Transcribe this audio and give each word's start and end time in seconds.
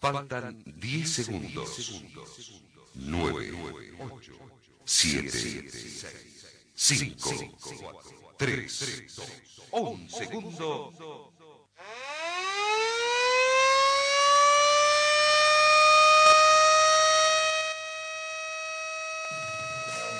Faltan 0.00 0.62
10 0.64 1.12
segundos. 1.12 2.02
9, 2.94 3.52
7, 4.84 5.70
5, 6.74 7.30
3, 8.38 9.16
1 9.72 10.08
segundo. 10.08 10.92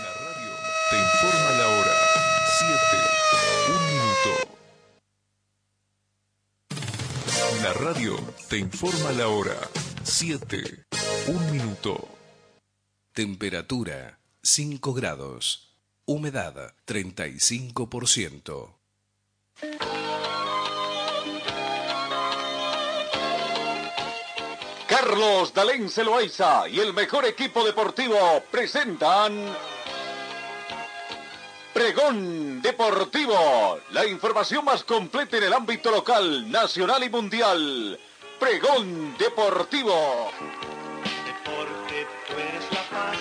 La 0.03 0.13
radio 0.25 0.53
te 0.91 0.97
informa 0.99 1.51
la 1.57 1.67
hora. 1.69 1.95
7, 2.59 2.99
1 3.69 3.81
minuto. 3.93 4.31
La 7.63 7.73
radio 7.73 8.13
te 8.49 8.57
informa 8.57 9.13
la 9.13 9.29
hora. 9.29 9.57
7, 10.03 10.87
1 11.27 11.53
minuto. 11.53 12.09
Temperatura 13.13 14.19
5 14.43 14.95
grados. 14.95 15.75
Humedad 16.07 16.75
35%. 16.87 18.75
Carlos 24.87 25.53
Dalén 25.53 25.91
Celoaiza 25.91 26.69
y 26.69 26.81
el 26.81 26.95
mejor 26.95 27.27
equipo 27.27 27.63
deportivo 27.65 28.43
presentan 28.51 29.55
Pregón 31.75 32.63
Deportivo, 32.63 33.79
la 33.91 34.07
información 34.07 34.65
más 34.65 34.83
completa 34.85 35.37
en 35.37 35.45
el 35.45 35.53
ámbito 35.53 35.91
local, 35.91 36.51
nacional 36.51 37.05
y 37.05 37.11
mundial. 37.11 38.01
Pregón 38.39 39.17
Deportivo. 39.19 40.31
Deporte, 41.27 42.07
tú 42.29 42.35
eres 42.35 42.73
la 42.73 42.83
paz, 42.89 43.19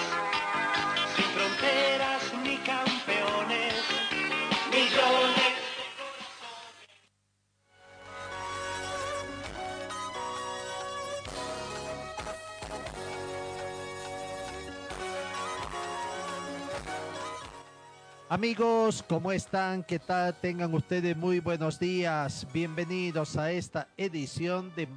sin 1.15 1.26
fronteras 1.26 2.34
ni 2.43 2.57
campeones, 2.57 3.74
millones. 4.71 5.48
Amigos, 18.29 19.04
¿cómo 19.07 19.31
están? 19.31 19.84
¿Qué 19.84 19.99
tal? 19.99 20.40
Tengan 20.40 20.74
ustedes 20.74 21.18
muy 21.18 21.40
buenos 21.40 21.79
días. 21.79 22.46
Bienvenidos 22.54 23.35
a 23.37 23.52
esta 23.52 23.87
edición 23.98 24.71
de 24.76 24.87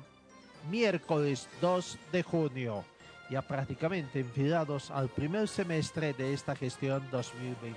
miércoles 0.68 1.48
2 1.60 1.98
de 2.12 2.22
junio. 2.22 2.84
Ya 3.30 3.42
prácticamente 3.42 4.20
enfilados 4.20 4.90
al 4.90 5.08
primer 5.08 5.46
semestre 5.46 6.12
de 6.12 6.32
esta 6.32 6.56
gestión 6.56 7.02
2021. 7.10 7.76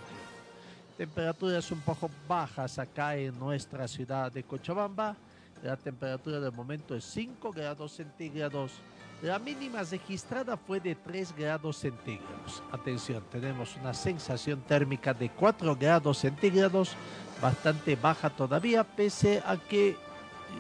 Temperaturas 0.98 1.72
un 1.72 1.82
poco 1.82 2.10
bajas 2.28 2.80
acá 2.80 3.16
en 3.16 3.38
nuestra 3.38 3.88
ciudad 3.88 4.32
de 4.32 4.44
Cochabamba. 4.44 5.16
La 5.64 5.78
temperatura 5.78 6.40
del 6.40 6.52
momento 6.52 6.96
es 6.96 7.04
5 7.06 7.52
grados 7.52 7.94
centígrados. 7.94 8.74
La 9.22 9.40
mínima 9.40 9.84
registrada 9.84 10.58
fue 10.58 10.80
de 10.80 10.96
3 10.96 11.36
grados 11.38 11.78
centígrados. 11.78 12.62
Atención, 12.72 13.24
tenemos 13.32 13.76
una 13.78 13.94
sensación 13.94 14.62
térmica 14.62 15.14
de 15.14 15.30
4 15.30 15.76
grados 15.78 16.18
centígrados, 16.18 16.96
bastante 17.42 17.96
baja 17.96 18.30
todavía, 18.30 18.84
pese 18.84 19.42
a 19.46 19.56
que 19.56 19.96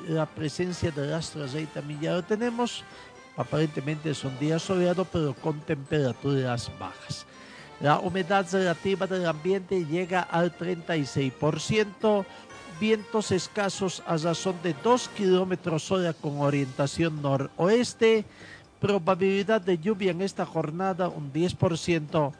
la 0.08 0.26
presencia 0.26 0.92
del 0.92 1.14
astro 1.14 1.48
rey 1.48 1.66
también 1.66 2.02
ya 2.02 2.14
lo 2.14 2.24
tenemos. 2.24 2.84
Aparentemente 3.36 4.12
es 4.12 4.24
un 4.24 4.38
día 4.40 4.60
soleado, 4.60 5.06
pero 5.06 5.34
con 5.34 5.60
temperaturas 5.62 6.72
bajas. 6.80 7.26
La 7.80 8.00
humedad 8.00 8.46
relativa 8.52 9.08
del 9.08 9.26
ambiente 9.26 9.86
llega 9.86 10.22
al 10.22 10.56
36%, 10.58 12.26
vientos 12.80 13.32
escasos 13.32 14.04
a 14.06 14.18
razón 14.18 14.56
de 14.64 14.76
2 14.84 15.10
kilómetros 15.10 15.92
hora 15.92 16.14
con 16.14 16.40
orientación 16.40 17.22
noroeste, 17.22 18.26
probabilidad 18.80 19.62
de 19.62 19.80
lluvia 19.80 20.12
en 20.12 20.22
esta 20.22 20.46
jornada 20.46 21.08
un 21.08 21.34
10%, 21.34 22.32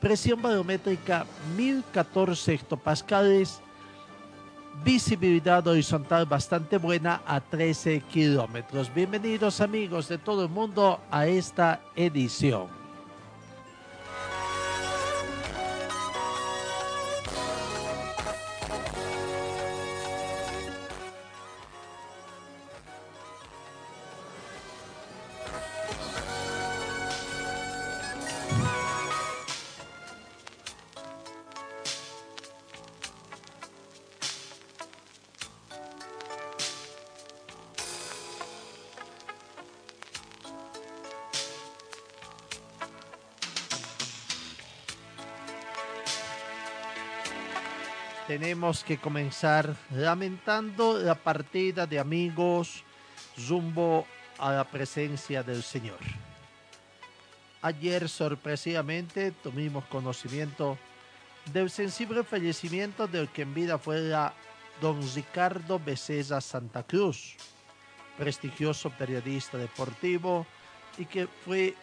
presión 0.00 0.40
barométrica 0.40 1.26
1014 1.56 2.54
hectopascales, 2.54 3.60
visibilidad 4.84 5.66
horizontal 5.66 6.26
bastante 6.26 6.78
buena 6.78 7.22
a 7.26 7.40
13 7.40 8.00
kilómetros. 8.02 8.92
Bienvenidos 8.94 9.60
amigos 9.60 10.08
de 10.08 10.18
todo 10.18 10.44
el 10.44 10.48
mundo 10.48 11.00
a 11.10 11.26
esta 11.26 11.80
edición. 11.96 12.79
Tenemos 48.40 48.82
que 48.82 48.96
comenzar 48.96 49.76
lamentando 49.90 50.96
la 50.96 51.14
partida 51.14 51.86
de 51.86 51.98
amigos 51.98 52.82
rumbo 53.46 54.06
a 54.38 54.50
la 54.52 54.64
presencia 54.64 55.42
del 55.42 55.62
Señor. 55.62 55.98
Ayer 57.60 58.08
sorpresivamente 58.08 59.32
tuvimos 59.32 59.84
conocimiento 59.84 60.78
del 61.52 61.68
sensible 61.68 62.24
fallecimiento 62.24 63.06
del 63.06 63.28
que 63.28 63.42
en 63.42 63.52
vida 63.52 63.76
fuera 63.76 64.32
don 64.80 65.02
Ricardo 65.14 65.78
Becerra 65.78 66.40
Santa 66.40 66.82
Cruz, 66.82 67.36
prestigioso 68.16 68.88
periodista 68.88 69.58
deportivo 69.58 70.46
y 70.96 71.04
que 71.04 71.28
fue 71.44 71.74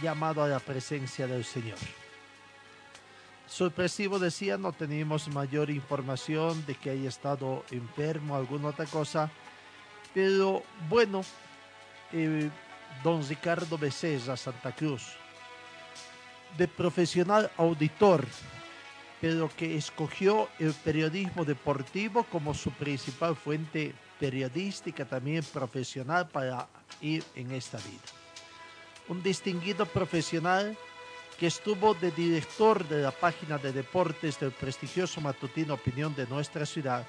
llamado 0.00 0.42
a 0.42 0.48
la 0.48 0.60
presencia 0.60 1.26
del 1.26 1.44
Señor 1.44 1.76
sorpresivo 3.48 4.18
decía, 4.18 4.58
no 4.58 4.72
teníamos 4.72 5.28
mayor 5.28 5.70
información 5.70 6.64
de 6.66 6.74
que 6.74 6.90
haya 6.90 7.08
estado 7.08 7.64
enfermo 7.70 8.36
alguna 8.36 8.68
otra 8.68 8.86
cosa. 8.86 9.30
Pero 10.14 10.62
bueno, 10.88 11.22
eh, 12.12 12.50
don 13.02 13.26
Ricardo 13.26 13.78
Becerra 13.78 14.36
Santa 14.36 14.72
Cruz, 14.72 15.02
de 16.56 16.68
profesional 16.68 17.50
auditor, 17.56 18.26
pero 19.20 19.50
que 19.56 19.76
escogió 19.76 20.48
el 20.58 20.72
periodismo 20.72 21.44
deportivo 21.44 22.24
como 22.24 22.54
su 22.54 22.70
principal 22.72 23.36
fuente 23.36 23.94
periodística, 24.18 25.04
también 25.04 25.44
profesional 25.52 26.28
para 26.28 26.66
ir 27.00 27.24
en 27.34 27.50
esta 27.52 27.78
vida. 27.78 27.98
Un 29.08 29.22
distinguido 29.22 29.86
profesional 29.86 30.76
que 31.38 31.46
estuvo 31.46 31.94
de 31.94 32.10
director 32.10 32.86
de 32.88 33.00
la 33.00 33.12
página 33.12 33.58
de 33.58 33.72
deportes 33.72 34.40
del 34.40 34.50
prestigioso 34.50 35.20
matutino 35.20 35.74
Opinión 35.74 36.14
de 36.14 36.26
nuestra 36.26 36.66
ciudad 36.66 37.06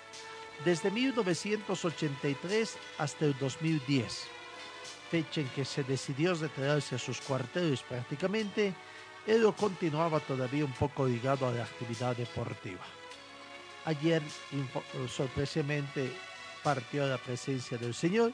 desde 0.63 0.91
1983 0.91 2.77
hasta 2.99 3.25
el 3.25 3.35
2010, 3.39 4.27
fecha 5.09 5.41
en 5.41 5.47
que 5.49 5.65
se 5.65 5.83
decidió 5.83 6.35
retirarse 6.35 6.95
a 6.95 6.99
sus 6.99 7.21
cuarteles 7.21 7.81
prácticamente, 7.81 8.75
él 9.25 9.51
continuaba 9.57 10.19
todavía 10.19 10.65
un 10.65 10.73
poco 10.73 11.07
ligado 11.07 11.47
a 11.47 11.51
la 11.51 11.63
actividad 11.63 12.15
deportiva. 12.15 12.83
Ayer, 13.85 14.21
sorpresivamente, 15.07 16.11
partió 16.61 17.07
la 17.07 17.17
presencia 17.17 17.77
del 17.77 17.93
Señor, 17.93 18.33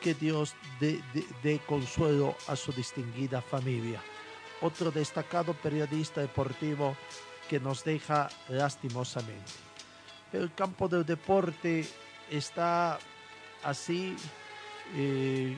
que 0.00 0.14
Dios 0.14 0.54
dé 0.80 1.60
consuelo 1.60 2.36
a 2.48 2.56
su 2.56 2.72
distinguida 2.72 3.40
familia 3.40 4.02
otro 4.62 4.90
destacado 4.90 5.54
periodista 5.54 6.20
deportivo 6.20 6.96
que 7.48 7.60
nos 7.60 7.84
deja 7.84 8.28
lastimosamente. 8.48 9.52
El 10.32 10.54
campo 10.54 10.88
del 10.88 11.04
deporte 11.04 11.86
está 12.30 12.98
así, 13.62 14.16
eh, 14.96 15.56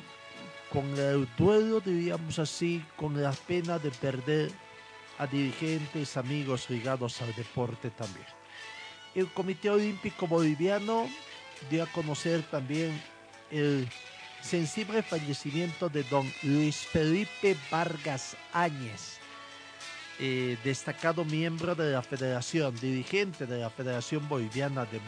con 0.73 0.99
el 0.99 1.29
duelo, 1.37 1.81
diríamos 1.81 2.39
así, 2.41 2.85
con 2.97 3.23
la 3.23 3.31
pena 3.31 3.79
de 3.79 3.91
perder 3.93 4.51
a 5.19 5.27
dirigentes, 5.27 6.17
amigos 6.17 6.69
ligados 6.69 7.23
al 7.23 7.33
deporte 7.35 7.91
también. 7.91 8.27
El 9.15 9.29
Comité 9.33 9.71
Olímpico 9.71 10.27
Boliviano 10.27 11.09
dio 11.71 11.85
a 11.85 11.87
conocer 11.87 12.43
también 12.51 13.01
el 13.51 13.89
sensible 14.45 15.03
fallecimiento 15.03 15.89
de 15.89 16.03
don 16.05 16.31
Luis 16.43 16.77
Felipe 16.77 17.57
Vargas 17.71 18.37
Áñez, 18.53 19.19
eh, 20.21 20.57
destacado 20.63 21.25
miembro 21.25 21.75
de 21.75 21.93
la 21.93 22.03
Federación, 22.03 22.75
dirigente 22.79 23.47
de 23.47 23.59
la 23.59 23.71
Federación 23.71 24.29
Boliviana 24.29 24.85
de, 24.87 25.01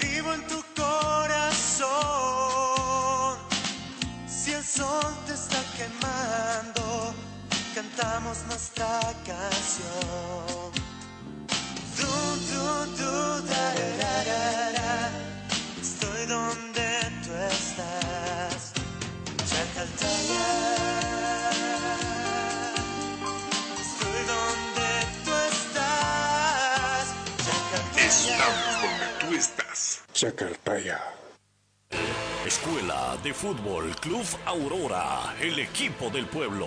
vivo 0.00 0.32
en 0.32 0.46
tu 0.46 0.62
corazón. 0.74 1.90
Si 4.26 4.52
el 4.52 4.64
sol 4.64 5.14
te 5.26 5.34
está 5.34 5.58
quemando, 5.76 7.14
cantamos 7.74 8.38
nuestra 8.48 9.00
canción. 9.26 10.72
Du, 11.98 12.06
du, 12.50 12.64
du, 12.96 13.42
da. 13.48 13.66
Estoy 15.80 16.26
donde 16.26 16.71
Estamos 28.42 28.82
donde 28.82 29.06
tú 29.20 29.34
estás. 29.36 30.02
Chacartaya. 30.12 31.00
Escuela 32.44 33.16
de 33.22 33.32
Fútbol 33.32 33.94
Club 34.00 34.26
Aurora, 34.46 35.32
el 35.40 35.60
equipo 35.60 36.10
del 36.10 36.26
pueblo. 36.26 36.66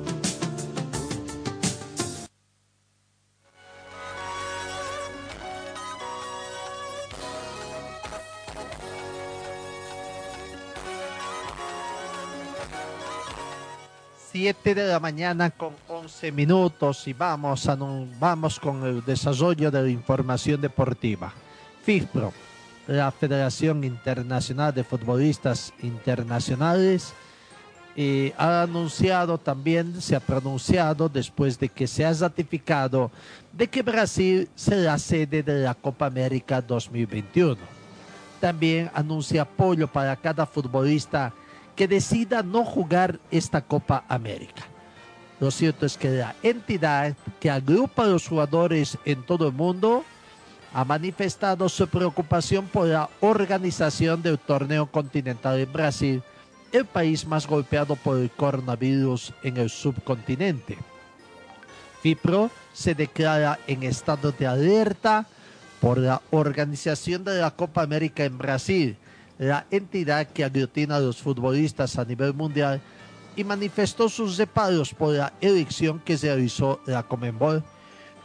Siete 14.31 14.73
de 14.73 14.87
la 14.87 15.01
mañana 15.01 15.49
con 15.49 15.73
11 15.89 16.31
minutos 16.31 17.05
y 17.05 17.11
vamos, 17.11 17.67
a, 17.67 17.75
vamos 18.17 18.61
con 18.61 18.81
el 18.85 19.03
desarrollo 19.03 19.69
de 19.69 19.83
la 19.83 19.89
información 19.89 20.61
deportiva. 20.61 21.33
FIFPRO, 21.83 22.31
la 22.87 23.11
Federación 23.11 23.83
Internacional 23.83 24.73
de 24.73 24.85
Futbolistas 24.85 25.73
Internacionales 25.81 27.13
eh, 27.97 28.33
ha 28.37 28.61
anunciado 28.61 29.37
también, 29.37 30.01
se 30.01 30.15
ha 30.15 30.21
pronunciado 30.21 31.09
después 31.09 31.59
de 31.59 31.67
que 31.67 31.85
se 31.85 32.05
ha 32.05 32.13
ratificado 32.13 33.11
de 33.51 33.67
que 33.67 33.81
Brasil 33.81 34.47
será 34.55 34.97
sede 34.97 35.43
de 35.43 35.59
la 35.59 35.73
Copa 35.73 36.05
América 36.05 36.61
2021. 36.61 37.57
También 38.39 38.89
anuncia 38.93 39.41
apoyo 39.41 39.89
para 39.89 40.15
cada 40.15 40.45
futbolista 40.45 41.33
que 41.75 41.87
decida 41.87 42.43
no 42.43 42.65
jugar 42.65 43.19
esta 43.31 43.61
Copa 43.61 44.03
América. 44.07 44.63
Lo 45.39 45.49
cierto 45.49 45.85
es 45.85 45.97
que 45.97 46.09
la 46.09 46.35
entidad 46.43 47.15
que 47.39 47.49
agrupa 47.49 48.03
a 48.03 48.07
los 48.07 48.27
jugadores 48.27 48.97
en 49.05 49.23
todo 49.23 49.47
el 49.47 49.53
mundo 49.53 50.05
ha 50.73 50.85
manifestado 50.85 51.67
su 51.67 51.87
preocupación 51.87 52.67
por 52.67 52.87
la 52.87 53.09
organización 53.19 54.21
del 54.21 54.39
torneo 54.39 54.85
continental 54.85 55.59
en 55.59 55.73
Brasil, 55.73 56.23
el 56.71 56.85
país 56.85 57.25
más 57.25 57.47
golpeado 57.47 57.95
por 57.95 58.17
el 58.17 58.29
coronavirus 58.29 59.33
en 59.43 59.57
el 59.57 59.69
subcontinente. 59.69 60.77
FIPRO 62.01 62.49
se 62.73 62.95
declara 62.95 63.59
en 63.67 63.83
estado 63.83 64.31
de 64.31 64.47
alerta 64.47 65.27
por 65.81 65.97
la 65.97 66.21
organización 66.31 67.23
de 67.23 67.39
la 67.39 67.51
Copa 67.51 67.81
América 67.81 68.23
en 68.23 68.37
Brasil, 68.37 68.95
la 69.37 69.65
entidad 69.71 70.27
que 70.27 70.43
aglutina 70.43 70.97
a 70.97 70.99
los 70.99 71.21
futbolistas 71.21 71.97
a 71.97 72.05
nivel 72.05 72.33
mundial, 72.33 72.81
y 73.35 73.43
manifestó 73.43 74.09
sus 74.09 74.37
reparos 74.37 74.93
por 74.93 75.13
la 75.13 75.33
elección 75.39 75.99
que 75.99 76.17
se 76.17 76.27
realizó 76.27 76.81
la 76.85 77.03
Comenbol 77.03 77.63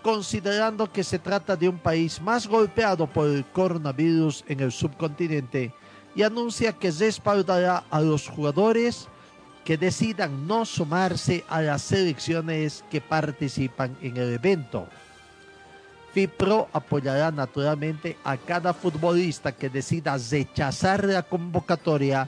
considerando 0.06 0.92
que 0.92 1.02
se 1.02 1.18
trata 1.18 1.56
de 1.56 1.68
un 1.68 1.78
país 1.78 2.22
más 2.22 2.46
golpeado 2.46 3.08
por 3.08 3.26
el 3.26 3.44
coronavirus 3.44 4.44
en 4.46 4.60
el 4.60 4.70
subcontinente 4.70 5.75
y 6.14 6.22
anuncia 6.22 6.72
que 6.72 6.92
respaldará 6.92 7.82
a 7.90 8.00
los 8.00 8.28
jugadores 8.28 9.08
que 9.64 9.76
decidan 9.76 10.46
no 10.46 10.64
sumarse 10.64 11.44
a 11.48 11.60
las 11.60 11.82
selecciones 11.82 12.84
que 12.88 13.00
participan 13.00 13.98
en 14.00 14.16
el 14.16 14.34
evento. 14.34 14.86
FIPRO 16.16 16.68
apoyará 16.73 17.30
naturalmente 17.30 18.16
a 18.25 18.38
cada 18.38 18.73
futbolista 18.73 19.52
que 19.52 19.68
decida 19.68 20.16
rechazar 20.16 21.04
la 21.04 21.23
convocatoria 21.23 22.26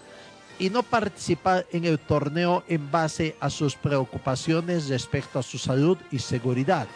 y 0.58 0.68
no 0.68 0.82
participar 0.82 1.64
en 1.72 1.86
el 1.86 1.98
torneo 1.98 2.64
en 2.68 2.90
base 2.90 3.34
a 3.40 3.48
sus 3.48 3.76
preocupaciones 3.76 4.90
respecto 4.90 5.38
a 5.38 5.42
su 5.42 5.56
salud 5.56 5.96
y 6.10 6.18
seguridad 6.18 6.86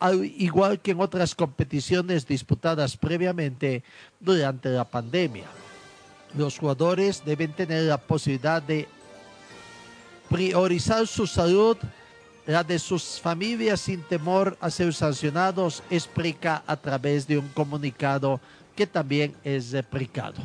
al 0.00 0.24
igual 0.24 0.80
que 0.80 0.90
en 0.90 1.00
otras 1.00 1.36
competiciones 1.36 2.26
disputadas 2.26 2.96
previamente 2.96 3.84
durante 4.18 4.70
la 4.70 4.84
pandemia. 4.84 5.46
Los 6.36 6.58
jugadores 6.58 7.22
deben 7.24 7.52
tener 7.52 7.84
la 7.84 7.98
posibilidad 7.98 8.62
de 8.62 8.88
priorizar 10.28 11.06
su 11.06 11.26
salud, 11.26 11.76
la 12.48 12.64
de 12.64 12.78
sus 12.78 13.20
familias 13.20 13.78
sin 13.78 14.00
temor 14.00 14.56
a 14.58 14.70
ser 14.70 14.94
sancionados, 14.94 15.82
explica 15.90 16.62
a 16.66 16.76
través 16.76 17.26
de 17.26 17.36
un 17.36 17.46
comunicado 17.48 18.40
que 18.74 18.86
también 18.86 19.36
es 19.44 19.70
replicado. 19.72 20.36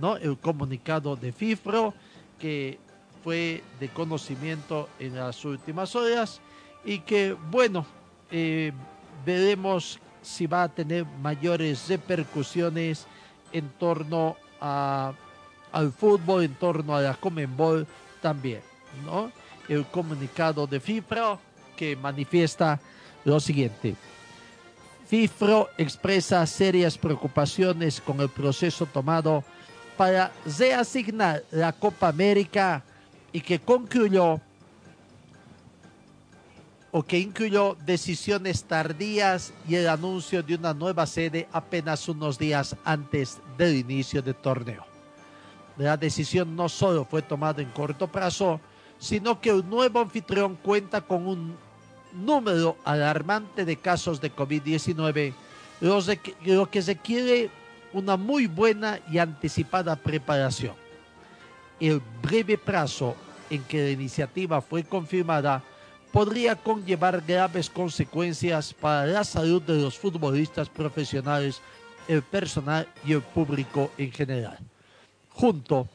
¿no? 0.00 0.16
El 0.16 0.38
comunicado 0.38 1.16
de 1.16 1.32
FIFRO 1.32 1.92
que 2.38 2.78
fue 3.22 3.62
de 3.78 3.90
conocimiento 3.90 4.88
en 4.98 5.16
las 5.16 5.44
últimas 5.44 5.94
horas 5.94 6.40
y 6.82 7.00
que, 7.00 7.36
bueno, 7.50 7.84
eh, 8.30 8.72
veremos 9.26 10.00
si 10.22 10.46
va 10.46 10.62
a 10.62 10.68
tener 10.70 11.04
mayores 11.20 11.88
repercusiones 11.88 13.06
en 13.52 13.68
torno 13.78 14.36
a, 14.62 15.12
al 15.72 15.92
fútbol, 15.92 16.42
en 16.42 16.54
torno 16.54 16.96
a 16.96 17.02
la 17.02 17.14
Comenbol 17.16 17.86
también, 18.22 18.62
¿no? 19.04 19.30
El 19.68 19.84
comunicado 19.84 20.66
de 20.66 20.80
FIFRO 20.80 21.49
que 21.80 21.96
manifiesta 21.96 22.78
lo 23.24 23.40
siguiente. 23.40 23.96
FIFRO 25.08 25.70
expresa 25.78 26.46
serias 26.46 26.98
preocupaciones 26.98 28.02
con 28.02 28.20
el 28.20 28.28
proceso 28.28 28.84
tomado 28.84 29.42
para 29.96 30.30
reasignar 30.58 31.42
la 31.50 31.72
Copa 31.72 32.08
América 32.08 32.84
y 33.32 33.40
que 33.40 33.58
concluyó 33.58 34.38
o 36.92 37.02
que 37.02 37.18
incluyó 37.18 37.78
decisiones 37.86 38.64
tardías 38.64 39.54
y 39.66 39.76
el 39.76 39.88
anuncio 39.88 40.42
de 40.42 40.56
una 40.56 40.74
nueva 40.74 41.06
sede 41.06 41.48
apenas 41.50 42.06
unos 42.10 42.38
días 42.38 42.76
antes 42.84 43.38
del 43.56 43.78
inicio 43.78 44.20
del 44.20 44.34
torneo. 44.34 44.84
La 45.78 45.96
decisión 45.96 46.54
no 46.54 46.68
solo 46.68 47.06
fue 47.06 47.22
tomada 47.22 47.62
en 47.62 47.70
corto 47.70 48.06
plazo, 48.06 48.60
sino 48.98 49.40
que 49.40 49.48
el 49.48 49.66
nuevo 49.66 50.00
anfitrión 50.00 50.56
cuenta 50.56 51.00
con 51.00 51.26
un 51.26 51.69
número 52.12 52.76
alarmante 52.84 53.64
de 53.64 53.76
casos 53.76 54.20
de 54.20 54.34
COVID-19, 54.34 55.32
lo 55.80 56.70
que 56.70 56.80
requiere 56.80 57.50
una 57.92 58.16
muy 58.16 58.46
buena 58.46 59.00
y 59.10 59.18
anticipada 59.18 59.96
preparación. 59.96 60.74
El 61.78 62.00
breve 62.22 62.58
plazo 62.58 63.16
en 63.48 63.62
que 63.64 63.82
la 63.82 63.90
iniciativa 63.90 64.60
fue 64.60 64.84
confirmada 64.84 65.62
podría 66.12 66.56
conllevar 66.56 67.22
graves 67.26 67.70
consecuencias 67.70 68.74
para 68.74 69.06
la 69.06 69.24
salud 69.24 69.62
de 69.62 69.80
los 69.80 69.96
futbolistas 69.96 70.68
profesionales, 70.68 71.60
el 72.08 72.22
personal 72.22 72.86
y 73.04 73.12
el 73.12 73.22
público 73.22 73.90
en 73.96 74.10
general. 74.10 74.58
Junto 75.30 75.88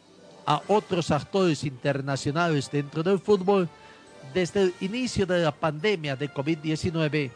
a 0.46 0.62
otros 0.68 1.12
actores 1.12 1.64
internacionales 1.64 2.70
dentro 2.72 3.04
del 3.04 3.20
fútbol, 3.20 3.68
desde 4.34 4.64
el 4.64 4.74
inicio 4.82 5.26
de 5.26 5.44
la 5.44 5.52
pandemia 5.52 6.16
de 6.16 6.32
COVID-19, 6.32 7.32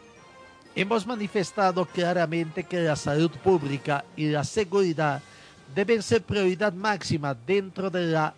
hemos 0.74 1.06
manifestado 1.06 1.84
claramente 1.84 2.64
que 2.64 2.80
la 2.80 2.96
salud 2.96 3.30
pública 3.42 4.04
y 4.16 4.26
la 4.28 4.44
seguridad 4.44 5.22
deben 5.74 6.02
ser 6.02 6.22
prioridad 6.22 6.72
máxima 6.72 7.34
dentro 7.34 7.90
de 7.90 8.06
la 8.06 8.34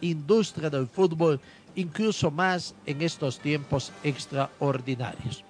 industria 0.00 0.70
del 0.70 0.88
fútbol 0.88 1.40
incluso 1.76 2.30
más 2.30 2.74
en 2.86 3.02
estos 3.02 3.38
tiempos 3.38 3.92
extraordinarios. 4.02 5.44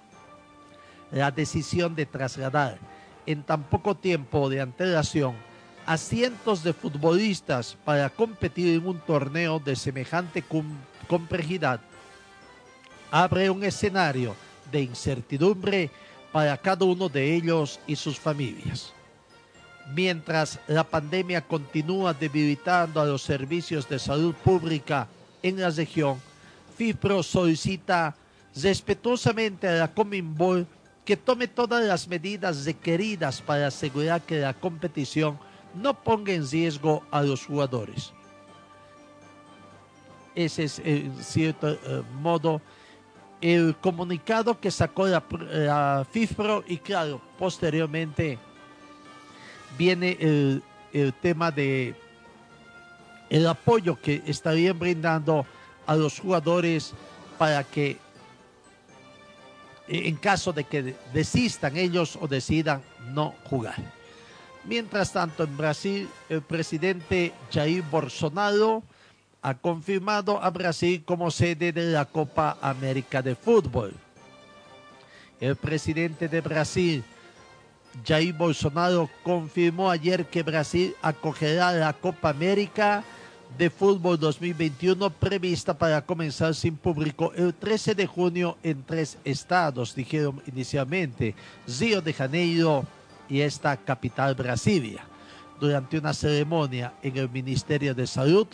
La 1.11 1.31
decisión 1.31 1.95
de 1.95 2.05
trasladar 2.05 2.77
en 3.25 3.43
tan 3.43 3.63
poco 3.63 3.95
tiempo 3.95 4.49
de 4.49 4.61
antelación 4.61 5.35
a 5.85 5.97
cientos 5.97 6.63
de 6.63 6.73
futbolistas 6.73 7.77
para 7.85 8.09
competir 8.09 8.75
en 8.75 8.87
un 8.87 8.99
torneo 8.99 9.59
de 9.59 9.75
semejante 9.75 10.43
complejidad 11.07 11.79
abre 13.11 13.49
un 13.49 13.63
escenario 13.63 14.35
de 14.71 14.81
incertidumbre 14.81 15.89
para 16.31 16.57
cada 16.57 16.85
uno 16.85 17.07
de 17.07 17.35
ellos 17.35 17.79
y 17.87 17.95
sus 17.95 18.19
familias. 18.19 18.91
Mientras 19.93 20.59
la 20.67 20.83
pandemia 20.83 21.41
continúa 21.41 22.13
debilitando 22.13 22.99
a 22.99 23.05
los 23.05 23.21
servicios 23.21 23.87
de 23.87 23.99
salud 23.99 24.33
pública 24.33 25.07
en 25.43 25.61
la 25.61 25.69
región, 25.69 26.19
FIFPRO 26.75 27.23
solicita 27.23 28.15
respetuosamente 28.55 29.67
a 29.67 29.73
la 29.73 29.93
Cominbol 29.93 30.67
que 31.05 31.15
tome 31.15 31.47
todas 31.47 31.83
las 31.83 32.07
medidas 32.07 32.65
requeridas 32.65 33.41
para 33.41 33.67
asegurar 33.67 34.21
que 34.21 34.39
la 34.39 34.53
competición 34.53 35.37
no 35.75 35.93
ponga 35.93 36.33
en 36.33 36.49
riesgo 36.49 37.03
a 37.11 37.21
los 37.21 37.45
jugadores. 37.45 38.11
Ese 40.33 40.63
es, 40.63 40.79
en 40.79 41.15
cierto 41.23 41.69
eh, 41.69 42.03
modo, 42.19 42.61
el 43.41 43.75
comunicado 43.79 44.59
que 44.59 44.71
sacó 44.71 45.07
la, 45.07 45.23
la, 45.51 46.05
FIFPRO 46.09 46.63
y 46.67 46.77
claro, 46.77 47.21
posteriormente 47.37 48.37
viene 49.77 50.17
el, 50.19 50.63
tema 51.21 51.51
de 51.51 51.93
el 53.29 53.47
apoyo 53.47 53.99
que 53.99 54.23
estarían 54.25 54.79
brindando 54.79 55.45
a 55.85 55.95
los 55.95 56.19
jugadores 56.19 56.93
para 57.37 57.63
que 57.63 57.97
en 59.87 60.15
caso 60.15 60.53
de 60.53 60.63
que 60.63 60.95
desistan 61.13 61.75
ellos 61.77 62.17
o 62.19 62.27
decidan 62.27 62.81
no 63.13 63.35
jugar. 63.43 63.75
Mientras 64.63 65.11
tanto, 65.11 65.43
en 65.43 65.55
Brasil, 65.57 66.09
el 66.29 66.41
presidente 66.41 67.33
Jair 67.51 67.83
Bolsonaro 67.83 68.81
ha 69.45 69.53
confirmado 69.53 70.41
a 70.41 70.49
Brasil 70.49 71.03
como 71.05 71.29
sede 71.29 71.71
de 71.71 71.91
la 71.91 72.05
Copa 72.05 72.57
América 72.59 73.21
de 73.21 73.35
Fútbol. 73.35 73.93
El 75.39 75.55
presidente 75.55 76.27
de 76.27 76.41
Brasil, 76.41 77.03
Jair 78.03 78.33
Bolsonaro, 78.33 79.07
confirmó 79.21 79.91
ayer 79.91 80.25
que 80.25 80.41
Brasil 80.41 80.95
acogerá 80.99 81.71
la 81.73 81.93
Copa 81.93 82.31
América 82.31 83.03
de 83.55 83.69
Fútbol 83.69 84.17
2021 84.17 85.11
prevista 85.11 85.77
para 85.77 86.03
comenzar 86.03 86.55
sin 86.55 86.75
público 86.75 87.31
el 87.35 87.53
13 87.53 87.93
de 87.93 88.07
junio 88.07 88.57
en 88.63 88.81
tres 88.81 89.19
estados, 89.23 89.93
dijeron 89.93 90.41
inicialmente 90.47 91.35
Río 91.67 92.01
de 92.01 92.13
Janeiro 92.13 92.83
y 93.29 93.41
esta 93.41 93.77
capital 93.77 94.33
Brasilia. 94.33 95.05
durante 95.59 95.97
una 95.97 96.13
ceremonia 96.13 96.93
en 97.01 97.17
el 97.17 97.29
Ministerio 97.29 97.95
de 97.95 98.07
Salud, 98.07 98.47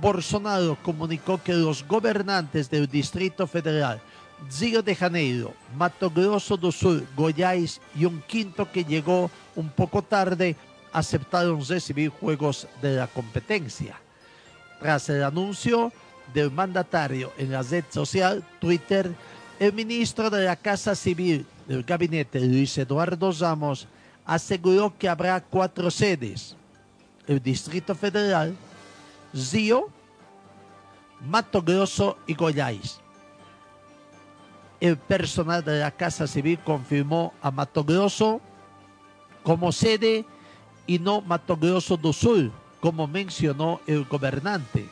Bolsonaro 0.00 0.78
comunicó 0.82 1.42
que 1.42 1.52
los 1.52 1.86
gobernantes 1.86 2.70
del 2.70 2.86
Distrito 2.86 3.46
Federal, 3.46 4.00
Río 4.58 4.82
de 4.82 4.94
Janeiro, 4.94 5.52
Mato 5.76 6.10
Grosso 6.10 6.56
do 6.56 6.72
Sul, 6.72 7.06
Goiás 7.14 7.80
y 7.94 8.06
un 8.06 8.22
quinto 8.22 8.70
que 8.70 8.84
llegó 8.84 9.30
un 9.54 9.68
poco 9.68 10.00
tarde, 10.00 10.56
aceptaron 10.92 11.64
recibir 11.64 12.08
juegos 12.08 12.66
de 12.80 12.96
la 12.96 13.06
competencia. 13.06 14.00
Tras 14.80 15.08
el 15.10 15.22
anuncio 15.22 15.92
del 16.32 16.50
mandatario 16.50 17.32
en 17.36 17.52
la 17.52 17.62
red 17.62 17.84
social 17.90 18.42
Twitter, 18.60 19.12
el 19.58 19.72
ministro 19.74 20.30
de 20.30 20.44
la 20.44 20.56
Casa 20.56 20.94
Civil 20.94 21.44
del 21.68 21.84
gabinete, 21.84 22.40
Luis 22.40 22.78
Eduardo 22.78 23.30
Ramos, 23.38 23.86
aseguró 24.24 24.96
que 24.96 25.08
habrá 25.08 25.40
cuatro 25.40 25.90
sedes. 25.90 26.56
El 27.26 27.42
Distrito 27.42 27.94
Federal, 27.94 28.56
Río, 29.32 29.88
Mato 31.20 31.62
Grosso 31.62 32.18
y 32.26 32.34
Goiás. 32.34 33.00
El 34.80 34.96
personal 34.96 35.62
de 35.62 35.80
la 35.80 35.90
Casa 35.90 36.26
Civil 36.26 36.58
confirmó 36.64 37.34
a 37.42 37.50
Mato 37.50 37.84
Grosso 37.84 38.40
como 39.42 39.72
sede 39.72 40.24
y 40.86 40.98
no 40.98 41.20
Mato 41.20 41.56
Grosso 41.56 41.96
do 41.96 42.12
Sul, 42.12 42.50
como 42.80 43.06
mencionó 43.06 43.80
el 43.86 44.04
gobernante. 44.04 44.88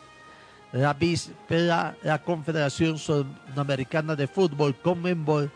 La 0.72 0.92
víspera, 0.92 1.96
la 2.02 2.22
Confederación 2.22 2.98
Sudamericana 2.98 4.14
de 4.14 4.26
Fútbol, 4.26 4.76
Conmebol, 4.76 5.50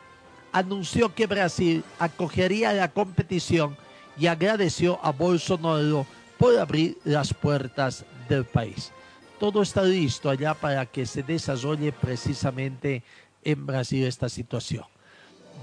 anunció 0.53 1.15
que 1.15 1.27
Brasil 1.27 1.85
acogería 1.99 2.73
la 2.73 2.89
competición 2.89 3.77
y 4.19 4.27
agradeció 4.27 4.99
a 5.03 5.13
Bolsonaro 5.13 6.07
por 6.39 6.59
abrir 6.59 6.99
las 7.05 7.33
puertas 7.35 8.05
del 8.29 8.45
país. 8.45 8.93
Todo 9.39 9.63
está 9.63 9.83
listo 9.83 10.31
allá 10.31 10.55
para 10.55 10.87
que 10.87 11.05
se 11.05 11.23
desarrolle 11.23 11.93
precisamente 11.93 13.03
en 13.43 13.67
Brasil 13.67 14.07
esta 14.07 14.29
situación. 14.29 14.85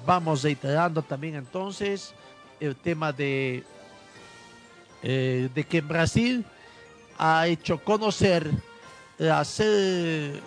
Vamos 0.06 0.44
reiterando 0.44 1.02
también 1.02 1.36
entonces 1.36 2.14
el 2.60 2.76
tema 2.76 3.14
de, 3.14 3.64
eh, 5.04 5.50
de 5.54 5.64
que 5.64 5.78
en 5.78 5.88
Brasil 5.88 6.46
ha 7.18 7.48
hecho 7.48 7.84
conocer 7.84 8.50
la 9.18 9.44
sede, 9.44 10.42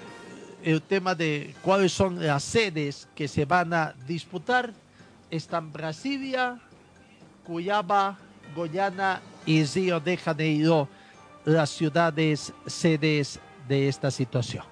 el 0.63 0.81
tema 0.83 1.15
de 1.15 1.55
cuáles 1.63 1.93
son 1.93 2.25
las 2.25 2.43
sedes 2.43 3.09
que 3.15 3.29
se 3.29 3.45
van 3.45 3.73
a 3.73 3.95
disputar. 4.07 4.73
Están 5.31 5.73
Brasilia, 5.73 6.59
Cuyaba, 7.47 8.19
Goiânia 8.55 9.21
y 9.47 9.65
Río 9.65 10.01
de 10.01 10.17
Janeiro, 10.17 10.89
las 11.45 11.71
ciudades 11.71 12.53
sedes 12.67 13.41
de 13.69 13.89
esta 13.89 14.11
situación. 14.11 14.65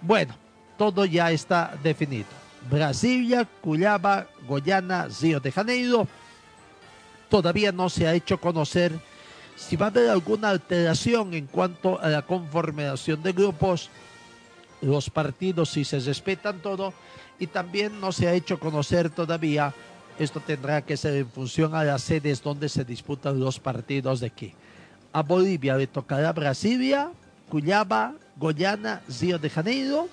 Bueno, 0.00 0.34
todo 0.76 1.04
ya 1.04 1.30
está 1.30 1.76
definido. 1.82 2.26
Brasilia, 2.70 3.46
Cuyaba, 3.60 4.26
Goiânia, 4.46 5.08
Río 5.20 5.40
de 5.40 5.52
Janeiro. 5.52 6.06
Todavía 7.28 7.72
no 7.72 7.88
se 7.88 8.06
ha 8.06 8.14
hecho 8.14 8.40
conocer 8.40 8.98
si 9.58 9.76
va 9.76 9.86
a 9.86 9.88
haber 9.88 10.08
alguna 10.08 10.50
alteración 10.50 11.34
en 11.34 11.46
cuanto 11.46 12.00
a 12.00 12.08
la 12.08 12.22
conformación 12.22 13.22
de 13.22 13.32
grupos, 13.32 13.90
los 14.80 15.10
partidos 15.10 15.70
si 15.70 15.84
se 15.84 15.98
respetan 15.98 16.60
todo 16.60 16.94
y 17.40 17.48
también 17.48 18.00
no 18.00 18.12
se 18.12 18.28
ha 18.28 18.34
hecho 18.34 18.60
conocer 18.60 19.10
todavía, 19.10 19.74
esto 20.18 20.40
tendrá 20.40 20.82
que 20.82 20.96
ser 20.96 21.14
en 21.14 21.28
función 21.28 21.74
a 21.74 21.82
las 21.82 22.02
sedes 22.02 22.40
donde 22.40 22.68
se 22.68 22.84
disputan 22.84 23.40
los 23.40 23.58
partidos 23.58 24.20
de 24.20 24.28
aquí. 24.28 24.54
A 25.18 25.22
Bolivia 25.22 25.76
le 25.76 25.88
tocará 25.88 26.32
Brasilia, 26.32 27.10
Cuyaba, 27.50 28.14
Goiânia, 28.36 29.02
Río 29.20 29.36
de 29.36 29.50
Janeiro, 29.50 30.08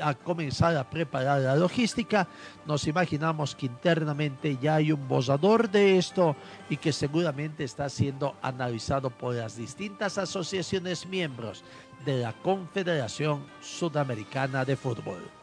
a 0.00 0.14
comenzar 0.14 0.76
a 0.76 0.88
preparar 0.88 1.40
la 1.40 1.56
logística. 1.56 2.28
Nos 2.64 2.86
imaginamos 2.86 3.56
que 3.56 3.66
internamente 3.66 4.56
ya 4.62 4.76
hay 4.76 4.92
un 4.92 5.08
borrador 5.08 5.68
de 5.68 5.98
esto 5.98 6.36
y 6.70 6.76
que 6.76 6.92
seguramente 6.92 7.64
está 7.64 7.88
siendo 7.88 8.36
analizado 8.42 9.10
por 9.10 9.34
las 9.34 9.56
distintas 9.56 10.16
asociaciones 10.18 11.04
miembros 11.04 11.64
de 12.04 12.18
la 12.18 12.32
Confederación 12.32 13.44
Sudamericana 13.60 14.64
de 14.64 14.76
Fútbol. 14.76 15.41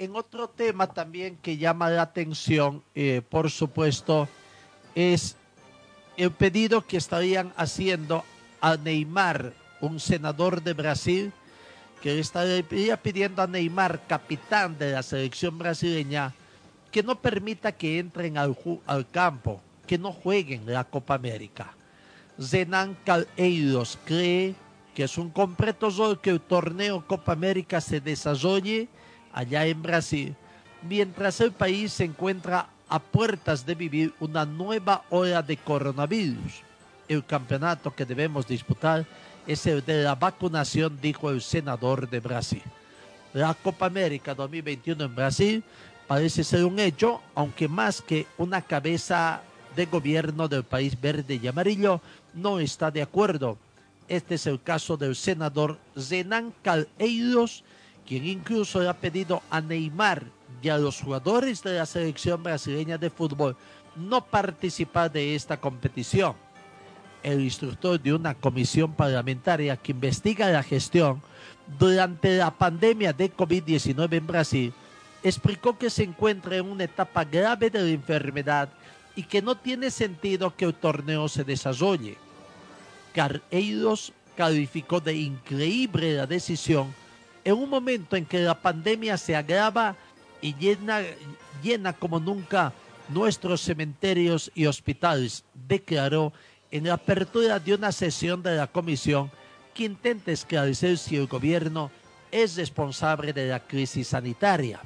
En 0.00 0.16
otro 0.16 0.48
tema 0.48 0.86
también 0.86 1.36
que 1.36 1.58
llama 1.58 1.90
la 1.90 2.00
atención, 2.00 2.82
eh, 2.94 3.20
por 3.28 3.50
supuesto, 3.50 4.30
es 4.94 5.36
el 6.16 6.30
pedido 6.30 6.86
que 6.86 6.96
estarían 6.96 7.52
haciendo 7.54 8.24
a 8.62 8.78
Neymar, 8.78 9.52
un 9.82 10.00
senador 10.00 10.62
de 10.62 10.72
Brasil, 10.72 11.34
que 12.00 12.18
estaría 12.18 12.96
pidiendo 12.96 13.42
a 13.42 13.46
Neymar, 13.46 14.06
capitán 14.06 14.78
de 14.78 14.92
la 14.92 15.02
selección 15.02 15.58
brasileña, 15.58 16.32
que 16.90 17.02
no 17.02 17.20
permita 17.20 17.72
que 17.72 17.98
entren 17.98 18.38
al, 18.38 18.56
campo, 19.12 19.60
que 19.86 19.98
no 19.98 20.14
jueguen 20.14 20.62
la 20.64 20.84
Copa 20.84 21.12
América. 21.12 21.74
Zenan 22.40 22.96
Calheiros 23.04 23.98
cree 24.06 24.54
que 24.94 25.04
es 25.04 25.18
un 25.18 25.28
completo 25.28 25.90
que 26.22 26.30
el 26.30 26.40
torneo 26.40 27.06
Copa 27.06 27.32
América 27.32 27.82
se 27.82 28.00
desarrolle 28.00 28.88
allá 29.32 29.66
en 29.66 29.82
Brasil, 29.82 30.34
mientras 30.82 31.40
el 31.40 31.52
país 31.52 31.92
se 31.92 32.04
encuentra 32.04 32.68
a 32.88 32.98
puertas 32.98 33.64
de 33.64 33.74
vivir 33.74 34.12
una 34.20 34.44
nueva 34.44 35.04
ola 35.10 35.42
de 35.42 35.56
coronavirus. 35.56 36.62
El 37.08 37.24
campeonato 37.24 37.94
que 37.94 38.04
debemos 38.04 38.46
disputar 38.46 39.06
es 39.46 39.66
el 39.66 39.84
de 39.84 40.02
la 40.02 40.14
vacunación, 40.14 40.98
dijo 41.00 41.30
el 41.30 41.40
senador 41.40 42.08
de 42.08 42.20
Brasil. 42.20 42.62
La 43.32 43.54
Copa 43.54 43.86
América 43.86 44.34
2021 44.34 45.04
en 45.04 45.14
Brasil 45.14 45.64
parece 46.08 46.42
ser 46.42 46.64
un 46.64 46.80
hecho, 46.80 47.20
aunque 47.34 47.68
más 47.68 48.02
que 48.02 48.26
una 48.38 48.60
cabeza 48.60 49.42
de 49.76 49.86
gobierno 49.86 50.48
del 50.48 50.64
país 50.64 51.00
verde 51.00 51.38
y 51.40 51.46
amarillo 51.46 52.00
no 52.34 52.58
está 52.58 52.90
de 52.90 53.02
acuerdo. 53.02 53.56
Este 54.08 54.34
es 54.34 54.46
el 54.46 54.60
caso 54.60 54.96
del 54.96 55.14
senador 55.14 55.78
Zenan 55.96 56.52
Calheiros, 56.62 57.62
quien 58.10 58.26
incluso 58.26 58.80
le 58.80 58.88
ha 58.88 58.92
pedido 58.92 59.40
a 59.50 59.60
Neymar 59.60 60.24
y 60.60 60.68
a 60.68 60.78
los 60.78 61.00
jugadores 61.00 61.62
de 61.62 61.74
la 61.74 61.86
selección 61.86 62.42
brasileña 62.42 62.98
de 62.98 63.08
fútbol 63.08 63.56
no 63.94 64.24
participar 64.24 65.12
de 65.12 65.36
esta 65.36 65.60
competición. 65.60 66.34
El 67.22 67.40
instructor 67.40 68.00
de 68.00 68.12
una 68.12 68.34
comisión 68.34 68.94
parlamentaria 68.94 69.76
que 69.76 69.92
investiga 69.92 70.50
la 70.50 70.64
gestión 70.64 71.22
durante 71.78 72.36
la 72.36 72.50
pandemia 72.50 73.12
de 73.12 73.32
COVID-19 73.32 74.12
en 74.16 74.26
Brasil 74.26 74.72
explicó 75.22 75.78
que 75.78 75.88
se 75.88 76.02
encuentra 76.02 76.56
en 76.56 76.68
una 76.68 76.82
etapa 76.82 77.22
grave 77.22 77.70
de 77.70 77.80
la 77.80 77.90
enfermedad 77.90 78.70
y 79.14 79.22
que 79.22 79.40
no 79.40 79.56
tiene 79.56 79.88
sentido 79.88 80.56
que 80.56 80.64
el 80.64 80.74
torneo 80.74 81.28
se 81.28 81.44
desarrolle. 81.44 82.16
Carreiros 83.14 84.12
calificó 84.36 84.98
de 84.98 85.14
increíble 85.14 86.14
la 86.14 86.26
decisión 86.26 86.92
en 87.44 87.54
un 87.54 87.68
momento 87.68 88.16
en 88.16 88.26
que 88.26 88.40
la 88.40 88.60
pandemia 88.60 89.16
se 89.16 89.36
agrava 89.36 89.96
y 90.40 90.54
llena, 90.54 91.02
llena 91.62 91.92
como 91.92 92.20
nunca 92.20 92.72
nuestros 93.08 93.60
cementerios 93.60 94.50
y 94.54 94.66
hospitales, 94.66 95.44
declaró 95.54 96.32
en 96.70 96.84
la 96.84 96.94
apertura 96.94 97.58
de 97.58 97.74
una 97.74 97.92
sesión 97.92 98.42
de 98.42 98.56
la 98.56 98.66
comisión 98.66 99.30
que 99.74 99.84
intenta 99.84 100.32
esclarecer 100.32 100.98
si 100.98 101.16
el 101.16 101.26
gobierno 101.26 101.90
es 102.30 102.56
responsable 102.56 103.32
de 103.32 103.48
la 103.48 103.60
crisis 103.60 104.08
sanitaria. 104.08 104.80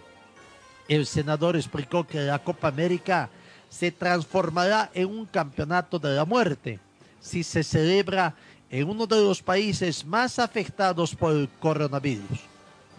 El 0.88 1.06
senador 1.06 1.56
explicó 1.56 2.06
que 2.06 2.20
la 2.20 2.38
Copa 2.38 2.68
América 2.68 3.28
se 3.68 3.90
transformará 3.90 4.90
en 4.94 5.08
un 5.08 5.26
campeonato 5.26 5.98
de 5.98 6.14
la 6.14 6.24
muerte 6.24 6.78
si 7.20 7.42
se 7.42 7.62
celebra 7.62 8.34
en 8.74 8.90
uno 8.90 9.06
de 9.06 9.22
los 9.22 9.40
países 9.40 10.04
más 10.04 10.40
afectados 10.40 11.14
por 11.14 11.30
el 11.30 11.48
coronavirus. 11.60 12.40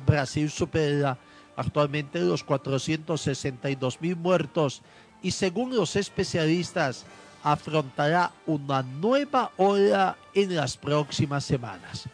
Brasil 0.08 0.50
supera 0.50 1.18
actualmente 1.58 2.22
los 2.22 2.46
462 2.46 4.00
mil 4.00 4.16
muertos 4.16 4.82
y 5.22 5.32
según 5.32 5.76
los 5.76 5.98
especialistas 5.98 7.06
afrontará 7.44 8.32
una 8.46 8.84
nueva 8.84 9.52
ola 9.58 10.16
en 10.34 10.56
las 10.56 10.78
próximas 10.78 11.44
semanas. 11.44 12.06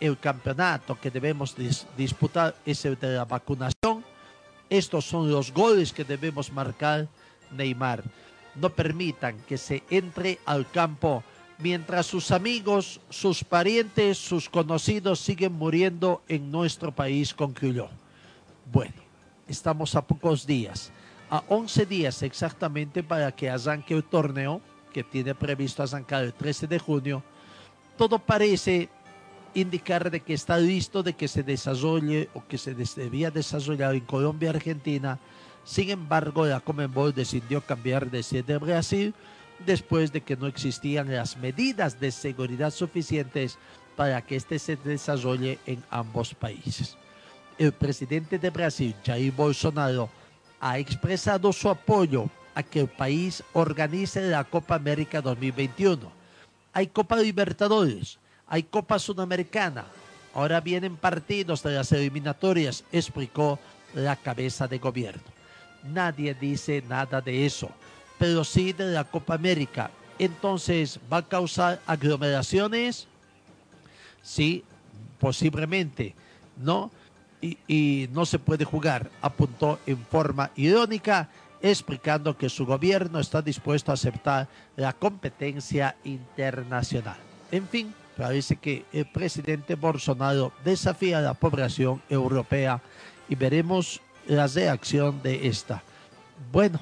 El 0.00 0.18
campeonato 0.18 0.98
que 0.98 1.10
debemos 1.10 1.54
dis 1.54 1.86
disputar 1.94 2.54
es 2.64 2.86
el 2.86 2.98
de 2.98 3.16
la 3.16 3.26
vacunación. 3.26 4.02
Estos 4.70 5.04
son 5.04 5.30
los 5.30 5.52
goles 5.52 5.92
que 5.92 6.04
debemos 6.04 6.50
marcar 6.50 7.06
Neymar. 7.50 8.02
no 8.54 8.70
permitan 8.70 9.36
que 9.46 9.58
se 9.58 9.82
entre 9.90 10.38
al 10.46 10.70
campo 10.70 11.22
mientras 11.58 12.06
sus 12.06 12.30
amigos, 12.30 13.00
sus 13.10 13.44
parientes, 13.44 14.18
sus 14.18 14.48
conocidos 14.48 15.20
siguen 15.20 15.52
muriendo 15.52 16.22
en 16.28 16.50
nuestro 16.50 16.94
país, 16.94 17.34
concluyó. 17.34 17.88
Bueno, 18.72 18.94
estamos 19.48 19.94
a 19.94 20.06
pocos 20.06 20.46
días, 20.46 20.90
a 21.30 21.42
11 21.48 21.86
días 21.86 22.22
exactamente 22.22 23.02
para 23.02 23.32
que 23.32 23.50
arranque 23.50 23.94
el 23.94 24.04
torneo 24.04 24.60
que 24.92 25.02
tiene 25.02 25.34
previsto 25.34 25.82
arrancar 25.82 26.24
el 26.24 26.32
13 26.32 26.66
de 26.66 26.78
junio. 26.78 27.22
Todo 27.96 28.18
parece 28.18 28.88
indicar 29.54 30.10
de 30.10 30.20
que 30.20 30.34
está 30.34 30.58
listo 30.58 31.02
de 31.02 31.14
que 31.14 31.26
se 31.26 31.42
desarrolle 31.42 32.28
o 32.34 32.46
que 32.46 32.58
se 32.58 32.74
debía 32.74 33.30
desarrollar 33.30 33.94
en 33.94 34.04
Colombia, 34.04 34.50
Argentina. 34.50 35.18
Sin 35.64 35.90
embargo, 35.90 36.46
la 36.46 36.60
Comenbol 36.60 37.12
decidió 37.12 37.60
cambiar 37.60 38.10
de 38.10 38.22
sede 38.22 38.54
de 38.54 38.58
Brasil 38.58 39.14
después 39.64 40.12
de 40.12 40.20
que 40.20 40.36
no 40.36 40.46
existían 40.46 41.12
las 41.12 41.36
medidas 41.36 41.98
de 42.00 42.10
seguridad 42.10 42.70
suficientes 42.70 43.58
para 43.96 44.22
que 44.22 44.36
este 44.36 44.58
se 44.58 44.76
desarrolle 44.76 45.58
en 45.66 45.82
ambos 45.90 46.34
países. 46.34 46.96
El 47.58 47.72
presidente 47.72 48.38
de 48.38 48.50
Brasil, 48.50 48.94
Jair 49.04 49.32
Bolsonaro, 49.32 50.08
ha 50.60 50.78
expresado 50.78 51.52
su 51.52 51.68
apoyo 51.68 52.30
a 52.54 52.62
que 52.62 52.80
el 52.80 52.88
país 52.88 53.42
organice 53.52 54.20
la 54.22 54.44
Copa 54.44 54.76
América 54.76 55.20
2021. 55.20 56.10
Hay 56.72 56.86
Copa 56.88 57.16
Libertadores, 57.16 58.18
hay 58.46 58.62
Copa 58.62 58.98
Sudamericana, 58.98 59.84
ahora 60.34 60.60
vienen 60.60 60.96
partidos 60.96 61.62
de 61.62 61.72
las 61.72 61.90
eliminatorias, 61.92 62.84
explicó 62.92 63.58
la 63.94 64.14
cabeza 64.14 64.68
de 64.68 64.78
gobierno. 64.78 65.22
Nadie 65.82 66.34
dice 66.34 66.82
nada 66.88 67.20
de 67.20 67.46
eso 67.46 67.70
pero 68.18 68.44
sí 68.44 68.72
de 68.72 68.86
la 68.92 69.04
Copa 69.04 69.34
América. 69.34 69.90
Entonces, 70.18 70.98
¿va 71.10 71.18
a 71.18 71.28
causar 71.28 71.80
aglomeraciones? 71.86 73.06
Sí, 74.22 74.64
posiblemente, 75.20 76.14
¿no? 76.56 76.90
Y, 77.40 78.08
no 78.12 78.26
se 78.26 78.40
puede 78.40 78.64
jugar, 78.64 79.10
apuntó 79.22 79.78
en 79.86 79.98
forma 79.98 80.50
irónica, 80.56 81.28
explicando 81.62 82.36
que 82.36 82.48
su 82.48 82.66
gobierno 82.66 83.20
está 83.20 83.40
dispuesto 83.42 83.92
a 83.92 83.94
aceptar 83.94 84.48
la 84.74 84.92
competencia 84.92 85.94
internacional. 86.02 87.16
En 87.52 87.68
fin, 87.68 87.94
parece 88.16 88.56
que 88.56 88.84
el 88.92 89.06
presidente 89.06 89.76
Bolsonaro 89.76 90.52
desafía 90.64 91.18
a 91.18 91.22
la 91.22 91.34
población 91.34 92.02
europea 92.08 92.82
y 93.28 93.36
veremos 93.36 94.00
la 94.26 94.48
reacción 94.48 95.22
de 95.22 95.46
esta. 95.46 95.82
Bueno, 96.50 96.80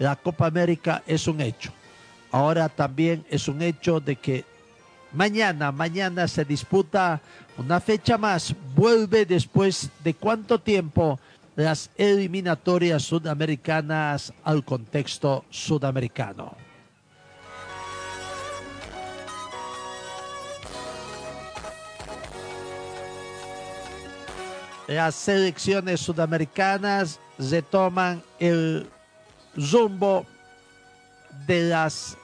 la 0.00 0.16
Copa 0.16 0.46
América 0.46 1.02
es 1.06 1.28
un 1.28 1.42
hecho. 1.42 1.70
Ahora 2.32 2.70
también 2.70 3.24
es 3.28 3.48
un 3.48 3.60
hecho 3.60 4.00
de 4.00 4.16
que 4.16 4.46
mañana, 5.12 5.70
mañana 5.70 6.26
se 6.26 6.42
disputa 6.42 7.20
una 7.58 7.80
fecha 7.80 8.16
más. 8.16 8.54
Vuelve 8.74 9.26
después 9.26 9.90
de 10.02 10.14
cuánto 10.14 10.58
tiempo 10.58 11.20
las 11.54 11.90
eliminatorias 11.98 13.02
sudamericanas 13.02 14.32
al 14.42 14.64
contexto 14.64 15.44
sudamericano. 15.50 16.56
Las 24.86 25.14
selecciones 25.14 26.00
sudamericanas 26.00 27.20
retoman 27.38 28.22
el 28.38 28.88
rumbo 29.56 30.26
de 31.46 31.62
las 31.68 32.16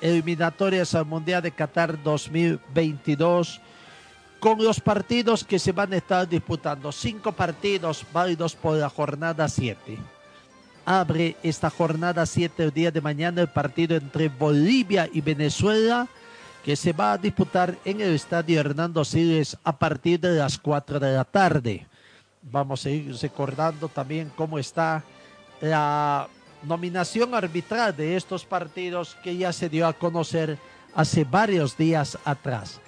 eliminatorias 0.00 0.94
al 0.94 1.06
Mundial 1.06 1.42
de 1.42 1.52
Qatar 1.52 2.02
2022 2.02 3.60
con 4.40 4.62
los 4.62 4.80
partidos 4.80 5.44
que 5.44 5.60
se 5.60 5.70
van 5.70 5.92
a 5.92 5.96
estar 5.96 6.28
disputando. 6.28 6.90
Cinco 6.90 7.30
partidos 7.30 8.04
válidos 8.12 8.56
por 8.56 8.76
la 8.76 8.88
jornada 8.88 9.48
7. 9.48 9.98
Abre 10.84 11.36
esta 11.44 11.70
jornada 11.70 12.26
7 12.26 12.64
el 12.64 12.72
día 12.72 12.90
de 12.90 13.00
mañana 13.00 13.40
el 13.40 13.48
partido 13.48 13.96
entre 13.96 14.28
Bolivia 14.28 15.08
y 15.12 15.20
Venezuela 15.20 16.08
que 16.64 16.74
se 16.74 16.92
va 16.92 17.12
a 17.12 17.18
disputar 17.18 17.76
en 17.84 18.00
el 18.00 18.14
estadio 18.14 18.58
Hernando 18.58 19.04
Siles 19.04 19.56
a 19.62 19.76
partir 19.76 20.18
de 20.18 20.36
las 20.36 20.58
4 20.58 20.98
de 20.98 21.12
la 21.12 21.24
tarde. 21.24 21.86
Vamos 22.42 22.84
a 22.84 22.90
ir 22.90 23.14
recordando 23.14 23.88
también 23.88 24.32
cómo 24.34 24.58
está 24.58 25.04
la 25.62 26.28
nominación 26.64 27.34
arbitral 27.34 27.96
de 27.96 28.16
estos 28.16 28.44
partidos 28.44 29.16
que 29.22 29.36
ya 29.36 29.52
se 29.52 29.68
dio 29.68 29.86
a 29.86 29.92
conocer 29.92 30.58
hace 30.94 31.24
varios 31.24 31.76
días 31.76 32.18
atrás. 32.24 32.80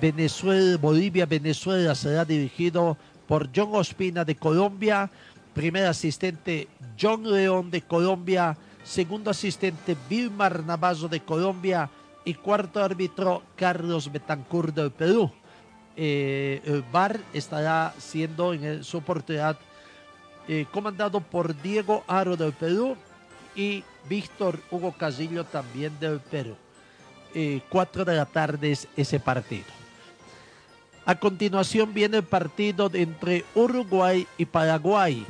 Venezuela, 0.00 0.78
Bolivia, 0.78 1.26
Venezuela 1.26 1.94
será 1.94 2.24
dirigido 2.24 2.96
por 3.26 3.50
John 3.54 3.70
Ospina 3.72 4.24
de 4.24 4.36
Colombia, 4.36 5.10
primer 5.52 5.86
asistente 5.86 6.68
John 6.98 7.28
León 7.28 7.70
de 7.70 7.82
Colombia, 7.82 8.56
segundo 8.84 9.30
asistente 9.30 9.96
Vilmar 10.08 10.64
Navarro 10.64 11.08
de 11.08 11.20
Colombia 11.20 11.90
y 12.24 12.34
cuarto 12.34 12.82
árbitro 12.82 13.42
Carlos 13.56 14.10
Betancourt 14.10 14.74
del 14.74 14.92
Perú. 14.92 15.30
Eh, 15.96 16.62
el 16.64 16.82
VAR 16.82 17.20
estará 17.34 17.92
siendo 17.98 18.54
en 18.54 18.84
su 18.84 18.98
oportunidad 18.98 19.58
eh, 20.48 20.66
comandado 20.72 21.20
por 21.20 21.60
Diego 21.62 22.02
Aro 22.06 22.36
del 22.36 22.52
Perú 22.52 22.96
y 23.54 23.84
Víctor 24.08 24.58
Hugo 24.70 24.92
Casillo 24.92 25.44
también 25.44 25.98
del 26.00 26.20
Perú. 26.20 26.56
Eh, 27.34 27.60
cuatro 27.68 28.04
de 28.04 28.16
la 28.16 28.26
tarde 28.26 28.72
es 28.72 28.88
ese 28.96 29.20
partido. 29.20 29.66
A 31.04 31.14
continuación 31.14 31.94
viene 31.94 32.18
el 32.18 32.22
partido 32.24 32.90
entre 32.92 33.44
Uruguay 33.54 34.26
y 34.36 34.44
Paraguay. 34.44 35.24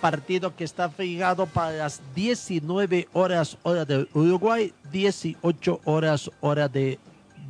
Partido 0.00 0.54
que 0.56 0.64
está 0.64 0.88
fijado 0.88 1.46
para 1.46 1.72
las 1.72 2.00
19 2.14 3.08
horas 3.12 3.56
hora 3.62 3.84
de 3.84 4.08
Uruguay, 4.14 4.72
18 4.90 5.80
horas 5.84 6.30
hora 6.40 6.68
de 6.68 6.98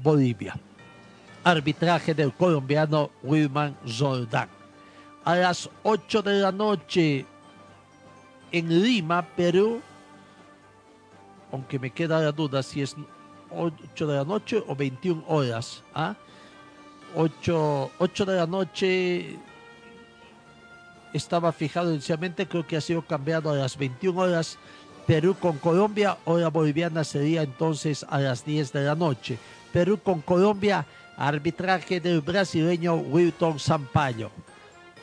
Bolivia. 0.02 0.58
Arbitraje 1.44 2.14
del 2.14 2.32
colombiano 2.32 3.10
Wilman 3.22 3.76
Zoldán 3.86 4.60
a 5.24 5.37
las 5.37 5.68
8 5.83 6.22
de 6.22 6.40
la 6.40 6.52
noche 6.52 7.26
en 8.52 8.83
Lima, 8.83 9.22
Perú. 9.37 9.80
Aunque 11.52 11.78
me 11.78 11.90
queda 11.90 12.20
la 12.20 12.33
duda 12.33 12.62
si 12.62 12.83
es 12.83 12.96
8 13.50 14.06
de 14.06 14.16
la 14.16 14.24
noche 14.24 14.62
o 14.66 14.74
21 14.74 15.24
horas. 15.26 15.83
¿ah? 15.94 16.14
8, 17.14 17.90
8 17.98 18.26
de 18.26 18.37
la 18.37 18.46
noche 18.46 19.38
estaba 21.12 21.52
fijado 21.52 21.90
inicialmente, 21.90 22.46
creo 22.46 22.66
que 22.66 22.76
ha 22.76 22.80
sido 22.80 23.02
cambiado 23.02 23.50
a 23.50 23.56
las 23.56 23.76
21 23.76 24.20
horas. 24.20 24.59
Perú 25.06 25.35
con 25.35 25.59
Colombia, 25.59 26.18
hora 26.24 26.48
boliviana 26.48 27.02
sería 27.02 27.42
entonces 27.42 28.06
a 28.09 28.20
las 28.20 28.44
10 28.44 28.72
de 28.72 28.85
la 28.85 28.94
noche. 28.94 29.38
Perú 29.72 29.98
con 30.00 30.20
Colombia, 30.20 30.87
arbitraje 31.16 32.00
del 32.00 32.20
brasileño 32.20 32.94
Wilton 32.94 33.59
Sampaio. 33.59 34.30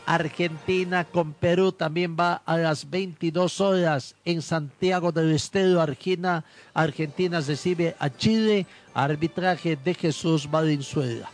Argentina 0.08 1.04
con 1.04 1.34
Perú 1.34 1.74
también 1.74 2.16
va 2.18 2.42
a 2.46 2.58
las 2.58 2.90
22 2.90 3.60
horas 3.60 4.16
en 4.24 4.42
Santiago 4.42 5.12
del 5.12 5.34
Estero, 5.34 5.82
Argentina. 5.82 6.46
Argentina 6.74 7.42
recibe 7.42 7.94
a 8.00 8.10
Chile, 8.10 8.66
arbitraje 8.94 9.76
de 9.76 9.94
Jesús 9.94 10.50
Valenzuela. 10.50 11.30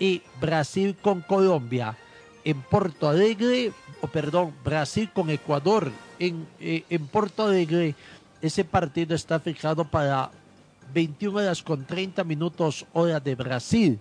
Y 0.00 0.22
Brasil 0.40 0.96
con 1.02 1.20
Colombia 1.20 1.98
en 2.44 2.62
Porto 2.62 3.10
Alegre, 3.10 3.72
o 4.00 4.06
perdón, 4.06 4.54
Brasil 4.64 5.10
con 5.12 5.28
Ecuador 5.28 5.92
en, 6.18 6.46
eh, 6.60 6.82
en 6.88 7.06
Porto 7.06 7.44
Alegre. 7.44 7.94
Ese 8.40 8.64
partido 8.64 9.14
está 9.14 9.38
fijado 9.38 9.84
para 9.84 10.30
21 10.94 11.40
horas 11.40 11.62
con 11.62 11.84
30 11.84 12.24
minutos 12.24 12.86
hora 12.94 13.20
de 13.20 13.34
Brasil 13.34 13.98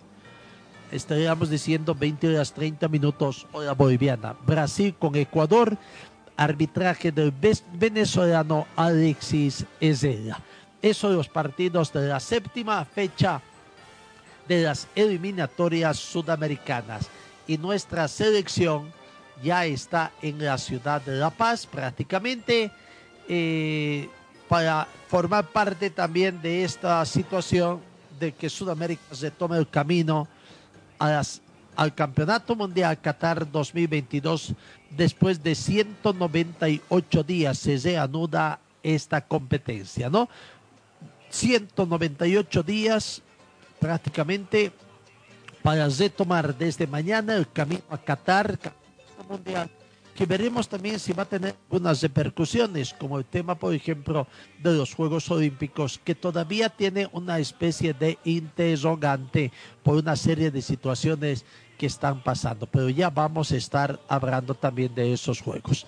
estaríamos 0.93 1.49
diciendo 1.49 1.95
20 1.95 2.35
horas 2.35 2.53
30 2.53 2.87
minutos 2.87 3.47
hora 3.51 3.73
boliviana. 3.73 4.35
Brasil 4.45 4.95
con 4.97 5.15
Ecuador, 5.15 5.75
arbitraje 6.37 7.11
del 7.11 7.33
venezolano 7.73 8.67
Alexis 8.75 9.65
Ezela. 9.79 10.39
Esos 10.81 10.97
son 10.97 11.15
los 11.15 11.29
partidos 11.29 11.91
de 11.93 12.07
la 12.07 12.19
séptima 12.19 12.85
fecha 12.85 13.41
de 14.47 14.63
las 14.63 14.87
eliminatorias 14.95 15.97
sudamericanas. 15.97 17.09
Y 17.47 17.57
nuestra 17.57 18.07
selección 18.07 18.91
ya 19.41 19.65
está 19.65 20.11
en 20.21 20.43
la 20.43 20.57
ciudad 20.57 21.01
de 21.01 21.13
La 21.13 21.29
Paz 21.29 21.65
prácticamente 21.65 22.71
eh, 23.27 24.09
para 24.47 24.87
formar 25.07 25.47
parte 25.47 25.89
también 25.89 26.41
de 26.41 26.63
esta 26.63 27.03
situación 27.05 27.81
de 28.19 28.31
que 28.33 28.49
Sudamérica 28.49 29.15
se 29.15 29.31
tome 29.31 29.57
el 29.57 29.67
camino 29.67 30.27
al 31.75 31.93
Campeonato 31.95 32.55
Mundial 32.55 32.99
Qatar 33.01 33.49
2022 33.51 34.53
después 34.91 35.43
de 35.43 35.55
198 35.55 37.23
días 37.23 37.57
se 37.57 37.77
reanuda 37.77 38.59
esta 38.83 39.21
competencia, 39.21 40.09
¿no? 40.09 40.29
198 41.29 42.63
días 42.63 43.21
prácticamente 43.79 44.71
para 45.63 45.87
retomar 45.87 46.55
desde 46.55 46.85
mañana 46.85 47.35
el 47.35 47.49
camino 47.51 47.81
a 47.89 47.97
Qatar, 47.97 48.59
mundial, 49.27 49.69
que 50.15 50.25
veremos 50.25 50.69
también 50.69 50.99
si 50.99 51.13
va 51.13 51.23
a 51.23 51.29
tener 51.29 51.55
algunas 51.65 52.01
repercusiones, 52.01 52.93
como 52.93 53.17
el 53.17 53.25
tema, 53.25 53.55
por 53.55 53.73
ejemplo, 53.73 54.27
de 54.61 54.73
los 54.73 54.93
Juegos 54.93 55.29
Olímpicos, 55.31 55.99
que 56.03 56.13
todavía 56.15 56.69
tiene 56.69 57.09
una 57.11 57.39
especie 57.39 57.93
de 57.93 58.19
interrogante 58.23 59.51
por 59.81 59.95
una 59.95 60.15
serie 60.15 60.51
de 60.51 60.61
situaciones 60.61 61.45
que 61.77 61.87
están 61.87 62.21
pasando, 62.21 62.67
pero 62.67 62.89
ya 62.89 63.09
vamos 63.09 63.51
a 63.51 63.57
estar 63.57 63.99
hablando 64.07 64.53
también 64.53 64.93
de 64.93 65.13
esos 65.13 65.41
Juegos. 65.41 65.87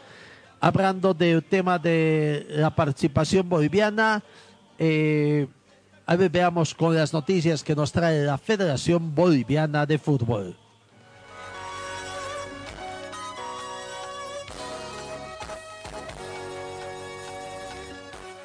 Hablando 0.59 1.13
del 1.13 1.43
tema 1.43 1.77
de 1.77 2.47
la 2.49 2.73
participación 2.73 3.47
boliviana, 3.47 4.23
eh, 4.79 5.47
a 6.07 6.15
ver, 6.15 6.31
veamos 6.31 6.73
con 6.73 6.95
las 6.95 7.13
noticias 7.13 7.63
que 7.63 7.75
nos 7.75 7.91
trae 7.91 8.23
la 8.23 8.38
Federación 8.38 9.13
Boliviana 9.13 9.85
de 9.85 9.97
Fútbol. 9.97 10.55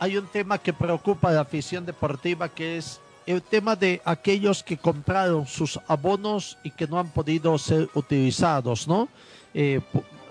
Hay 0.03 0.17
un 0.17 0.27
tema 0.27 0.57
que 0.57 0.73
preocupa 0.73 1.29
a 1.29 1.33
la 1.33 1.43
afición 1.43 1.85
deportiva 1.85 2.49
que 2.49 2.79
es 2.79 2.99
el 3.27 3.43
tema 3.43 3.77
de 3.77 4.01
aquellos 4.07 4.63
que 4.63 4.79
compraron 4.79 5.47
sus 5.47 5.79
abonos 5.87 6.57
y 6.65 6.71
que 6.71 6.87
no 6.87 6.99
han 6.99 7.11
podido 7.11 7.59
ser 7.59 7.87
utilizados, 7.93 8.89
¿no? 8.89 9.11
Eh, 9.53 9.79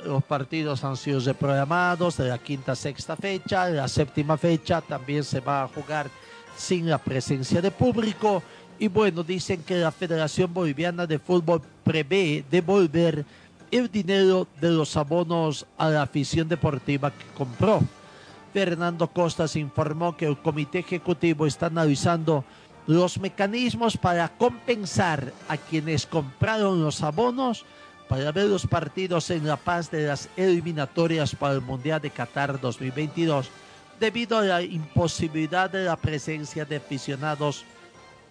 los 0.03 0.23
partidos 0.23 0.84
han 0.84 0.97
sido 0.97 1.19
reprogramados 1.19 2.17
de 2.17 2.29
la 2.29 2.39
quinta, 2.39 2.75
sexta 2.75 3.15
fecha, 3.15 3.67
de 3.67 3.75
la 3.75 3.88
séptima 3.88 4.38
fecha 4.38 4.82
también 4.82 5.23
se 5.23 5.39
va 5.39 5.62
a 5.62 5.67
jugar 5.67 6.10
sin 6.58 6.89
la 6.89 6.97
presencia 6.97 7.62
de 7.62 7.69
público. 7.69 8.41
Y 8.79 8.88
bueno, 8.88 9.21
dicen 9.21 9.62
que 9.62 9.75
la 9.75 9.91
Federación 9.91 10.51
Boliviana 10.51 11.05
de 11.05 11.19
Fútbol 11.19 11.62
prevé 11.84 12.43
devolver 12.49 13.23
el 13.69 13.91
dinero 13.91 14.47
de 14.60 14.71
los 14.71 14.97
abonos 14.97 15.67
a 15.77 15.89
la 15.89 16.01
afición 16.01 16.49
deportiva 16.49 17.12
que 17.12 17.25
compró. 17.38 17.84
Fernando 18.53 19.07
Costas 19.07 19.55
informó 19.55 20.17
que 20.17 20.25
el 20.25 20.38
Comité 20.38 20.79
Ejecutivo 20.79 21.45
está 21.45 21.67
analizando 21.67 22.43
los 22.88 23.19
mecanismos 23.19 23.97
para 23.97 24.29
compensar 24.29 25.31
a 25.47 25.57
quienes 25.57 26.05
compraron 26.05 26.83
los 26.83 27.03
abonos 27.03 27.65
para 28.07 28.31
ver 28.31 28.47
los 28.47 28.65
partidos 28.65 29.29
en 29.29 29.45
La 29.45 29.55
Paz 29.55 29.91
de 29.91 30.07
las 30.07 30.29
eliminatorias 30.35 31.35
para 31.35 31.53
el 31.53 31.62
Mundial 31.62 32.01
de 32.01 32.09
Qatar 32.09 32.59
2022 32.59 33.49
debido 33.99 34.39
a 34.39 34.43
la 34.43 34.62
imposibilidad 34.63 35.69
de 35.69 35.83
la 35.83 35.95
presencia 35.95 36.65
de 36.65 36.77
aficionados 36.77 37.65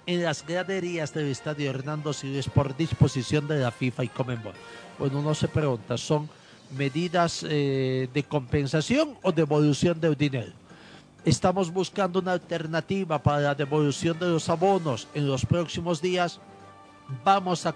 en 0.07 0.24
las 0.24 0.44
graderías 0.44 1.14
del 1.14 1.26
estadio 1.26 1.70
Hernando 1.70 2.12
Siles 2.12 2.48
por 2.48 2.76
disposición 2.76 3.46
de 3.46 3.59
la 3.59 3.70
FIFA 3.70 4.04
y 4.04 4.09
Comenbol. 4.09 4.54
Bueno, 4.98 5.20
uno 5.20 5.35
se 5.35 5.46
pregunta, 5.46 5.96
¿son 5.96 6.28
medidas 6.76 7.44
eh, 7.48 8.09
de 8.12 8.22
compensación 8.22 9.16
o 9.22 9.33
devolución 9.33 10.00
del 10.00 10.16
dinero? 10.16 10.52
Estamos 11.24 11.72
buscando 11.72 12.20
una 12.20 12.33
alternativa 12.33 13.22
para 13.22 13.40
la 13.40 13.54
devolución 13.54 14.18
de 14.18 14.28
los 14.28 14.48
abonos 14.48 15.09
en 15.14 15.26
los 15.26 15.44
próximos 15.44 16.00
días. 16.00 16.40
Vamos 17.24 17.66
a, 17.66 17.74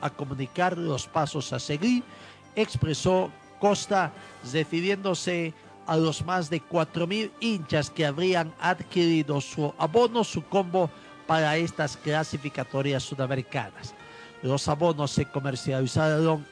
a 0.00 0.10
comunicar 0.10 0.76
los 0.76 1.06
pasos 1.06 1.52
a 1.52 1.58
seguir, 1.58 2.02
expresó 2.54 3.30
Costa, 3.58 4.12
refiriéndose 4.52 5.54
a 5.86 5.96
los 5.96 6.24
más 6.24 6.50
de 6.50 6.60
4.000 6.62 7.30
hinchas 7.40 7.90
que 7.90 8.06
habrían 8.06 8.52
adquirido 8.60 9.40
su 9.40 9.72
abono, 9.78 10.24
su 10.24 10.44
combo 10.44 10.90
para 11.26 11.56
estas 11.56 11.96
clasificatorias 11.96 13.02
sudamericanas. 13.02 13.94
Los 14.42 14.68
abonos 14.68 15.10
se 15.10 15.24
comercializaron 15.24 16.46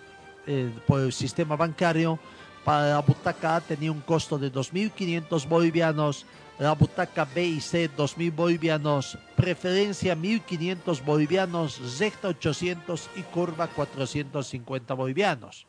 eh, 0.46 0.70
por 0.86 1.00
el 1.00 1.12
sistema 1.12 1.56
bancario. 1.56 2.18
Para 2.64 2.90
la 2.90 3.00
butaca 3.00 3.56
A 3.56 3.60
tenía 3.60 3.90
un 3.90 4.00
costo 4.00 4.38
de 4.38 4.52
2.500 4.52 5.48
bolivianos, 5.48 6.26
la 6.58 6.72
butaca 6.74 7.24
B 7.24 7.44
y 7.44 7.60
C 7.60 7.90
2.000 7.90 8.34
bolivianos, 8.34 9.18
preferencia 9.36 10.14
1.500 10.14 11.04
bolivianos, 11.04 11.98
recta 11.98 12.28
800 12.28 13.10
y 13.16 13.22
curva 13.22 13.66
450 13.66 14.94
bolivianos 14.94 15.66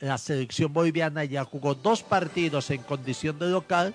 la 0.00 0.18
selección 0.18 0.72
boliviana 0.72 1.24
ya 1.24 1.44
jugó 1.44 1.74
dos 1.74 2.02
partidos 2.02 2.70
en 2.70 2.82
condición 2.82 3.38
de 3.38 3.48
local 3.48 3.94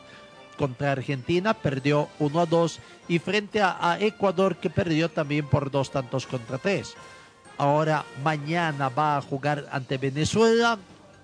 contra 0.57 0.93
Argentina, 0.93 1.53
perdió 1.53 2.07
1 2.19 2.39
a 2.39 2.45
2 2.45 2.79
y 3.09 3.19
frente 3.19 3.61
a, 3.61 3.97
Ecuador 3.99 4.55
que 4.55 4.69
perdió 4.69 5.09
también 5.09 5.47
por 5.47 5.69
dos 5.69 5.91
tantos 5.91 6.25
contra 6.25 6.57
tres. 6.57 6.95
Ahora 7.57 8.05
mañana 8.23 8.89
va 8.89 9.17
a 9.17 9.21
jugar 9.21 9.67
ante 9.71 9.97
Venezuela, 9.97 10.77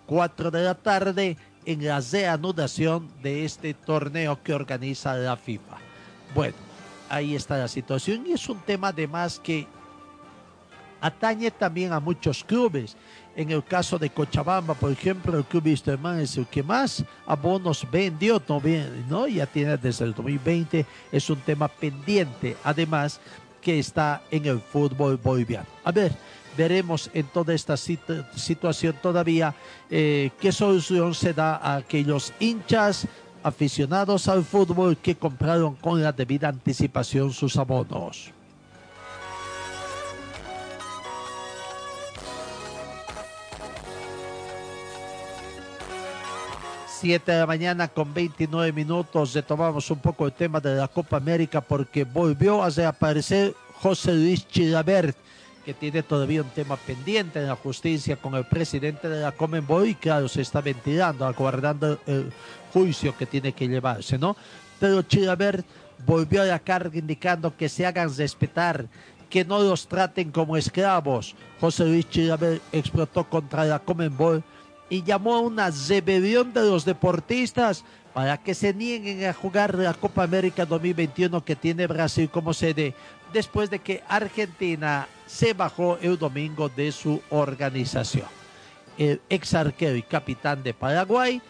4 0.05 0.51
de 0.51 0.63
la 0.63 0.75
tarde, 0.75 1.37
en 1.65 1.85
la 1.85 1.99
reanudación 1.99 3.09
de 3.21 3.45
este 3.45 3.73
torneo 3.73 4.41
que 4.43 4.53
organiza 4.53 5.13
la 5.15 5.37
FIFA. 5.37 5.77
Bueno, 6.33 6.55
ahí 7.09 7.35
está 7.35 7.57
la 7.57 7.67
situación 7.67 8.25
y 8.25 8.33
es 8.33 8.49
un 8.49 8.59
tema 8.59 8.87
además 8.87 9.39
que 9.39 9.67
atañe 11.01 11.51
también 11.51 11.93
a 11.93 11.99
muchos 11.99 12.43
clubes 12.43 12.95
en 13.35 13.49
el 13.49 13.63
caso 13.63 13.97
de 13.97 14.09
Cochabamba, 14.09 14.73
por 14.73 14.91
ejemplo, 14.91 15.37
el 15.37 15.45
club 15.45 15.65
Wisterman 15.65 16.19
es 16.19 16.37
el 16.37 16.47
que 16.47 16.63
más 16.63 17.03
abonos 17.25 17.87
vendió, 17.89 18.41
no, 18.47 18.61
¿no? 19.07 19.27
Ya 19.27 19.45
tiene 19.45 19.77
desde 19.77 20.05
el 20.05 20.13
2020, 20.13 20.85
es 21.11 21.29
un 21.29 21.39
tema 21.39 21.69
pendiente, 21.69 22.57
además 22.63 23.21
que 23.61 23.79
está 23.79 24.23
en 24.31 24.45
el 24.45 24.59
fútbol 24.59 25.17
boliviano. 25.17 25.67
A 25.83 25.91
ver, 25.91 26.11
veremos 26.57 27.09
en 27.13 27.27
toda 27.27 27.53
esta 27.53 27.77
situación 27.77 28.95
todavía 29.01 29.53
eh, 29.89 30.31
qué 30.39 30.51
solución 30.51 31.13
se 31.13 31.33
da 31.33 31.55
a 31.55 31.77
aquellos 31.77 32.33
hinchas 32.39 33.07
aficionados 33.43 34.27
al 34.27 34.43
fútbol 34.43 34.97
que 34.97 35.15
compraron 35.15 35.75
con 35.75 36.01
la 36.01 36.11
debida 36.11 36.49
anticipación 36.49 37.31
sus 37.31 37.57
abonos. 37.57 38.31
7 47.01 47.31
de 47.31 47.39
la 47.39 47.47
mañana 47.47 47.87
con 47.87 48.13
29 48.13 48.71
minutos 48.73 49.33
retomamos 49.33 49.89
un 49.89 49.97
poco 49.97 50.27
el 50.27 50.33
tema 50.33 50.59
de 50.59 50.75
la 50.75 50.87
Copa 50.87 51.17
América 51.17 51.59
porque 51.59 52.03
volvió 52.03 52.61
a 52.61 52.69
reaparecer 52.69 53.55
José 53.81 54.13
Luis 54.13 54.47
Chilabert 54.47 55.17
que 55.65 55.73
tiene 55.73 56.03
todavía 56.03 56.43
un 56.43 56.49
tema 56.51 56.77
pendiente 56.77 57.39
en 57.39 57.47
la 57.47 57.55
justicia 57.55 58.17
con 58.17 58.35
el 58.35 58.45
presidente 58.45 59.09
de 59.09 59.19
la 59.19 59.31
Comenbol 59.31 59.87
y 59.87 59.95
claro, 59.95 60.29
se 60.29 60.43
está 60.43 60.61
ventilando, 60.61 61.25
aguardando 61.25 61.97
el 62.05 62.31
juicio 62.71 63.17
que 63.17 63.25
tiene 63.25 63.51
que 63.53 63.67
llevarse, 63.67 64.19
¿no? 64.19 64.37
Pero 64.79 65.01
Chilabert 65.01 65.65
volvió 66.05 66.43
a 66.43 66.45
la 66.45 66.59
carga 66.59 66.99
indicando 66.99 67.57
que 67.57 67.67
se 67.67 67.83
hagan 67.83 68.15
respetar, 68.15 68.85
que 69.27 69.43
no 69.43 69.57
los 69.57 69.87
traten 69.87 70.29
como 70.29 70.55
esclavos. 70.55 71.35
José 71.59 71.83
Luis 71.85 72.07
Chilabert 72.11 72.61
explotó 72.71 73.27
contra 73.27 73.65
la 73.65 73.79
Comenbol 73.79 74.43
y 74.91 75.03
llamó 75.03 75.35
a 75.35 75.39
una 75.39 75.71
rebelión 75.87 76.51
de 76.51 76.65
los 76.65 76.83
deportistas 76.83 77.85
para 78.13 78.37
que 78.37 78.53
se 78.53 78.73
nieguen 78.73 79.23
a 79.23 79.33
jugar 79.33 79.73
la 79.73 79.93
Copa 79.93 80.23
América 80.23 80.65
2021 80.65 81.45
que 81.45 81.55
tiene 81.55 81.87
Brasil 81.87 82.29
como 82.29 82.53
sede 82.53 82.93
después 83.31 83.69
de 83.69 83.79
que 83.79 84.03
Argentina 84.09 85.07
se 85.25 85.53
bajó 85.53 85.97
el 86.01 86.19
domingo 86.19 86.67
de 86.67 86.91
su 86.91 87.21
organización. 87.29 88.27
El 88.97 89.21
ex 89.29 89.53
arquero 89.53 89.95
y 89.95 90.03
capitán 90.03 90.61
de 90.61 90.73
Paraguay 90.73 91.41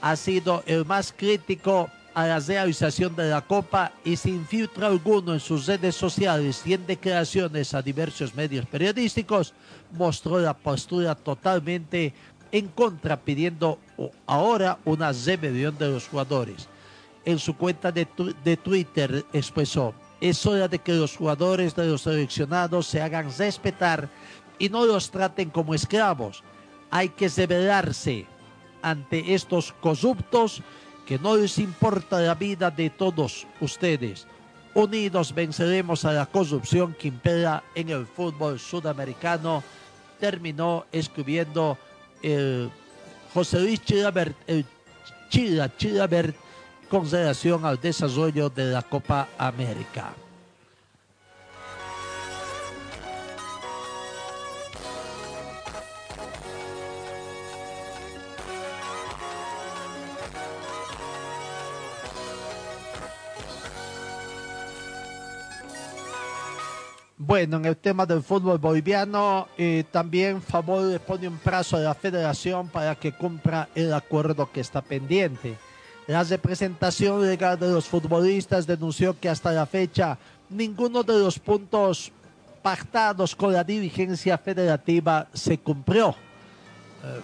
ha 0.00 0.16
sido 0.16 0.62
el 0.66 0.86
más 0.86 1.12
crítico 1.14 1.90
a 2.14 2.26
la 2.26 2.40
realización 2.40 3.14
de 3.14 3.28
la 3.28 3.42
Copa 3.42 3.92
y 4.02 4.16
sin 4.16 4.46
filtro 4.46 4.86
alguno 4.86 5.34
en 5.34 5.40
sus 5.40 5.66
redes 5.66 5.96
sociales 5.96 6.62
y 6.64 6.72
en 6.72 6.86
declaraciones 6.86 7.74
a 7.74 7.82
diversos 7.82 8.34
medios 8.34 8.64
periodísticos, 8.64 9.52
mostró 9.92 10.38
la 10.38 10.54
postura 10.54 11.14
totalmente 11.14 12.14
en 12.58 12.68
contra 12.68 13.16
pidiendo 13.20 13.78
ahora 14.26 14.78
una 14.84 15.12
rebelión 15.12 15.76
de 15.76 15.88
los 15.88 16.08
jugadores. 16.08 16.68
En 17.24 17.38
su 17.38 17.56
cuenta 17.56 17.92
de, 17.92 18.06
de 18.44 18.56
Twitter 18.56 19.24
expresó, 19.32 19.94
es 20.20 20.46
hora 20.46 20.66
de 20.68 20.78
que 20.78 20.92
los 20.92 21.16
jugadores 21.16 21.74
de 21.74 21.86
los 21.86 22.02
seleccionados 22.02 22.86
se 22.86 23.02
hagan 23.02 23.30
respetar 23.36 24.08
y 24.58 24.68
no 24.68 24.86
los 24.86 25.10
traten 25.10 25.50
como 25.50 25.74
esclavos. 25.74 26.42
Hay 26.90 27.10
que 27.10 27.28
rebelarse 27.28 28.26
ante 28.80 29.34
estos 29.34 29.72
corruptos 29.72 30.62
que 31.04 31.18
no 31.18 31.36
les 31.36 31.58
importa 31.58 32.20
la 32.20 32.34
vida 32.34 32.70
de 32.70 32.88
todos 32.88 33.46
ustedes. 33.60 34.26
Unidos 34.74 35.34
venceremos 35.34 36.04
a 36.04 36.12
la 36.12 36.26
corrupción 36.26 36.94
que 36.94 37.08
impera 37.08 37.62
en 37.74 37.90
el 37.90 38.06
fútbol 38.06 38.58
sudamericano, 38.58 39.62
terminó 40.18 40.86
escribiendo 40.92 41.78
José 43.32 43.60
Luis 43.60 43.82
Chilabert, 43.84 44.36
el 44.46 44.64
Chila 45.28 45.76
Chilabert, 45.76 46.34
con 46.88 47.10
relación 47.10 47.64
al 47.64 47.80
desarrollo 47.80 48.48
de 48.48 48.66
la 48.66 48.82
Copa 48.82 49.28
América. 49.38 50.14
Bueno, 67.18 67.56
en 67.56 67.64
el 67.64 67.78
tema 67.78 68.04
del 68.04 68.22
fútbol 68.22 68.58
boliviano, 68.58 69.48
eh, 69.56 69.84
también 69.90 70.42
Favor 70.42 70.82
le 70.82 71.00
pone 71.00 71.26
un 71.26 71.38
plazo 71.38 71.78
a 71.78 71.80
la 71.80 71.94
federación 71.94 72.68
para 72.68 72.94
que 72.94 73.12
cumpla 73.12 73.70
el 73.74 73.94
acuerdo 73.94 74.52
que 74.52 74.60
está 74.60 74.82
pendiente. 74.82 75.56
La 76.06 76.22
representación 76.24 77.26
legal 77.26 77.58
de 77.58 77.70
los 77.70 77.86
futbolistas 77.86 78.66
denunció 78.66 79.18
que 79.18 79.30
hasta 79.30 79.50
la 79.52 79.64
fecha 79.64 80.18
ninguno 80.50 81.02
de 81.02 81.18
los 81.18 81.38
puntos 81.38 82.12
pactados 82.60 83.34
con 83.34 83.50
la 83.50 83.64
dirigencia 83.64 84.36
federativa 84.36 85.26
se 85.32 85.56
cumplió. 85.56 86.10
Eh, 86.10 87.20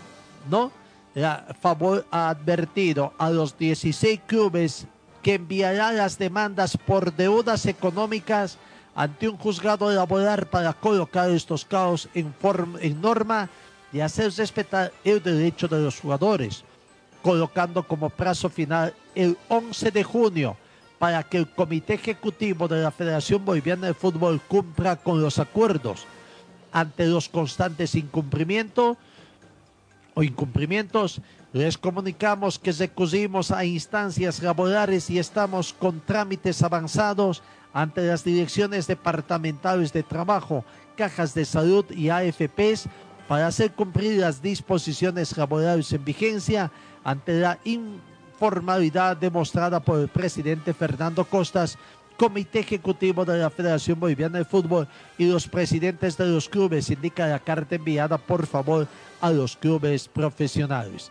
¿No? 0.49 0.73
La 1.15 1.55
Favor 1.61 2.07
ha 2.11 2.31
advertido 2.31 3.13
a 3.19 3.29
los 3.29 3.59
16 3.59 4.21
clubes 4.27 4.87
que 5.23 5.35
enviará 5.35 5.93
las 5.93 6.17
demandas 6.17 6.79
por 6.79 7.15
deudas 7.15 7.67
económicas 7.67 8.57
ante 8.95 9.29
un 9.29 9.37
juzgado 9.37 9.91
laboral 9.91 10.47
para 10.47 10.73
colocar 10.73 11.31
estos 11.31 11.65
caos 11.65 12.09
en, 12.15 12.35
en 12.81 13.01
norma 13.01 13.49
y 13.93 14.01
hacer 14.01 14.33
respetar 14.33 14.93
el 15.05 15.23
derecho 15.23 15.69
de 15.69 15.81
los 15.81 16.01
jugadores, 16.01 16.65
colocando 17.23 17.83
como 17.87 18.11
plazo 18.11 18.49
final 18.49 18.95
el 19.15 19.37
11 19.49 19.91
de 19.91 20.03
junio 20.03 20.57
para 20.99 21.23
que 21.25 21.39
el 21.39 21.49
Comité 21.49 21.95
Ejecutivo 21.95 22.69
de 22.69 22.81
la 22.81 22.91
Federación 22.91 23.45
Boliviana 23.45 23.89
de 23.89 23.95
Fútbol 23.95 24.41
cumpla 24.41 24.97
con 24.97 25.21
los 25.21 25.39
acuerdos. 25.41 26.07
Ante 26.71 27.07
los 27.07 27.29
constantes 27.29 27.97
incumplimientos 27.97 28.97
o 30.15 30.23
incumplimientos, 30.23 31.21
les 31.53 31.77
comunicamos 31.77 32.59
que 32.59 32.73
recurrimos 32.73 33.51
a 33.51 33.65
instancias 33.65 34.43
laborales 34.43 35.11
y 35.11 35.19
estamos 35.19 35.73
con 35.73 36.01
trámites 36.01 36.63
avanzados 36.63 37.43
ante 37.73 38.03
las 38.07 38.25
direcciones 38.25 38.87
departamentales 38.87 39.93
de 39.93 40.03
trabajo, 40.03 40.65
cajas 40.97 41.35
de 41.35 41.45
salud 41.45 41.85
y 41.91 42.09
AFPs 42.09 42.89
para 43.29 43.47
hacer 43.47 43.73
cumplir 43.73 44.21
las 44.21 44.43
disposiciones 44.43 45.37
laborales 45.37 45.93
en 45.93 46.05
vigencia 46.05 46.71
ante 47.05 47.35
la 47.41 47.59
informalidad 47.65 49.17
demostrada 49.17 49.81
por 49.81 50.01
el 50.01 50.09
presidente 50.09 50.75
Fernando 50.75 51.25
Costas, 51.25 51.79
Comité 52.17 52.61
Ejecutivo 52.61 53.25
de 53.25 53.39
la 53.39 53.51
Federación 53.51 53.99
Boliviana 53.99 54.39
de 54.39 54.45
Fútbol 54.45 54.87
y 55.17 55.27
los 55.27 55.49
presidentes 55.49 56.17
de 56.17 56.27
los 56.27 56.49
clubes, 56.49 56.91
indica 56.91 57.27
la 57.27 57.39
carta 57.39 57.75
enviada 57.75 58.19
por 58.19 58.47
favor 58.47 58.87
a 59.21 59.31
los 59.31 59.57
clubes 59.57 60.09
profesionales. 60.09 61.11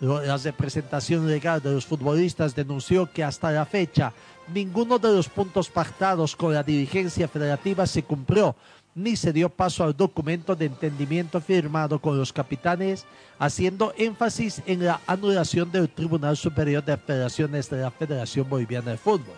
La 0.00 0.36
representación 0.36 1.26
legal 1.26 1.60
de 1.60 1.72
los 1.72 1.84
futbolistas 1.84 2.54
denunció 2.54 3.10
que 3.12 3.24
hasta 3.24 3.50
la 3.50 3.66
fecha 3.66 4.12
ninguno 4.52 4.98
de 4.98 5.12
los 5.12 5.28
puntos 5.28 5.68
pactados 5.68 6.34
con 6.34 6.54
la 6.54 6.62
dirigencia 6.62 7.28
federativa 7.28 7.86
se 7.86 8.02
cumplió, 8.02 8.56
ni 8.94 9.16
se 9.16 9.32
dio 9.32 9.48
paso 9.48 9.84
al 9.84 9.96
documento 9.96 10.56
de 10.56 10.66
entendimiento 10.66 11.40
firmado 11.40 12.00
con 12.00 12.18
los 12.18 12.32
capitanes, 12.32 13.04
haciendo 13.38 13.92
énfasis 13.96 14.62
en 14.66 14.84
la 14.84 15.00
anulación 15.06 15.70
del 15.70 15.88
Tribunal 15.88 16.36
Superior 16.36 16.84
de 16.84 16.96
Federaciones 16.96 17.70
de 17.70 17.78
la 17.78 17.90
Federación 17.90 18.48
Boliviana 18.48 18.92
de 18.92 18.96
Fútbol. 18.98 19.36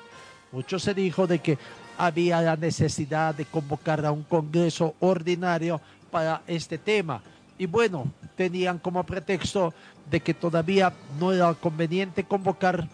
Mucho 0.52 0.78
se 0.78 0.94
dijo 0.94 1.26
de 1.26 1.40
que 1.40 1.58
había 1.98 2.40
la 2.40 2.56
necesidad 2.56 3.34
de 3.34 3.44
convocar 3.44 4.04
a 4.06 4.12
un 4.12 4.22
Congreso 4.22 4.94
ordinario 5.00 5.80
para 6.10 6.42
este 6.46 6.78
tema. 6.78 7.22
Y 7.58 7.66
bueno, 7.66 8.10
tenían 8.36 8.78
como 8.78 9.04
pretexto 9.04 9.74
de 10.10 10.20
que 10.20 10.32
todavía 10.32 10.92
no 11.18 11.32
era 11.32 11.52
conveniente 11.54 12.24
convocar 12.24 12.88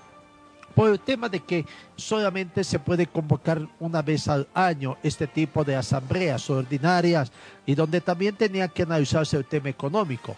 por 0.77 0.91
el 0.91 1.01
tema 1.01 1.31
de 1.31 1.41
que 1.41 1.65
solamente 1.97 2.63
se 2.63 2.79
puede 2.79 3.07
convocar 3.07 3.67
una 3.81 4.03
vez 4.03 4.29
al 4.29 4.47
año 4.53 4.99
este 5.03 5.27
tipo 5.27 5.65
de 5.65 5.75
asambleas 5.75 6.51
ordinarias 6.51 7.33
y 7.65 7.75
donde 7.75 8.03
también 8.03 8.37
tenía 8.37 8.69
que 8.69 8.83
analizarse 8.83 9.39
el 9.39 9.47
tema 9.47 9.71
económico. 9.71 10.37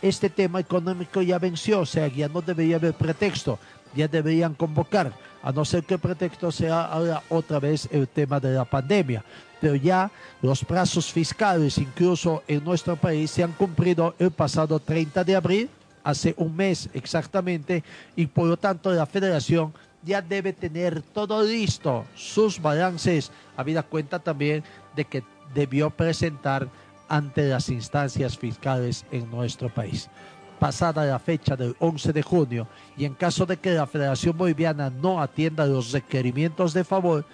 Este 0.00 0.30
tema 0.30 0.60
económico 0.60 1.20
ya 1.22 1.40
venció, 1.40 1.80
o 1.80 1.86
sea, 1.86 2.06
ya 2.06 2.28
no 2.28 2.40
debería 2.40 2.76
haber 2.76 2.94
pretexto, 2.94 3.58
ya 3.92 4.06
deberían 4.06 4.54
convocar, 4.54 5.12
a 5.42 5.50
no 5.50 5.64
ser 5.64 5.82
que 5.82 5.94
el 5.94 6.00
pretexto 6.00 6.52
sea 6.52 6.84
ahora 6.84 7.24
otra 7.28 7.58
vez 7.58 7.88
el 7.90 8.06
tema 8.06 8.38
de 8.38 8.54
la 8.54 8.64
pandemia. 8.64 9.24
Pero 9.60 9.74
ya 9.74 10.08
los 10.40 10.64
plazos 10.64 11.12
fiscales, 11.12 11.78
incluso 11.78 12.44
en 12.46 12.62
nuestro 12.62 12.94
país, 12.94 13.32
se 13.32 13.42
han 13.42 13.52
cumplido 13.54 14.14
el 14.20 14.30
pasado 14.30 14.78
30 14.78 15.24
de 15.24 15.34
abril 15.34 15.70
hace 16.02 16.34
un 16.36 16.56
mes 16.56 16.88
exactamente 16.92 17.84
y 18.16 18.26
por 18.26 18.46
lo 18.46 18.56
tanto 18.56 18.92
la 18.92 19.06
federación 19.06 19.72
ya 20.02 20.22
debe 20.22 20.52
tener 20.52 21.02
todo 21.02 21.42
listo, 21.42 22.04
sus 22.14 22.60
balances, 22.60 23.30
habida 23.56 23.82
cuenta 23.82 24.18
también 24.18 24.64
de 24.96 25.04
que 25.04 25.22
debió 25.54 25.90
presentar 25.90 26.68
ante 27.08 27.48
las 27.48 27.68
instancias 27.68 28.38
fiscales 28.38 29.04
en 29.10 29.30
nuestro 29.30 29.68
país. 29.68 30.08
Pasada 30.58 31.04
la 31.04 31.18
fecha 31.18 31.56
del 31.56 31.74
11 31.78 32.12
de 32.12 32.22
junio 32.22 32.68
y 32.96 33.04
en 33.04 33.14
caso 33.14 33.46
de 33.46 33.56
que 33.56 33.72
la 33.72 33.86
Federación 33.86 34.36
Boliviana 34.36 34.90
no 34.90 35.20
atienda 35.20 35.66
los 35.66 35.92
requerimientos 35.92 36.72
de 36.74 36.84
favor, 36.84 37.24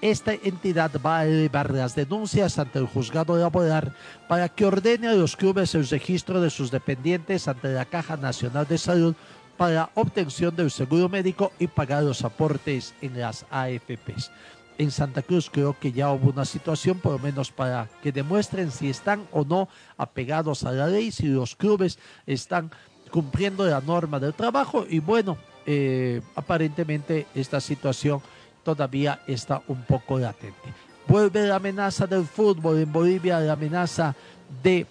esta 0.00 0.34
entidad 0.34 0.90
va 1.04 1.18
a 1.18 1.26
elevar 1.26 1.70
las 1.72 1.94
denuncias 1.94 2.58
ante 2.58 2.78
el 2.78 2.86
juzgado 2.86 3.36
laboral 3.36 3.94
para 4.28 4.48
que 4.48 4.66
ordene 4.66 5.08
a 5.08 5.14
los 5.14 5.36
clubes 5.36 5.74
el 5.74 5.88
registro 5.88 6.40
de 6.40 6.50
sus 6.50 6.70
dependientes 6.70 7.48
ante 7.48 7.68
la 7.68 7.84
Caja 7.84 8.16
Nacional 8.16 8.66
de 8.66 8.78
Salud 8.78 9.14
para 9.56 9.90
obtención 9.94 10.54
del 10.54 10.70
seguro 10.70 11.08
médico 11.08 11.52
y 11.58 11.66
pagar 11.66 12.02
los 12.02 12.24
aportes 12.24 12.94
en 13.00 13.18
las 13.18 13.46
AFPs. 13.50 14.30
En 14.78 14.90
Santa 14.90 15.22
Cruz 15.22 15.48
creo 15.50 15.74
que 15.78 15.92
ya 15.92 16.10
hubo 16.12 16.30
una 16.30 16.44
situación, 16.44 16.98
por 16.98 17.12
lo 17.12 17.18
menos 17.18 17.50
para 17.50 17.88
que 18.02 18.12
demuestren 18.12 18.70
si 18.70 18.90
están 18.90 19.26
o 19.32 19.44
no 19.44 19.68
apegados 19.96 20.64
a 20.64 20.72
la 20.72 20.86
ley, 20.86 21.10
si 21.10 21.28
los 21.28 21.56
clubes 21.56 21.98
están 22.26 22.70
cumpliendo 23.10 23.64
la 23.64 23.80
norma 23.80 24.20
del 24.20 24.34
trabajo 24.34 24.84
y 24.86 24.98
bueno, 24.98 25.38
eh, 25.64 26.20
aparentemente 26.34 27.26
esta 27.34 27.60
situación 27.60 28.20
todavía 28.66 29.20
está 29.28 29.62
un 29.68 29.80
poco 29.82 30.18
latente. 30.18 30.74
Vuelve 31.06 31.46
la 31.46 31.54
amenaza 31.54 32.04
del 32.04 32.24
fútbol 32.24 32.80
en 32.80 32.92
Bolivia, 32.92 33.38
la 33.38 33.52
amenaza 33.52 34.12
de, 34.60 34.84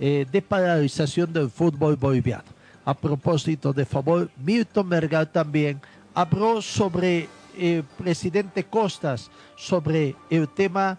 eh, 0.00 0.42
paralización 0.48 1.30
del 1.30 1.50
fútbol 1.50 1.96
boliviano. 1.96 2.48
A 2.86 2.94
propósito 2.94 3.74
de 3.74 3.84
favor, 3.84 4.30
Milton 4.38 4.88
Mergal 4.88 5.30
también 5.30 5.78
habló 6.14 6.62
sobre 6.62 7.28
el 7.58 7.80
eh, 7.80 7.82
presidente 7.98 8.64
Costas, 8.64 9.30
sobre 9.56 10.16
el 10.30 10.48
tema 10.48 10.96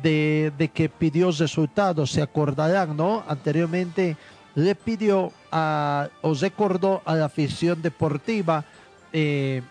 de, 0.00 0.52
de, 0.56 0.68
que 0.68 0.88
pidió 0.88 1.32
resultados, 1.32 2.12
se 2.12 2.22
acordarán, 2.22 2.96
¿no? 2.96 3.24
Anteriormente 3.26 4.16
le 4.54 4.74
pidió 4.76 5.32
a, 5.50 6.08
o 6.22 6.32
recordó 6.34 7.02
a 7.04 7.16
la 7.16 7.24
afición 7.24 7.82
deportiva 7.82 8.64
eh, 9.12 9.62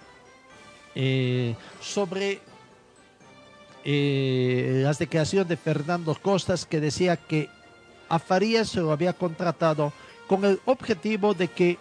eh, 0.99 1.53
sobre 1.79 2.39
eh, 3.85 4.81
las 4.83 4.97
declaraciones 4.97 5.47
de 5.47 5.55
Fernando 5.55 6.15
Costas 6.15 6.65
que 6.65 6.79
decía 6.79 7.17
que 7.17 7.49
a 8.09 8.17
Farías 8.17 8.69
se 8.69 8.79
lo 8.79 8.91
había 8.91 9.13
contratado 9.13 9.93
con 10.25 10.43
el 10.43 10.59
objetivo 10.65 11.35
de 11.35 11.49
que 11.49 11.77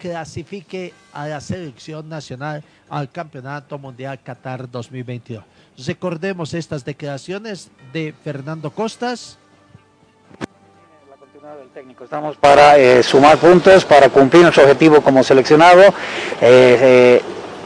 clasifique 0.00 0.92
a 1.12 1.28
la 1.28 1.40
selección 1.40 2.08
nacional 2.08 2.64
al 2.90 3.08
Campeonato 3.08 3.78
Mundial 3.78 4.18
Qatar 4.20 4.68
2022. 4.68 5.44
Recordemos 5.86 6.54
estas 6.54 6.84
declaraciones 6.84 7.70
de 7.92 8.12
Fernando 8.24 8.72
Costas. 8.72 9.38
Estamos 12.02 12.36
para 12.36 12.78
eh, 12.78 13.00
sumar 13.04 13.38
puntos, 13.38 13.84
para 13.84 14.08
cumplir 14.08 14.42
nuestro 14.42 14.64
objetivo 14.64 15.00
como 15.02 15.22
seleccionado. 15.22 15.94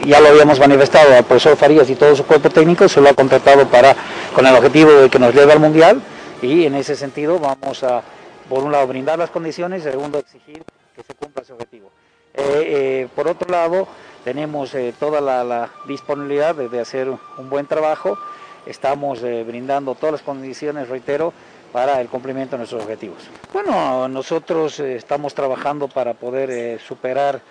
Ya 0.05 0.19
lo 0.19 0.29
habíamos 0.29 0.59
manifestado 0.59 1.15
al 1.15 1.23
profesor 1.23 1.57
Farías 1.57 1.89
y 1.89 1.95
todo 1.95 2.15
su 2.15 2.25
cuerpo 2.25 2.49
técnico, 2.49 2.87
se 2.87 3.01
lo 3.01 3.09
ha 3.09 3.13
contratado 3.13 3.67
para, 3.67 3.95
con 4.33 4.45
el 4.45 4.55
objetivo 4.55 4.91
de 4.91 5.09
que 5.09 5.19
nos 5.19 5.33
lleve 5.33 5.51
al 5.51 5.59
Mundial 5.59 6.01
y 6.41 6.65
en 6.65 6.75
ese 6.75 6.95
sentido 6.95 7.39
vamos 7.39 7.83
a, 7.83 8.01
por 8.47 8.63
un 8.63 8.71
lado, 8.71 8.87
brindar 8.87 9.19
las 9.19 9.29
condiciones, 9.29 9.83
segundo, 9.83 10.19
exigir 10.19 10.63
que 10.95 11.03
se 11.03 11.13
cumpla 11.13 11.43
ese 11.43 11.53
objetivo. 11.53 11.91
Eh, 12.33 12.41
eh, 12.43 13.07
por 13.15 13.27
otro 13.27 13.49
lado, 13.49 13.87
tenemos 14.23 14.73
eh, 14.75 14.93
toda 14.99 15.21
la, 15.21 15.69
disponibilidad 15.87 16.55
de, 16.55 16.79
hacer 16.79 17.09
un 17.09 17.49
buen 17.49 17.65
trabajo, 17.65 18.17
estamos 18.65 19.21
brindando 19.21 19.95
todas 19.95 20.13
las 20.13 20.21
condiciones, 20.21 20.89
reitero, 20.89 21.33
para 21.73 22.01
el 22.01 22.07
cumplimiento 22.07 22.53
de 22.53 22.59
nuestros 22.59 22.83
objetivos. 22.83 23.17
Bueno, 23.53 24.07
nosotros 24.07 24.79
estamos 24.79 25.33
trabajando 25.33 25.87
para 25.87 26.13
poder 26.13 26.79
superar 26.79 27.41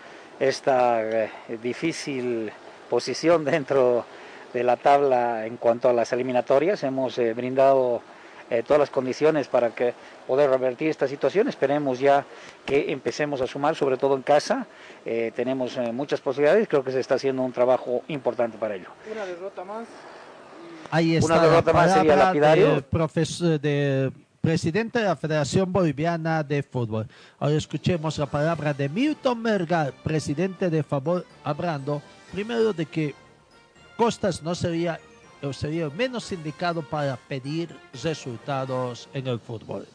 esta 0.40 1.02
eh, 1.02 1.30
difícil 1.62 2.50
posición 2.88 3.44
dentro 3.44 4.04
de 4.52 4.62
la 4.64 4.76
tabla 4.76 5.46
en 5.46 5.56
cuanto 5.56 5.88
a 5.88 5.92
las 5.92 6.12
eliminatorias. 6.12 6.82
Hemos 6.84 7.18
eh, 7.18 7.34
brindado 7.34 8.00
eh, 8.50 8.62
todas 8.66 8.80
las 8.80 8.90
condiciones 8.90 9.46
para 9.48 9.70
que 9.70 9.92
poder 10.26 10.48
revertir 10.48 10.88
esta 10.88 11.06
situación. 11.06 11.48
Esperemos 11.48 11.98
ya 11.98 12.24
que 12.64 12.90
empecemos 12.92 13.40
a 13.42 13.46
sumar, 13.46 13.74
sobre 13.76 13.96
todo 13.98 14.16
en 14.16 14.22
casa. 14.22 14.66
Eh, 15.04 15.32
tenemos 15.36 15.76
eh, 15.76 15.92
muchas 15.92 16.20
posibilidades. 16.20 16.66
Creo 16.68 16.82
que 16.82 16.92
se 16.92 17.00
está 17.00 17.16
haciendo 17.16 17.42
un 17.42 17.52
trabajo 17.52 18.02
importante 18.08 18.56
para 18.56 18.74
ello. 18.76 18.88
Una 19.12 19.26
derrota 19.26 19.64
más. 19.64 19.86
Ahí 20.90 21.16
está 21.16 21.34
Una 21.34 21.42
derrota 21.42 21.72
la 21.72 21.78
más 21.78 21.92
sería 21.92 22.16
lapidario. 22.16 22.70
del 22.70 22.82
profesor- 22.84 23.60
de 23.60 24.10
presidente 24.48 24.98
de 24.98 25.04
la 25.04 25.14
Federación 25.14 25.70
Boliviana 25.70 26.42
de 26.42 26.62
Fútbol. 26.62 27.06
Ahora 27.38 27.54
escuchemos 27.54 28.16
la 28.16 28.24
palabra 28.24 28.72
de 28.72 28.88
Milton 28.88 29.42
Mergal, 29.42 29.92
presidente 30.02 30.70
de 30.70 30.82
Favor 30.82 31.26
Abrando. 31.44 32.00
Primero 32.32 32.72
de 32.72 32.86
que 32.86 33.14
Costas 33.98 34.42
no 34.42 34.54
sería, 34.54 34.98
sería 35.52 35.90
menos 35.90 36.32
indicado 36.32 36.80
para 36.80 37.18
pedir 37.18 37.76
resultados 38.02 39.10
en 39.12 39.26
el 39.26 39.38
fútbol. 39.38 39.86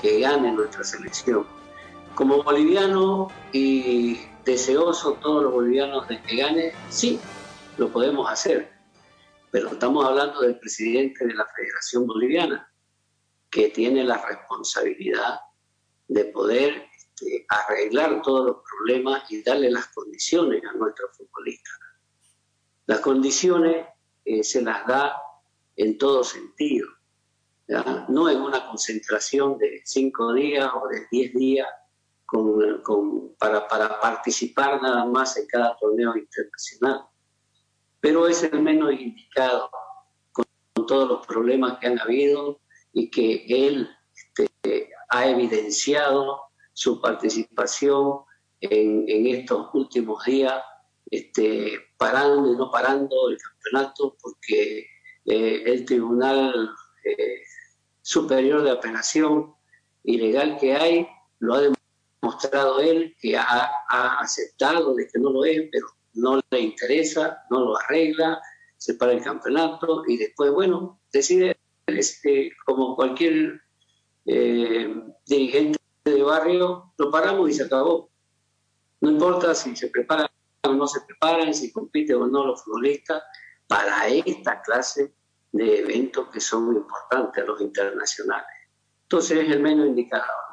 que 0.00 0.20
gane 0.20 0.52
nuestra 0.52 0.84
selección. 0.84 1.44
Como 2.14 2.42
boliviano 2.42 3.28
y 3.52 4.18
deseoso 4.44 5.14
todos 5.14 5.44
los 5.44 5.52
bolivianos 5.52 6.08
de 6.08 6.20
que 6.22 6.36
gane, 6.36 6.72
sí, 6.90 7.20
lo 7.78 7.88
podemos 7.90 8.30
hacer. 8.30 8.72
Pero 9.50 9.68
estamos 9.68 10.04
hablando 10.04 10.40
del 10.40 10.58
presidente 10.58 11.26
de 11.26 11.34
la 11.34 11.46
Federación 11.54 12.06
Boliviana, 12.06 12.72
que 13.50 13.68
tiene 13.68 14.02
la 14.04 14.24
responsabilidad 14.26 15.40
de 16.08 16.24
poder 16.26 16.86
este, 16.96 17.46
arreglar 17.48 18.22
todos 18.22 18.46
los 18.46 18.56
problemas 18.68 19.30
y 19.30 19.42
darle 19.42 19.70
las 19.70 19.88
condiciones 19.88 20.62
a 20.64 20.72
nuestros 20.76 21.16
futbolistas. 21.16 21.74
Las 22.86 23.00
condiciones 23.00 23.86
eh, 24.24 24.42
se 24.42 24.62
las 24.62 24.86
da 24.86 25.16
en 25.76 25.98
todo 25.98 26.24
sentido. 26.24 26.88
no 28.08 28.28
en 28.28 28.40
una 28.40 28.66
concentración 28.66 29.56
de 29.58 29.82
cinco 29.84 30.34
días 30.34 30.70
o 30.74 30.88
de 30.88 31.06
diez 31.10 31.32
días 31.32 31.68
con- 32.32 32.80
con- 32.82 33.34
para, 33.38 33.68
para 33.68 34.00
participar 34.00 34.80
nada 34.80 35.04
más 35.04 35.36
en 35.36 35.46
cada 35.46 35.76
torneo 35.76 36.16
internacional. 36.16 37.02
Pero 38.00 38.26
es 38.26 38.42
el 38.42 38.60
menos 38.62 38.92
indicado 38.92 39.70
con, 40.32 40.46
con 40.74 40.86
todos 40.86 41.08
los 41.08 41.26
problemas 41.26 41.78
que 41.78 41.88
han 41.88 42.00
habido 42.00 42.58
y 42.94 43.10
que 43.10 43.44
él 43.48 43.88
este, 44.14 44.90
ha 45.10 45.26
evidenciado 45.28 46.40
su 46.72 47.00
participación 47.02 48.20
en, 48.60 49.04
en 49.08 49.26
estos 49.26 49.68
últimos 49.74 50.24
días, 50.24 50.62
este, 51.10 51.78
parando 51.98 52.50
y 52.52 52.56
no 52.56 52.70
parando 52.70 53.28
el 53.28 53.36
campeonato 53.36 54.16
porque 54.22 54.86
eh, 55.26 55.62
el 55.66 55.84
Tribunal 55.84 56.70
eh, 57.04 57.42
Superior 58.00 58.62
de 58.62 58.70
Apelación 58.70 59.54
Ilegal 60.04 60.56
que 60.58 60.74
hay 60.74 61.06
lo 61.40 61.54
ha 61.54 61.60
demostrado 61.60 61.81
él, 62.80 63.16
que 63.20 63.36
ha, 63.36 63.70
aceptado 64.20 64.94
de 64.94 65.08
que 65.08 65.18
no 65.18 65.30
lo 65.30 65.44
es, 65.44 65.68
pero 65.70 65.86
no 66.14 66.40
le 66.50 66.60
interesa, 66.60 67.42
no 67.50 67.60
lo 67.60 67.78
arregla, 67.78 68.40
se 68.76 68.94
para 68.94 69.12
el 69.12 69.22
campeonato 69.22 70.02
y 70.06 70.16
después, 70.16 70.52
bueno, 70.52 71.00
decide, 71.12 71.56
este, 71.86 72.52
como 72.64 72.96
cualquier 72.96 73.60
eh, 74.26 74.94
dirigente 75.26 75.78
de 76.04 76.22
barrio, 76.22 76.92
lo 76.98 77.10
paramos 77.10 77.50
y 77.50 77.54
se 77.54 77.64
acabó. 77.64 78.10
No 79.00 79.10
importa 79.10 79.54
si 79.54 79.74
se 79.76 79.88
preparan 79.88 80.28
o 80.64 80.72
no 80.72 80.86
se 80.86 81.00
preparan, 81.00 81.52
si 81.54 81.72
compiten 81.72 82.16
o 82.16 82.26
no 82.26 82.46
los 82.46 82.62
futbolistas, 82.62 83.22
para 83.66 84.06
esta 84.08 84.60
clase 84.62 85.14
de 85.52 85.80
eventos 85.80 86.28
que 86.28 86.40
son 86.40 86.76
importantes, 86.76 87.46
los 87.46 87.60
internacionales. 87.60 88.46
Entonces 89.02 89.38
es 89.38 89.50
el 89.50 89.60
menos 89.60 89.86
indicado. 89.86 90.51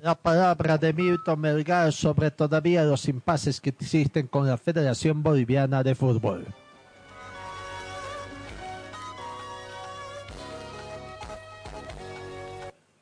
La 0.00 0.14
palabra 0.14 0.78
de 0.78 0.92
Milton 0.92 1.40
Melgar 1.40 1.92
sobre 1.92 2.30
todavía 2.30 2.84
los 2.84 3.08
impases 3.08 3.60
que 3.60 3.70
existen 3.70 4.28
con 4.28 4.46
la 4.46 4.56
Federación 4.56 5.24
Boliviana 5.24 5.82
de 5.82 5.96
Fútbol. 5.96 6.46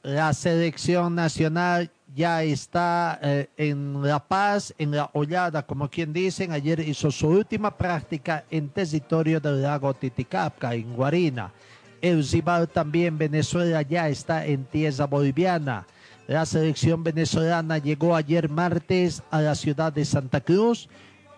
La 0.03 0.33
selección 0.33 1.15
nacional 1.15 1.91
ya 2.15 2.43
está 2.43 3.19
eh, 3.21 3.51
en 3.59 4.03
La 4.03 4.19
Paz, 4.19 4.73
en 4.79 4.93
la 4.93 5.11
Hollada, 5.13 5.67
como 5.67 5.91
quien 5.91 6.15
dicen. 6.15 6.51
Ayer 6.51 6.81
hizo 6.81 7.11
su 7.11 7.29
última 7.29 7.77
práctica 7.77 8.45
en 8.51 8.71
territorio 8.71 9.39
del 9.39 9.61
lago 9.61 9.93
Titicaca, 9.93 10.73
en 10.73 10.95
Guarina. 10.95 11.53
El 12.01 12.25
Zibar 12.25 12.67
también, 12.67 13.19
Venezuela 13.19 13.83
ya 13.83 14.09
está 14.09 14.47
en 14.47 14.65
tierra 14.65 15.05
boliviana. 15.05 15.87
La 16.27 16.45
selección 16.45 17.05
venezolana 17.05 17.79
llegó 17.79 18.17
ayer 18.17 18.49
martes 18.49 19.23
a 19.31 19.41
la 19.41 19.55
ciudad 19.55 19.93
de 19.93 20.05
Santa 20.05 20.41
Cruz. 20.41 20.89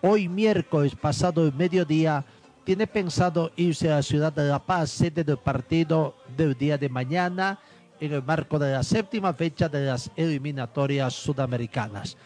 Hoy 0.01 0.27
miércoles, 0.27 0.95
pasado 0.95 1.45
el 1.45 1.53
mediodía, 1.53 2.25
tiene 2.63 2.87
pensado 2.87 3.51
irse 3.55 3.91
a 3.91 3.97
la 3.97 4.01
ciudad 4.01 4.33
de 4.33 4.47
La 4.47 4.57
Paz, 4.57 4.89
sede 4.89 5.23
del 5.23 5.37
partido 5.37 6.15
del 6.35 6.57
día 6.57 6.75
de 6.79 6.89
mañana, 6.89 7.59
en 7.99 8.13
el 8.13 8.23
marco 8.23 8.57
de 8.57 8.71
la 8.71 8.81
séptima 8.81 9.31
fecha 9.33 9.69
de 9.69 9.85
las 9.85 10.09
eliminatorias 10.15 11.13
sudamericanas. 11.13 12.17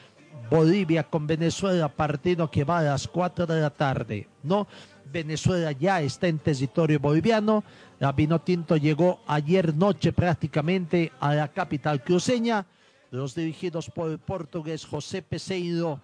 Bolivia 0.49 1.03
con 1.03 1.27
Venezuela, 1.27 1.89
partido 1.89 2.49
que 2.49 2.63
va 2.63 2.79
a 2.79 2.83
las 2.83 3.09
4 3.09 3.45
de 3.45 3.59
la 3.59 3.71
tarde. 3.71 4.29
No, 4.41 4.67
Venezuela 5.11 5.73
ya 5.73 6.01
está 6.01 6.27
en 6.27 6.39
territorio 6.39 6.99
boliviano. 6.99 7.63
La 7.99 8.11
Vinotinto 8.11 8.75
llegó 8.75 9.21
ayer 9.27 9.75
noche 9.75 10.11
prácticamente 10.11 11.11
a 11.19 11.33
la 11.33 11.47
capital 11.47 12.03
cruceña. 12.03 12.65
Los 13.11 13.35
dirigidos 13.35 13.89
por 13.89 14.09
el 14.09 14.19
portugués 14.19 14.85
José 14.85 15.21
Peseiro 15.21 16.01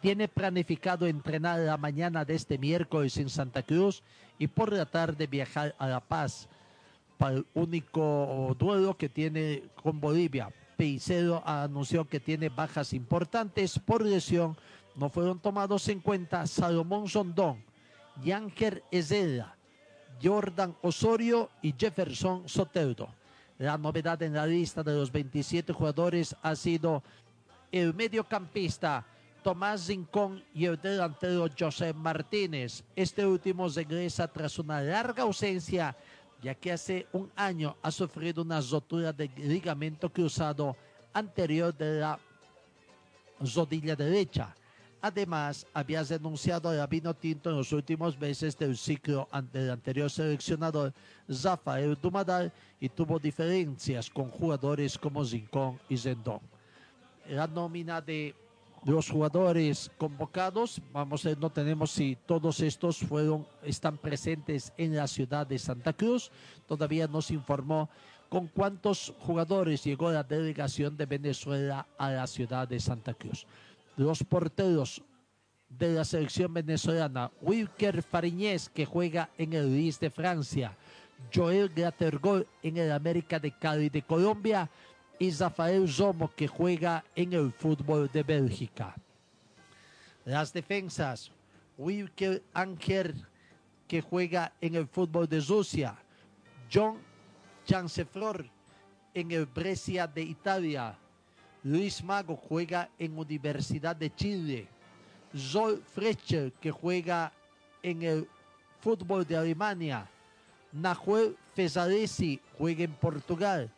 tiene 0.00 0.28
planificado 0.28 1.06
entrenar 1.06 1.60
la 1.60 1.76
mañana 1.76 2.24
de 2.24 2.34
este 2.34 2.58
miércoles 2.58 3.16
en 3.18 3.28
Santa 3.28 3.62
Cruz 3.62 4.02
y 4.38 4.48
por 4.48 4.72
la 4.72 4.86
tarde 4.86 5.26
viajar 5.26 5.74
a 5.78 5.86
La 5.86 6.00
Paz 6.00 6.48
para 7.16 7.36
el 7.36 7.46
único 7.54 8.54
duelo 8.58 8.96
que 8.96 9.08
tiene 9.08 9.62
con 9.82 10.00
Bolivia. 10.00 10.50
Peicero 10.76 11.42
anunció 11.46 12.08
que 12.08 12.20
tiene 12.20 12.48
bajas 12.48 12.92
importantes 12.92 13.78
por 13.78 14.04
lesión. 14.04 14.56
No 14.96 15.08
fueron 15.08 15.38
tomados 15.38 15.88
en 15.88 16.00
cuenta 16.00 16.46
Salomón 16.46 17.08
Sondón, 17.08 17.62
Yanker 18.22 18.82
Ezela, 18.90 19.56
Jordan 20.22 20.76
Osorio 20.82 21.50
y 21.62 21.74
Jefferson 21.78 22.48
Soteldo. 22.48 23.08
La 23.58 23.78
novedad 23.78 24.20
en 24.22 24.34
la 24.34 24.46
lista 24.46 24.82
de 24.82 24.94
los 24.94 25.12
27 25.12 25.72
jugadores 25.72 26.34
ha 26.42 26.56
sido 26.56 27.02
el 27.70 27.94
mediocampista 27.94 29.04
Tomás 29.42 29.88
Rincón 29.88 30.42
y 30.54 30.64
el 30.64 30.80
delantero 30.80 31.46
José 31.58 31.92
Martínez. 31.92 32.82
Este 32.96 33.26
último 33.26 33.68
regresa 33.68 34.26
tras 34.26 34.58
una 34.58 34.80
larga 34.80 35.22
ausencia, 35.22 35.94
ya 36.42 36.54
que 36.54 36.72
hace 36.72 37.06
un 37.12 37.30
año 37.36 37.76
ha 37.82 37.90
sufrido 37.90 38.42
una 38.42 38.60
rotura 38.60 39.12
de 39.12 39.30
ligamento 39.36 40.10
cruzado 40.10 40.76
anterior 41.12 41.76
de 41.76 42.00
la 42.00 42.18
rodilla 43.54 43.94
derecha. 43.94 44.54
Además, 45.04 45.66
había 45.74 46.02
renunciado 46.02 46.70
a 46.70 46.72
la 46.72 46.86
vino 46.86 47.12
tinto 47.12 47.50
en 47.50 47.58
los 47.58 47.72
últimos 47.72 48.18
meses 48.18 48.56
del 48.56 48.74
ciclo 48.74 49.28
ante 49.30 49.58
el 49.58 49.70
anterior 49.70 50.08
seleccionador 50.08 50.94
Rafael 51.28 51.98
Dumadal 52.00 52.50
y 52.80 52.88
tuvo 52.88 53.18
diferencias 53.18 54.08
con 54.08 54.30
jugadores 54.30 54.96
como 54.96 55.22
Rincón 55.22 55.78
y 55.90 55.98
Zendón. 55.98 56.40
La 57.28 57.46
nómina 57.46 58.00
de 58.00 58.34
los 58.86 59.10
jugadores 59.10 59.90
convocados, 59.98 60.80
vamos 60.90 61.26
a 61.26 61.28
ver, 61.28 61.38
no 61.38 61.50
tenemos 61.50 61.90
si 61.90 62.16
todos 62.24 62.60
estos 62.60 62.96
fueron, 62.96 63.46
están 63.62 63.98
presentes 63.98 64.72
en 64.78 64.96
la 64.96 65.06
ciudad 65.06 65.46
de 65.46 65.58
Santa 65.58 65.92
Cruz. 65.92 66.30
Todavía 66.66 67.06
no 67.06 67.20
se 67.20 67.34
informó 67.34 67.90
con 68.30 68.48
cuántos 68.48 69.12
jugadores 69.18 69.84
llegó 69.84 70.10
la 70.10 70.22
delegación 70.22 70.96
de 70.96 71.04
Venezuela 71.04 71.86
a 71.98 72.10
la 72.10 72.26
ciudad 72.26 72.66
de 72.66 72.80
Santa 72.80 73.12
Cruz. 73.12 73.46
Los 73.96 74.22
porteros 74.24 75.02
de 75.68 75.94
la 75.94 76.04
selección 76.04 76.52
venezolana, 76.52 77.30
Wilker 77.40 78.02
Fariñez, 78.02 78.68
que 78.68 78.84
juega 78.84 79.30
en 79.38 79.52
el 79.52 79.70
Luis 79.70 79.98
de 79.98 80.10
Francia, 80.10 80.76
Joel 81.32 81.68
Gratergol 81.68 82.46
en 82.62 82.76
el 82.76 82.92
América 82.92 83.38
de 83.38 83.52
Cali 83.52 83.88
de 83.88 84.02
Colombia 84.02 84.70
y 85.18 85.30
Rafael 85.30 85.88
Zomo, 85.88 86.30
que 86.34 86.48
juega 86.48 87.04
en 87.14 87.32
el 87.32 87.52
fútbol 87.52 88.10
de 88.12 88.22
Bélgica. 88.22 88.94
Las 90.24 90.52
defensas, 90.52 91.30
Wilker 91.76 92.42
Anker 92.52 93.14
que 93.86 94.00
juega 94.00 94.52
en 94.60 94.74
el 94.74 94.86
fútbol 94.86 95.28
de 95.28 95.40
Rusia. 95.40 95.96
John 96.72 96.98
Chanceflor 97.64 98.46
en 99.12 99.30
el 99.30 99.46
Brescia 99.46 100.06
de 100.06 100.22
Italia. 100.22 100.98
Luis 101.64 102.04
Mago 102.04 102.36
juega 102.36 102.90
en 102.98 103.18
Universidad 103.18 103.96
de 103.96 104.14
Chile. 104.14 104.68
Joel 105.32 105.82
Fletcher 105.82 106.52
que 106.52 106.70
juega 106.70 107.32
en 107.82 108.02
el 108.02 108.28
fútbol 108.80 109.26
de 109.26 109.38
Alemania. 109.38 110.06
Nahuel 110.72 111.34
Fesadesi 111.54 112.38
juega 112.58 112.84
en 112.84 112.92
Portugal. 112.92 113.70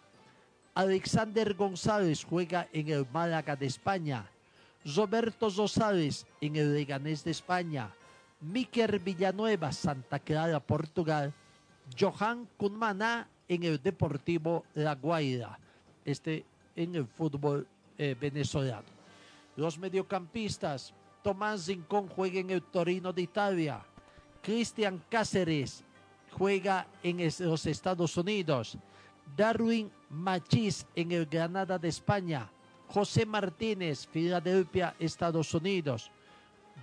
Alexander 0.74 1.55
González 1.55 2.24
juega 2.24 2.66
en 2.72 2.89
el 2.89 3.07
Málaga 3.12 3.55
de 3.55 3.66
España. 3.66 4.28
Roberto 4.84 5.49
Rosales 5.49 6.26
en 6.41 6.57
el 6.57 6.74
Leganés 6.74 7.22
de 7.22 7.30
España. 7.30 7.95
Miquel 8.41 8.99
Villanueva, 8.99 9.70
Santa 9.70 10.18
Clara, 10.18 10.59
Portugal. 10.59 11.32
Johan 11.97 12.49
Kunmana 12.57 13.28
en 13.47 13.62
el 13.62 13.80
Deportivo 13.80 14.64
La 14.74 14.97
Guaira. 14.97 15.57
Este 16.05 16.45
en 16.74 16.95
el 16.97 17.07
fútbol 17.07 17.66
eh, 17.99 18.16
venezolano. 18.18 18.84
Los 19.57 19.78
mediocampistas. 19.78 20.92
Tomás 21.22 21.66
Rincón 21.66 22.09
juega 22.09 22.38
en 22.38 22.51
el 22.51 22.62
Torino 22.62 23.12
de 23.12 23.22
Italia. 23.22 23.84
Cristian 24.42 25.03
Cáceres 25.09 25.82
juega 26.30 26.86
en 27.03 27.18
los 27.40 27.66
Estados 27.66 28.16
Unidos. 28.16 28.78
Darwin 29.36 29.90
Machís 30.11 30.86
en 30.94 31.11
el 31.12 31.26
Granada 31.26 31.78
de 31.78 31.88
España. 31.88 32.49
José 32.88 33.26
Martínez, 33.26 34.07
Filadelfia, 34.07 34.94
Estados 34.99 35.53
Unidos. 35.53 36.11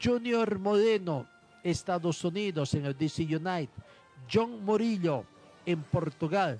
Junior 0.03 0.59
Moreno, 0.59 1.27
Estados 1.63 2.23
Unidos, 2.25 2.73
en 2.73 2.85
el 2.85 2.97
DC 2.97 3.23
United. 3.23 3.69
John 4.31 4.63
Murillo, 4.65 5.23
en 5.65 5.83
Portugal. 5.83 6.59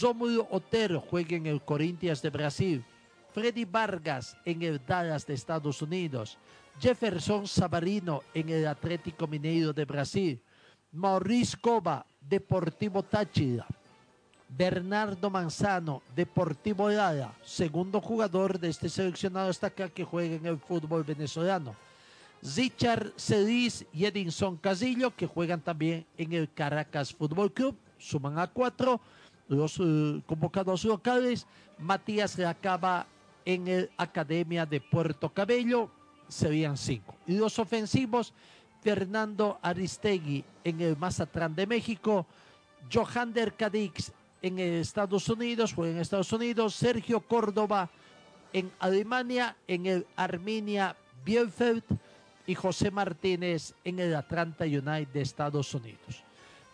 Rómulo 0.00 0.46
Otero 0.50 1.00
juega 1.00 1.36
en 1.36 1.46
el 1.46 1.62
Corinthians 1.62 2.22
de 2.22 2.30
Brasil. 2.30 2.84
Freddy 3.32 3.64
Vargas 3.64 4.36
en 4.44 4.62
el 4.62 4.80
Dallas 4.86 5.26
de 5.26 5.34
Estados 5.34 5.82
Unidos. 5.82 6.38
Jefferson 6.80 7.46
Savarino 7.46 8.22
en 8.34 8.48
el 8.48 8.66
Atlético 8.66 9.26
Mineiro 9.26 9.72
de 9.72 9.84
Brasil. 9.84 10.40
Maurice 10.92 11.56
Cova, 11.60 12.04
Deportivo 12.20 13.02
Táchira. 13.02 13.66
Bernardo 14.48 15.30
Manzano, 15.30 16.02
Deportivo 16.16 16.88
Lara, 16.88 17.32
segundo 17.44 18.00
jugador 18.00 18.58
de 18.58 18.68
este 18.68 18.88
seleccionado 18.88 19.48
hasta 19.48 19.68
acá 19.68 19.88
que 19.88 20.02
juega 20.02 20.34
en 20.34 20.46
el 20.46 20.58
fútbol 20.58 21.04
venezolano. 21.04 21.76
Richard 22.42 23.12
Cedis 23.16 23.86
y 23.92 24.06
Edinson 24.06 24.56
Casillo, 24.56 25.14
que 25.14 25.26
juegan 25.26 25.60
también 25.60 26.04
en 26.16 26.32
el 26.32 26.52
Caracas 26.52 27.14
Fútbol 27.14 27.52
Club, 27.52 27.76
suman 27.98 28.38
a 28.38 28.48
cuatro 28.48 29.00
los 29.46 29.78
uh, 29.78 30.20
convocados 30.26 30.84
locales. 30.84 31.46
Matías 31.78 32.36
Racaba 32.38 33.06
en 33.44 33.68
el 33.68 33.90
Academia 33.96 34.66
de 34.66 34.80
Puerto 34.80 35.30
Cabello, 35.30 35.90
serían 36.28 36.76
cinco. 36.76 37.16
Y 37.26 37.36
los 37.36 37.58
ofensivos, 37.58 38.32
Fernando 38.82 39.58
Aristegui 39.62 40.44
en 40.64 40.80
el 40.80 40.96
Mazatlán 40.96 41.54
de 41.54 41.66
México, 41.66 42.26
Johander 42.92 43.54
Cadix 43.54 44.12
en 44.42 44.58
Estados 44.58 45.28
Unidos, 45.28 45.74
juega 45.74 45.94
en 45.94 46.00
Estados 46.00 46.32
Unidos, 46.32 46.74
Sergio 46.74 47.20
Córdoba 47.20 47.90
en 48.52 48.70
Alemania, 48.78 49.56
en 49.68 49.86
el 49.86 50.06
Arminia 50.16 50.96
Bielefeld 51.24 51.84
y 52.46 52.54
José 52.54 52.90
Martínez 52.90 53.74
en 53.84 53.98
el 53.98 54.14
Atlanta 54.14 54.64
United 54.64 55.08
de 55.08 55.20
Estados 55.20 55.74
Unidos. 55.74 56.24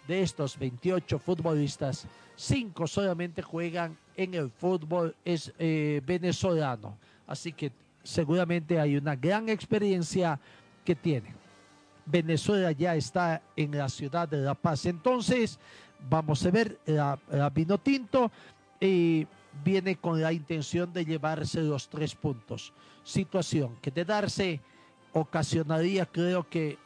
De 0.06 0.22
estos 0.22 0.58
28 0.58 1.18
futbolistas, 1.18 2.06
5 2.36 2.86
solamente 2.86 3.42
juegan 3.42 3.96
en 4.16 4.34
el 4.34 4.50
fútbol 4.50 5.14
es, 5.24 5.52
eh, 5.58 6.00
venezolano. 6.04 6.96
Así 7.26 7.52
que 7.52 7.70
seguramente 8.02 8.80
hay 8.80 8.96
una 8.96 9.14
gran 9.16 9.48
experiencia 9.48 10.38
que 10.84 10.94
tiene. 10.94 11.34
Venezuela 12.06 12.72
ya 12.72 12.94
está 12.94 13.42
en 13.56 13.76
la 13.76 13.88
ciudad 13.88 14.28
de 14.28 14.38
La 14.38 14.54
Paz. 14.54 14.86
Entonces, 14.86 15.58
vamos 16.08 16.44
a 16.46 16.50
ver, 16.50 16.78
la, 16.86 17.18
la 17.30 17.50
Vino 17.50 17.78
Tinto 17.78 18.30
y 18.80 19.26
viene 19.64 19.96
con 19.96 20.20
la 20.20 20.32
intención 20.32 20.92
de 20.92 21.04
llevarse 21.04 21.60
los 21.62 21.88
tres 21.88 22.14
puntos. 22.14 22.72
Situación 23.02 23.76
que 23.80 23.90
de 23.90 24.04
darse 24.04 24.60
ocasionaría, 25.12 26.06
creo 26.06 26.48
que 26.48 26.78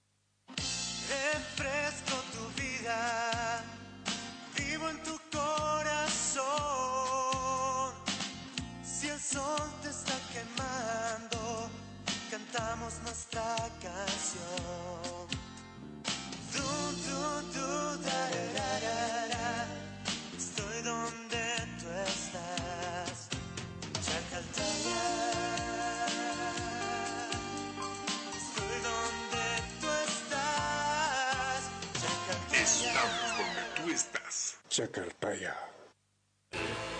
Chacartaya. 34.71 35.53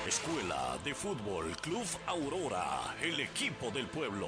Escuela 0.06 0.78
de 0.84 0.94
Fútbol 0.94 1.56
Club 1.62 1.86
Aurora, 2.06 2.98
el 3.02 3.18
equipo 3.22 3.72
del 3.72 3.88
pueblo. 3.88 4.28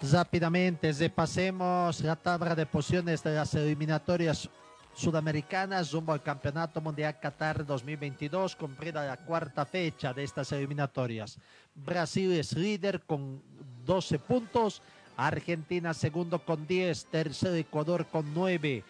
Rápidamente 0.00 0.92
repasemos 0.92 2.00
la 2.02 2.14
tabla 2.14 2.54
de 2.54 2.66
posiciones 2.66 3.20
de 3.24 3.34
las 3.34 3.52
eliminatorias 3.54 4.48
sudamericanas 4.94 5.90
rumbo 5.90 6.12
al 6.12 6.22
Campeonato 6.22 6.80
Mundial 6.80 7.18
Qatar 7.18 7.66
2022, 7.66 8.54
cumplida 8.54 9.04
la 9.04 9.16
cuarta 9.16 9.66
fecha 9.66 10.14
de 10.14 10.22
estas 10.22 10.52
eliminatorias. 10.52 11.36
Brasil 11.74 12.30
es 12.30 12.52
líder 12.52 13.00
con 13.00 13.42
12 13.84 14.20
puntos, 14.20 14.82
Argentina 15.16 15.92
segundo 15.92 16.38
con 16.44 16.64
10, 16.64 17.06
tercero 17.06 17.54
Ecuador 17.56 18.06
con 18.06 18.32
9, 18.32 18.84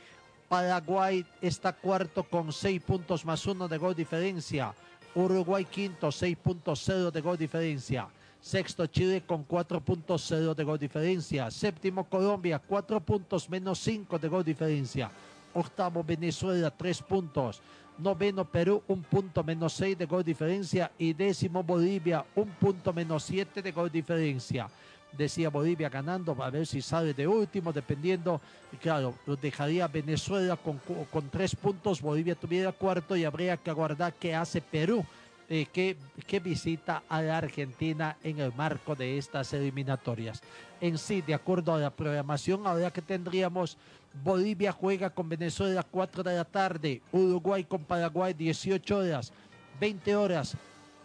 Paraguay 0.46 1.24
está 1.40 1.72
cuarto 1.72 2.22
con 2.24 2.52
6 2.52 2.82
puntos 2.82 3.24
más 3.24 3.46
uno 3.46 3.66
de 3.66 3.78
gol 3.78 3.94
diferencia, 3.94 4.74
Uruguay 5.14 5.64
quinto 5.64 6.08
6.0 6.08 7.10
de 7.10 7.20
gol 7.22 7.38
diferencia. 7.38 8.08
Sexto 8.40 8.86
Chile 8.86 9.22
con 9.26 9.46
4.0 9.46 10.54
de 10.54 10.64
gol 10.64 10.78
diferencia. 10.78 11.50
Séptimo 11.50 12.04
Colombia, 12.04 12.58
4 12.58 13.00
puntos 13.00 13.50
menos 13.50 13.78
5 13.80 14.18
de 14.18 14.28
gol 14.28 14.44
diferencia. 14.44 15.10
Octavo 15.54 16.04
Venezuela, 16.04 16.70
3 16.70 17.02
puntos. 17.02 17.60
Noveno 17.98 18.44
Perú, 18.44 18.82
1 18.86 19.02
punto 19.10 19.42
menos 19.42 19.72
6 19.74 19.98
de 19.98 20.06
gol 20.06 20.22
diferencia. 20.22 20.90
Y 20.98 21.12
décimo 21.12 21.64
Bolivia, 21.64 22.24
1 22.36 22.52
punto 22.60 22.92
menos 22.92 23.24
7 23.24 23.60
de 23.60 23.72
gol 23.72 23.90
diferencia. 23.90 24.68
Decía 25.10 25.48
Bolivia 25.48 25.88
ganando, 25.88 26.36
a 26.40 26.50
ver 26.50 26.66
si 26.66 26.80
sale 26.80 27.14
de 27.14 27.26
último, 27.26 27.72
dependiendo. 27.72 28.40
Claro, 28.80 29.14
dejaría 29.42 29.88
Venezuela 29.88 30.56
con, 30.56 30.80
con 31.10 31.28
3 31.28 31.56
puntos. 31.56 32.00
Bolivia 32.00 32.36
tuviera 32.36 32.70
cuarto 32.70 33.16
y 33.16 33.24
habría 33.24 33.56
que 33.56 33.70
aguardar 33.70 34.14
qué 34.14 34.32
hace 34.32 34.60
Perú 34.60 35.04
eh, 35.48 35.66
que, 35.72 35.96
que, 36.26 36.40
visita 36.40 37.02
a 37.08 37.22
la 37.22 37.38
Argentina 37.38 38.16
en 38.22 38.38
el 38.40 38.52
marco 38.54 38.94
de 38.94 39.18
estas 39.18 39.52
eliminatorias. 39.52 40.42
En 40.80 40.98
sí, 40.98 41.22
de 41.22 41.34
acuerdo 41.34 41.74
a 41.74 41.78
la 41.78 41.90
programación, 41.90 42.66
ahora 42.66 42.90
que 42.90 43.02
tendríamos 43.02 43.78
Bolivia 44.22 44.72
juega 44.72 45.10
con 45.10 45.28
Venezuela 45.28 45.80
a 45.80 45.84
4 45.84 46.22
de 46.22 46.36
la 46.36 46.44
tarde, 46.44 47.02
Uruguay 47.12 47.64
con 47.64 47.84
Paraguay 47.84 48.34
18 48.34 48.96
horas, 48.96 49.32
20 49.80 50.16
horas. 50.16 50.56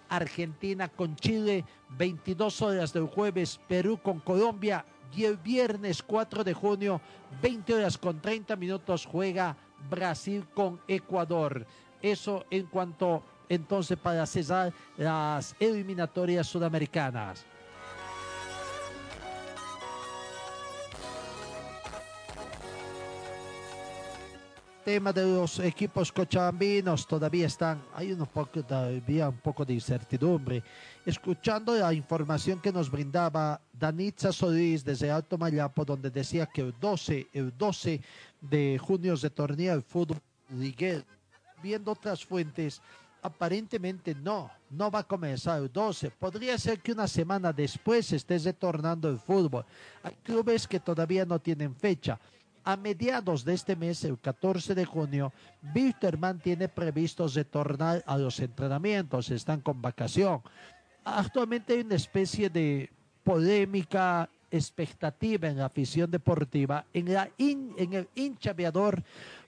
Argentina 0.09 0.89
con 0.89 1.15
Chile, 1.15 1.65
22 1.97 2.61
horas 2.61 2.93
del 2.93 3.07
jueves, 3.07 3.59
Perú 3.67 3.99
con 4.01 4.19
Colombia 4.19 4.85
y 5.15 5.25
el 5.25 5.37
viernes 5.37 6.03
4 6.03 6.43
de 6.43 6.53
junio, 6.53 7.01
20 7.41 7.73
horas 7.73 7.97
con 7.97 8.21
30 8.21 8.55
minutos, 8.55 9.07
juega 9.07 9.57
Brasil 9.89 10.45
con 10.53 10.79
Ecuador. 10.87 11.65
Eso 12.01 12.45
en 12.51 12.67
cuanto 12.67 13.23
entonces 13.49 13.97
para 13.97 14.25
cesar 14.25 14.73
las 14.97 15.55
eliminatorias 15.59 16.47
sudamericanas. 16.47 17.45
Tema 24.83 25.13
de 25.13 25.23
los 25.23 25.59
equipos 25.59 26.11
cochabambinos 26.11 27.07
todavía 27.07 27.47
están, 27.47 27.81
hay 27.95 28.11
un 28.11 28.25
poco, 28.25 28.61
todavía 28.61 29.29
un 29.29 29.37
poco 29.37 29.63
de 29.63 29.75
incertidumbre. 29.75 30.61
Escuchando 31.05 31.73
la 31.73 31.93
información 31.93 32.59
que 32.59 32.69
nos 32.69 32.91
brindaba 32.91 33.61
Danitza 33.71 34.33
Solís 34.33 34.83
desde 34.83 35.09
Alto 35.09 35.37
Mayapo, 35.37 35.85
donde 35.85 36.09
decía 36.09 36.47
que 36.47 36.59
el 36.59 36.73
12, 36.77 37.29
el 37.31 37.57
12 37.57 38.01
de 38.41 38.77
junio 38.77 39.15
se 39.15 39.29
tornea 39.29 39.71
el 39.71 39.83
fútbol 39.83 40.19
liguero. 40.49 41.05
Viendo 41.61 41.93
otras 41.93 42.25
fuentes, 42.25 42.81
aparentemente 43.23 44.13
no, 44.13 44.51
no 44.69 44.91
va 44.91 44.99
a 44.99 45.07
comenzar 45.07 45.61
el 45.61 45.71
12. 45.71 46.11
Podría 46.11 46.57
ser 46.57 46.81
que 46.81 46.91
una 46.91 47.07
semana 47.07 47.53
después 47.53 48.11
esté 48.11 48.37
retornando 48.37 49.09
el 49.09 49.17
fútbol. 49.17 49.65
Hay 50.03 50.13
clubes 50.23 50.67
que 50.67 50.81
todavía 50.81 51.25
no 51.25 51.39
tienen 51.39 51.73
fecha. 51.73 52.19
A 52.65 52.75
mediados 52.75 53.43
de 53.43 53.53
este 53.53 53.75
mes, 53.75 54.03
el 54.03 54.19
14 54.19 54.75
de 54.75 54.85
junio, 54.85 55.33
Wilterman 55.73 56.39
tiene 56.39 56.67
previsto 56.67 57.27
retornar 57.27 58.03
a 58.05 58.17
los 58.17 58.39
entrenamientos, 58.39 59.31
están 59.31 59.61
con 59.61 59.81
vacación. 59.81 60.41
Actualmente 61.03 61.73
hay 61.73 61.81
una 61.81 61.95
especie 61.95 62.49
de 62.49 62.89
polémica, 63.23 64.29
expectativa 64.51 65.47
en 65.47 65.57
la 65.57 65.65
afición 65.65 66.11
deportiva, 66.11 66.85
en, 66.93 67.13
la 67.13 67.29
en 67.37 67.93
el 67.93 68.07
hincha 68.15 68.51
aviador, 68.51 69.03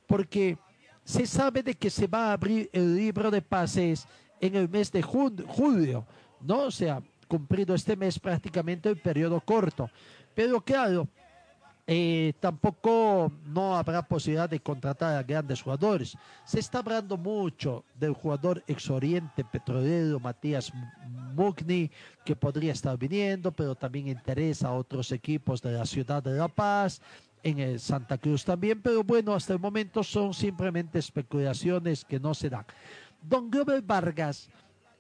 porque 0.08 0.58
se 1.06 1.26
sabe 1.28 1.64
de 1.64 1.76
que 1.76 1.90
se 1.90 2.08
va 2.08 2.30
a 2.30 2.34
abrir 2.34 2.70
el 2.74 2.96
libro 2.96 3.32
de 3.32 3.42
pases 3.42 4.08
en 4.42 4.56
el 4.56 4.68
mes 4.68 4.92
de 4.92 5.02
julio, 5.02 6.06
¿no? 6.42 6.64
O 6.64 6.72
sea, 6.72 7.02
cumplido 7.28 7.76
este 7.76 7.96
mes 7.96 8.20
prácticamente 8.20 8.90
el 8.90 8.98
periodo 8.98 9.40
corto. 9.40 9.90
Pero 10.34 10.60
claro, 10.60 11.08
eh, 11.88 12.34
tampoco 12.40 13.32
no 13.46 13.78
habrá 13.78 14.02
posibilidad 14.02 14.50
de 14.50 14.60
contratar 14.60 15.16
a 15.16 15.22
grandes 15.22 15.62
jugadores. 15.62 16.18
Se 16.44 16.60
está 16.60 16.80
hablando 16.80 17.16
mucho 17.18 17.86
del 17.94 18.14
jugador 18.14 18.64
ex 18.68 18.90
Oriente 18.90 19.44
Petrolero 19.44 20.20
Matías 20.20 20.74
Mugni, 21.36 21.92
que 22.26 22.36
podría 22.36 22.74
estar 22.74 22.98
viniendo, 22.98 23.52
pero 23.52 23.76
también 23.76 24.08
interesa 24.08 24.70
a 24.70 24.74
otros 24.74 25.12
equipos 25.12 25.62
de 25.62 25.74
la 25.74 25.86
ciudad 25.86 26.24
de 26.24 26.32
La 26.32 26.48
Paz, 26.48 27.00
en 27.46 27.80
Santa 27.80 28.18
Cruz 28.18 28.44
también, 28.44 28.82
pero 28.82 29.04
bueno, 29.04 29.34
hasta 29.34 29.54
el 29.54 29.60
momento 29.60 30.04
son 30.04 30.34
simplemente 30.34 31.00
especulaciones 31.00 32.04
que 32.04 32.20
no 32.20 32.34
se 32.34 32.50
dan. 32.50 32.66
Don 33.22 33.50
Glover 33.50 33.82
Vargas 33.82 34.50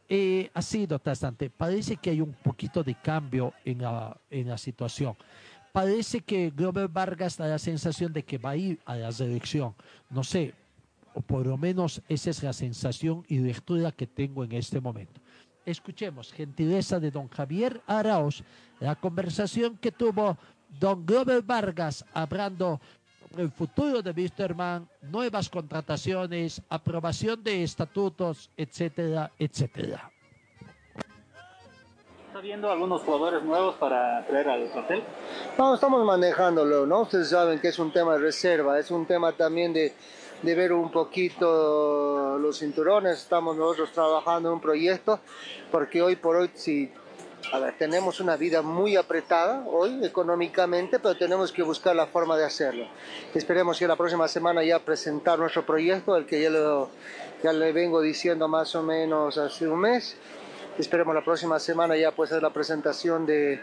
eh, 0.07 0.49
ha 0.53 0.61
sido 0.61 1.01
bastante, 1.03 1.49
parece 1.49 1.97
que 1.97 2.11
hay 2.11 2.21
un 2.21 2.33
poquito 2.33 2.83
de 2.83 2.95
cambio 2.95 3.53
en 3.65 3.81
la, 3.81 4.15
en 4.29 4.47
la 4.47 4.57
situación 4.57 5.17
parece 5.75 6.21
que 6.21 6.51
Glover 6.51 6.87
Vargas 6.87 7.35
da 7.35 7.47
la 7.47 7.59
sensación 7.59 8.13
de 8.13 8.23
que 8.23 8.37
va 8.37 8.51
a 8.51 8.55
ir 8.55 8.79
a 8.85 8.95
la 8.95 9.11
selección. 9.11 9.75
No 10.09 10.23
sé, 10.23 10.53
o 11.13 11.19
por 11.19 11.45
lo 11.45 11.57
menos 11.57 12.01
esa 12.07 12.29
es 12.29 12.41
la 12.43 12.53
sensación 12.53 13.25
y 13.27 13.39
lectura 13.39 13.91
que 13.91 14.07
tengo 14.07 14.45
en 14.45 14.53
este 14.53 14.79
momento. 14.79 15.19
Escuchemos, 15.65 16.31
gentileza 16.31 16.97
de 17.01 17.11
don 17.11 17.27
Javier 17.27 17.81
Arauz, 17.87 18.41
la 18.79 18.95
conversación 18.95 19.77
que 19.77 19.91
tuvo 19.91 20.37
don 20.69 21.05
Glover 21.05 21.41
Vargas 21.41 22.05
hablando 22.13 22.79
el 23.37 23.51
futuro 23.51 24.01
de 24.01 24.11
Wisterman, 24.11 24.87
nuevas 25.01 25.49
contrataciones, 25.49 26.61
aprobación 26.69 27.43
de 27.43 27.63
estatutos, 27.63 28.49
etcétera, 28.55 29.31
etcétera. 29.37 30.11
¿Está 32.27 32.41
viendo 32.41 32.69
algunos 32.69 33.01
jugadores 33.01 33.43
nuevos 33.43 33.75
para 33.75 34.25
traer 34.25 34.49
al 34.49 34.63
plantel? 34.69 35.03
No, 35.57 35.73
estamos 35.73 36.05
manejándolo, 36.05 36.85
¿no? 36.85 37.01
Ustedes 37.01 37.29
saben 37.29 37.59
que 37.59 37.69
es 37.69 37.79
un 37.79 37.91
tema 37.91 38.13
de 38.13 38.19
reserva, 38.19 38.77
es 38.77 38.91
un 38.91 39.05
tema 39.05 39.31
también 39.31 39.71
de, 39.73 39.93
de 40.41 40.55
ver 40.55 40.73
un 40.73 40.91
poquito 40.91 42.37
los 42.37 42.59
cinturones. 42.59 43.19
Estamos 43.19 43.55
nosotros 43.55 43.91
trabajando 43.93 44.49
en 44.49 44.55
un 44.55 44.61
proyecto, 44.61 45.19
porque 45.71 46.01
hoy 46.01 46.17
por 46.17 46.35
hoy, 46.35 46.51
si 46.53 46.91
a 47.51 47.59
ver, 47.59 47.77
tenemos 47.77 48.19
una 48.19 48.35
vida 48.37 48.61
muy 48.61 48.95
apretada 48.95 49.63
hoy 49.67 50.03
económicamente, 50.03 50.99
pero 50.99 51.15
tenemos 51.15 51.51
que 51.51 51.63
buscar 51.63 51.95
la 51.95 52.07
forma 52.07 52.37
de 52.37 52.45
hacerlo. 52.45 52.87
Esperemos 53.33 53.77
que 53.77 53.87
la 53.87 53.95
próxima 53.95 54.27
semana 54.27 54.63
ya 54.63 54.79
presentar 54.79 55.39
nuestro 55.39 55.65
proyecto, 55.65 56.15
el 56.17 56.25
que 56.25 56.41
ya, 56.41 56.49
lo, 56.49 56.89
ya 57.43 57.53
le 57.53 57.71
vengo 57.71 58.01
diciendo 58.01 58.47
más 58.47 58.75
o 58.75 58.83
menos 58.83 59.37
hace 59.37 59.67
un 59.67 59.79
mes. 59.79 60.17
Esperemos 60.77 61.13
la 61.15 61.23
próxima 61.23 61.59
semana 61.59 61.95
ya 61.95 62.11
pues 62.11 62.31
hacer 62.31 62.43
la 62.43 62.51
presentación 62.51 63.25
de, 63.25 63.61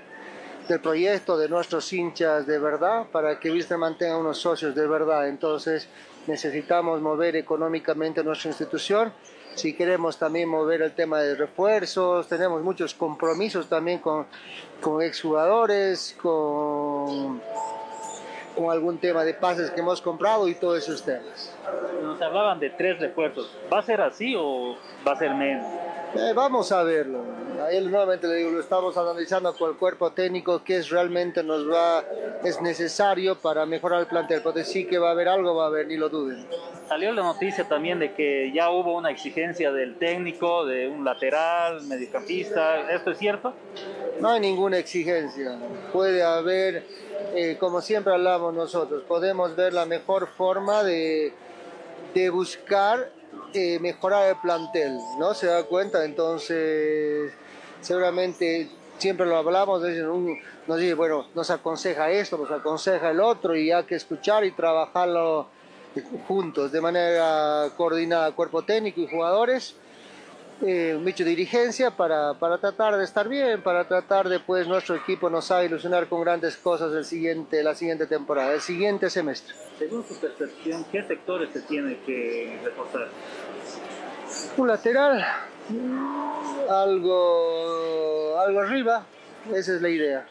del 0.68 0.80
proyecto 0.80 1.37
de 1.37 1.49
nuestros 1.49 1.93
hinchas 1.93 2.47
de 2.47 2.59
verdad 2.59 3.07
para 3.11 3.39
que 3.39 3.51
Wister 3.51 3.78
mantenga 3.78 4.16
unos 4.16 4.39
socios 4.39 4.74
de 4.74 4.87
verdad. 4.87 5.28
Entonces 5.28 5.89
necesitamos 6.26 7.01
mover 7.01 7.37
económicamente 7.37 8.22
nuestra 8.22 8.51
institución. 8.51 9.12
Si 9.55 9.74
queremos 9.74 10.18
también 10.18 10.48
mover 10.48 10.82
el 10.82 10.92
tema 10.92 11.20
de 11.20 11.34
refuerzos, 11.34 12.26
tenemos 12.28 12.62
muchos 12.62 12.94
compromisos 12.94 13.68
también 13.68 13.98
con, 13.98 14.26
con 14.80 15.03
exjugadores, 15.03 16.16
con, 16.20 17.40
con 18.57 18.70
algún 18.70 18.98
tema 18.98 19.24
de 19.24 19.34
pases 19.34 19.70
que 19.70 19.80
hemos 19.80 20.00
comprado 20.00 20.48
y 20.48 20.55
todos 20.55 20.78
esos 20.78 21.03
temas. 21.05 21.55
Nos 22.03 22.20
hablaban 22.20 22.59
de 22.61 22.70
tres 22.70 22.98
refuerzos. 22.98 23.57
¿Va 23.72 23.80
a 23.80 23.82
ser 23.82 24.00
así 24.00 24.34
o 24.36 24.76
va 25.07 25.12
a 25.12 25.16
ser 25.16 25.34
menos? 25.34 25.66
Eh, 26.14 26.32
vamos 26.34 26.70
a 26.72 26.82
verlo. 26.82 27.24
A 27.62 27.70
él 27.70 27.90
nuevamente 27.90 28.26
le 28.26 28.34
digo, 28.34 28.50
lo 28.50 28.60
estamos 28.60 28.96
analizando 28.98 29.54
con 29.54 29.70
el 29.70 29.76
cuerpo 29.76 30.12
técnico 30.12 30.62
que 30.62 30.76
es 30.76 30.90
realmente 30.90 31.42
nos 31.42 31.66
va, 31.70 32.04
es 32.44 32.60
necesario 32.60 33.38
para 33.38 33.64
mejorar 33.64 34.00
el 34.00 34.06
plantel, 34.06 34.42
porque 34.42 34.64
sí 34.64 34.84
que 34.84 34.98
va 34.98 35.08
a 35.08 35.12
haber 35.12 35.28
algo, 35.28 35.54
va 35.54 35.64
a 35.64 35.66
haber, 35.68 35.86
ni 35.86 35.96
lo 35.96 36.10
duden. 36.10 36.46
Salió 36.86 37.12
la 37.12 37.22
noticia 37.22 37.64
también 37.64 37.98
de 37.98 38.12
que 38.12 38.52
ya 38.52 38.68
hubo 38.68 38.94
una 38.96 39.10
exigencia 39.10 39.72
del 39.72 39.96
técnico, 39.96 40.66
de 40.66 40.88
un 40.88 41.02
lateral, 41.02 41.82
mediocampista, 41.84 42.92
¿esto 42.92 43.12
es 43.12 43.18
cierto? 43.18 43.54
No 44.20 44.30
hay 44.30 44.40
ninguna 44.40 44.76
exigencia. 44.76 45.56
Puede 45.94 46.22
haber, 46.22 46.84
eh, 47.34 47.56
como 47.58 47.80
siempre 47.80 48.12
hablamos 48.12 48.52
nosotros, 48.52 49.02
podemos 49.04 49.56
ver 49.56 49.72
la 49.72 49.86
mejor 49.86 50.26
forma 50.26 50.82
de, 50.82 51.32
de 52.12 52.28
buscar 52.28 53.08
eh, 53.55 53.78
mejorar 53.80 54.30
el 54.30 54.36
plantel, 54.36 54.98
¿no? 55.18 55.34
Se 55.34 55.46
da 55.46 55.64
cuenta, 55.64 56.05
entonces 56.05 57.32
seguramente 57.80 58.68
siempre 58.98 59.26
lo 59.26 59.36
hablamos, 59.36 59.82
nos 60.66 60.78
dice, 60.78 60.94
bueno, 60.94 61.26
nos 61.34 61.50
aconseja 61.50 62.11
esto, 62.11 62.38
nos 62.38 62.50
aconseja 62.50 63.11
el 63.11 63.20
otro 63.20 63.57
y 63.57 63.70
hay 63.70 63.84
que 63.84 63.96
escuchar 63.96 64.44
y 64.44 64.53
trabajarlo 64.53 65.48
juntos, 66.26 66.72
de 66.72 66.80
manera 66.80 67.68
coordinada, 67.76 68.32
cuerpo 68.32 68.62
técnico 68.62 69.00
y 69.00 69.09
jugadores, 69.09 69.76
eh, 70.64 70.96
mucha 71.02 71.24
dirigencia 71.24 71.90
para, 71.90 72.34
para, 72.34 72.56
tratar 72.56 72.96
de 72.96 73.02
estar 73.02 73.28
bien, 73.28 73.62
para 73.62 73.88
tratar 73.88 74.28
de 74.28 74.38
pues 74.38 74.68
nuestro 74.68 74.94
equipo 74.94 75.28
nos 75.28 75.50
a 75.50 75.64
ilusionar 75.64 76.06
con 76.06 76.20
grandes 76.20 76.56
cosas 76.56 76.92
el 76.94 77.04
siguiente, 77.04 77.64
la 77.64 77.74
siguiente 77.74 78.06
temporada, 78.06 78.54
el 78.54 78.60
siguiente 78.60 79.10
semestre. 79.10 79.54
Según 79.76 80.04
su 80.06 80.16
percepción, 80.20 80.84
¿qué 80.92 81.02
sectores 81.02 81.50
se 81.52 81.62
tiene 81.62 81.98
que 82.06 82.60
reforzar? 82.62 83.08
Un 84.56 84.68
lateral, 84.68 85.26
algo, 86.70 88.38
algo 88.38 88.60
arriba, 88.60 89.04
esa 89.52 89.74
es 89.74 89.82
la 89.82 89.88
idea. 89.88 90.26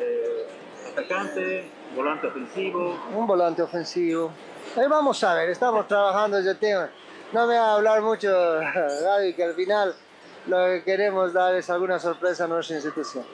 Eh, 0.00 0.46
atacante, 0.92 1.66
volante 1.94 2.26
ofensivo. 2.26 2.98
Un 3.14 3.26
volante 3.26 3.60
ofensivo. 3.60 4.32
Ahí 4.76 4.88
vamos 4.88 5.22
a 5.22 5.34
ver, 5.34 5.50
estamos 5.50 5.86
trabajando 5.86 6.38
ese 6.38 6.54
tema. 6.54 6.88
No 7.32 7.46
me 7.46 7.54
va 7.54 7.72
a 7.72 7.74
hablar 7.76 8.02
mucho, 8.02 8.28
Gaby, 9.02 9.32
que 9.32 9.44
al 9.44 9.54
final 9.54 9.94
lo 10.46 10.66
que 10.66 10.82
queremos 10.84 11.32
dar 11.32 11.54
es 11.54 11.70
alguna 11.70 11.98
sorpresa 11.98 12.44
a 12.44 12.46
nuestra 12.46 12.76
institución. 12.76 13.24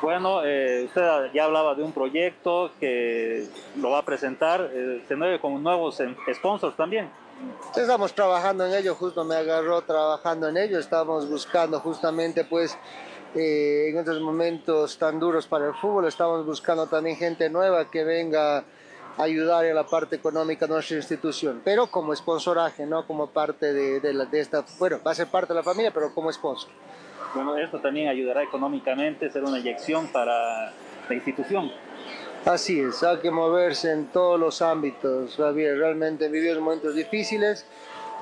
Bueno, 0.00 0.44
eh, 0.44 0.84
usted 0.84 1.32
ya 1.32 1.44
hablaba 1.44 1.74
de 1.74 1.82
un 1.82 1.92
proyecto 1.92 2.70
que 2.78 3.48
lo 3.76 3.90
va 3.90 3.98
a 3.98 4.04
presentar, 4.04 4.70
eh, 4.72 5.02
se 5.08 5.16
mueve 5.16 5.40
con 5.40 5.60
nuevos 5.62 6.00
sponsors 6.32 6.76
también. 6.76 7.10
Estamos 7.76 8.12
trabajando 8.12 8.66
en 8.66 8.74
ello, 8.74 8.94
justo 8.94 9.24
me 9.24 9.34
agarró 9.34 9.82
trabajando 9.82 10.48
en 10.48 10.56
ello, 10.56 10.78
estamos 10.78 11.28
buscando 11.28 11.80
justamente 11.80 12.44
pues 12.44 12.78
eh, 13.34 13.88
en 13.88 13.98
estos 13.98 14.20
momentos 14.20 14.96
tan 14.96 15.18
duros 15.18 15.46
para 15.48 15.66
el 15.66 15.74
fútbol, 15.74 16.06
estamos 16.06 16.46
buscando 16.46 16.86
también 16.86 17.16
gente 17.16 17.50
nueva 17.50 17.90
que 17.90 18.04
venga 18.04 18.58
a 18.58 18.64
ayudar 19.18 19.64
en 19.64 19.74
la 19.74 19.84
parte 19.84 20.16
económica 20.16 20.66
de 20.66 20.74
nuestra 20.74 20.96
institución, 20.96 21.60
pero 21.64 21.86
como 21.86 22.14
sponsoraje, 22.14 22.86
no 22.86 23.06
como 23.06 23.28
parte 23.28 23.72
de, 23.72 24.00
de, 24.00 24.12
la, 24.12 24.24
de 24.24 24.40
esta, 24.40 24.64
bueno, 24.78 24.98
va 25.06 25.12
a 25.12 25.14
ser 25.14 25.28
parte 25.28 25.52
de 25.52 25.60
la 25.60 25.62
familia, 25.62 25.92
pero 25.92 26.12
como 26.14 26.32
sponsor. 26.32 26.70
Bueno, 27.34 27.56
esto 27.56 27.80
también 27.80 28.08
ayudará 28.08 28.42
económicamente, 28.42 29.30
ser 29.30 29.42
una 29.44 29.58
inyección 29.58 30.08
para 30.08 30.72
la 31.08 31.14
institución. 31.14 31.72
Así 32.44 32.78
es, 32.78 33.02
hay 33.02 33.18
que 33.18 33.30
moverse 33.30 33.90
en 33.90 34.06
todos 34.06 34.38
los 34.38 34.60
ámbitos, 34.60 35.34
Javier. 35.36 35.78
Realmente 35.78 36.28
vivimos 36.28 36.58
momentos 36.58 36.94
difíciles 36.94 37.66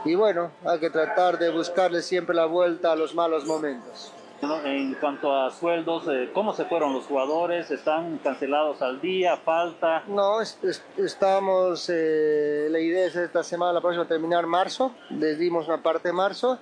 y 0.05 0.15
bueno, 0.15 0.53
hay 0.65 0.79
que 0.79 0.91
tratar 0.91 1.39
de 1.39 1.51
buscarle 1.51 2.03
siempre 2.03 2.35
la 2.35 2.47
vuelta 2.47 2.93
a 2.93 2.97
los 2.97 3.15
malos 3.15 3.45
momentos. 3.45 4.13
En 4.43 4.95
cuanto 4.95 5.33
a 5.33 5.53
sueldos, 5.53 6.09
eh, 6.09 6.31
¿cómo 6.35 6.53
se 6.53 6.65
fueron 6.65 6.93
los 6.93 7.05
jugadores? 7.07 7.71
¿Están 7.71 8.19
cancelados 8.19 8.83
al 8.83 9.01
día? 9.01 9.37
¿Falta? 9.37 10.03
No, 10.09 10.41
es, 10.41 10.59
es, 10.65 10.83
estamos, 10.97 11.89
eh, 11.89 12.67
la 12.69 12.81
idea 12.81 13.07
es 13.07 13.15
esta 13.15 13.45
semana, 13.45 13.75
la 13.75 13.81
próxima, 13.81 14.05
terminar 14.09 14.49
marzo. 14.49 14.97
Les 15.11 15.39
dimos 15.39 15.69
una 15.69 15.81
parte 15.81 16.09
de 16.09 16.15
marzo 16.15 16.59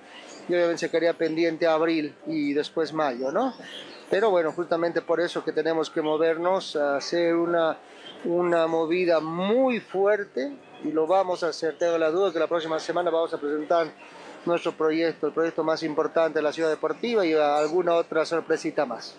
y 0.47 0.53
obviamente 0.53 0.77
se 0.77 0.91
quedaría 0.91 1.13
pendiente 1.13 1.65
abril 1.65 2.13
y 2.27 2.53
después 2.53 2.93
mayo, 2.93 3.31
¿no? 3.31 3.51
Pero 4.11 4.29
bueno, 4.29 4.51
justamente 4.51 5.01
por 5.01 5.19
eso 5.19 5.43
que 5.43 5.51
tenemos 5.51 5.89
que 5.89 6.03
movernos 6.03 6.75
a 6.75 6.97
hacer 6.97 7.33
una, 7.33 7.77
una 8.25 8.67
movida 8.67 9.21
muy 9.21 9.79
fuerte 9.79 10.55
y 10.83 10.91
lo 10.91 11.07
vamos 11.07 11.43
a 11.43 11.47
hacer. 11.47 11.79
Tengo 11.79 11.97
la 11.97 12.11
duda 12.11 12.31
que 12.31 12.37
la 12.37 12.47
próxima 12.47 12.77
semana 12.77 13.09
vamos 13.09 13.33
a 13.33 13.39
presentar 13.39 13.87
nuestro 14.45 14.71
proyecto, 14.73 15.27
el 15.27 15.33
proyecto 15.33 15.63
más 15.63 15.83
importante 15.83 16.39
de 16.39 16.43
la 16.43 16.53
ciudad 16.53 16.69
deportiva 16.69 17.25
y 17.25 17.33
alguna 17.33 17.95
otra 17.95 18.25
sorpresita 18.25 18.85
más. 18.85 19.17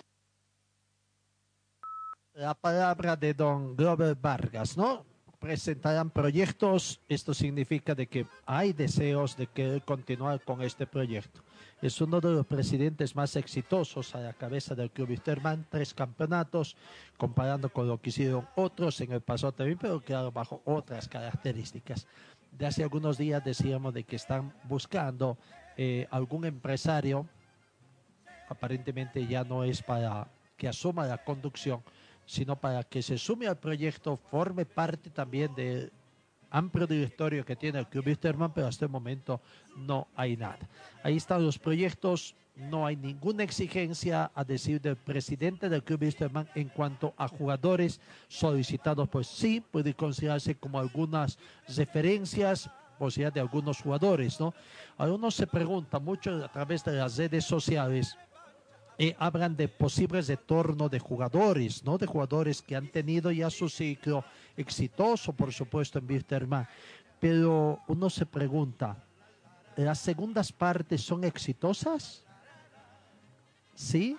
La 2.33 2.55
palabra 2.55 3.15
de 3.15 3.33
don 3.33 3.75
Glover 3.75 4.15
Vargas, 4.15 4.75
¿no? 4.75 5.05
Presentarán 5.39 6.09
proyectos, 6.09 7.01
esto 7.07 7.33
significa 7.33 7.93
de 7.93 8.07
que 8.07 8.25
hay 8.45 8.73
deseos 8.73 9.35
de 9.35 9.47
querer 9.47 9.83
continuar 9.83 10.41
con 10.41 10.61
este 10.61 10.87
proyecto. 10.87 11.41
Es 11.81 11.99
uno 11.99 12.21
de 12.21 12.31
los 12.31 12.45
presidentes 12.45 13.13
más 13.13 13.35
exitosos 13.35 14.15
a 14.15 14.19
la 14.21 14.31
cabeza 14.31 14.73
del 14.73 14.89
Club 14.89 15.09
Wisterman, 15.09 15.67
tres 15.69 15.93
campeonatos, 15.93 16.77
comparando 17.17 17.67
con 17.67 17.89
lo 17.89 18.01
que 18.01 18.09
hicieron 18.09 18.47
otros 18.55 19.01
en 19.01 19.11
el 19.11 19.19
pasado 19.19 19.51
también, 19.51 19.77
pero 19.77 19.99
claro, 19.99 20.31
bajo 20.31 20.61
otras 20.63 21.09
características. 21.09 22.07
De 22.57 22.67
hace 22.67 22.83
algunos 22.83 23.17
días 23.17 23.43
decíamos 23.43 23.93
de 23.93 24.03
que 24.03 24.15
están 24.15 24.53
buscando 24.65 25.37
eh, 25.75 26.07
algún 26.11 26.45
empresario, 26.45 27.27
aparentemente 28.47 29.25
ya 29.25 29.43
no 29.43 29.63
es 29.63 29.81
para 29.81 30.27
que 30.55 30.67
asuma 30.67 31.07
la 31.07 31.23
conducción, 31.23 31.81
sino 32.25 32.55
para 32.55 32.83
que 32.83 33.01
se 33.01 33.17
sume 33.17 33.47
al 33.47 33.57
proyecto, 33.57 34.17
forme 34.17 34.65
parte 34.65 35.09
también 35.09 35.53
del 35.55 35.91
amplio 36.51 36.85
directorio 36.85 37.43
que 37.43 37.55
tiene 37.55 37.79
el 37.79 37.87
Club 37.87 38.05
Wisterman, 38.05 38.53
pero 38.53 38.67
hasta 38.67 38.85
el 38.85 38.91
momento 38.91 39.41
no 39.75 40.07
hay 40.15 40.37
nada. 40.37 40.59
Ahí 41.01 41.17
están 41.17 41.43
los 41.43 41.57
proyectos, 41.57 42.35
no 42.55 42.85
hay 42.85 42.95
ninguna 42.95 43.43
exigencia 43.43 44.31
a 44.35 44.43
decir 44.43 44.79
del 44.79 44.95
presidente 44.95 45.69
del 45.69 45.83
Club 45.83 46.03
Wisterman 46.03 46.47
en 46.55 46.69
cuanto 46.69 47.13
a 47.17 47.27
jugadores 47.27 47.99
solicitados, 48.27 49.09
pues 49.09 49.27
sí 49.27 49.59
puede 49.59 49.93
considerarse 49.93 50.55
como 50.55 50.79
algunas 50.79 51.37
referencias 51.67 52.69
posibilidad 52.97 53.33
de 53.33 53.39
algunos 53.39 53.81
jugadores, 53.81 54.39
¿no? 54.39 54.53
Algunos 54.97 55.35
se 55.35 55.47
preguntan 55.47 56.03
mucho 56.05 56.45
a 56.45 56.51
través 56.51 56.83
de 56.83 56.93
las 56.93 57.17
redes 57.17 57.43
sociales 57.43 58.15
eh, 58.99 59.15
hablan 59.17 59.55
de 59.55 59.67
posibles 59.67 60.27
retorno 60.27 60.87
de 60.87 60.99
jugadores, 60.99 61.83
¿no? 61.83 61.97
De 61.97 62.05
jugadores 62.05 62.61
que 62.61 62.75
han 62.75 62.87
tenido 62.89 63.31
ya 63.31 63.49
su 63.49 63.67
ciclo 63.67 64.23
exitoso, 64.55 65.33
por 65.33 65.51
supuesto, 65.51 65.97
en 65.97 66.07
Wisterman. 66.07 66.67
Pero 67.19 67.79
uno 67.87 68.09
se 68.09 68.25
pregunta, 68.25 69.03
¿las 69.75 69.99
segundas 69.99 70.51
partes 70.51 71.01
son 71.01 71.23
exitosas? 71.23 72.22
Sí, 73.75 74.17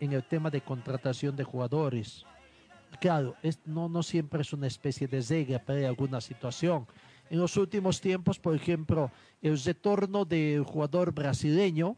en 0.00 0.12
el 0.12 0.24
tema 0.24 0.50
de 0.50 0.60
contratación 0.60 1.36
de 1.36 1.44
jugadores. 1.44 2.24
Claro, 3.00 3.36
es, 3.42 3.58
no, 3.64 3.88
no 3.88 4.02
siempre 4.02 4.42
es 4.42 4.52
una 4.52 4.66
especie 4.66 5.06
de 5.06 5.20
regla, 5.20 5.62
pero 5.64 5.78
hay 5.78 5.84
alguna 5.84 6.20
situación. 6.20 6.86
En 7.28 7.38
los 7.38 7.56
últimos 7.56 8.00
tiempos, 8.00 8.38
por 8.38 8.54
ejemplo, 8.54 9.10
el 9.42 9.60
retorno 9.62 10.24
del 10.24 10.62
jugador 10.62 11.12
brasileño, 11.12 11.96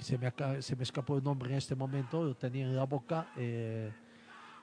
se 0.00 0.18
me, 0.18 0.62
se 0.62 0.76
me 0.76 0.82
escapó 0.82 1.16
el 1.16 1.24
nombre 1.24 1.50
en 1.50 1.58
este 1.58 1.74
momento, 1.74 2.24
lo 2.24 2.36
tenía 2.36 2.66
en 2.66 2.76
la 2.76 2.84
boca, 2.84 3.32
eh, 3.36 3.90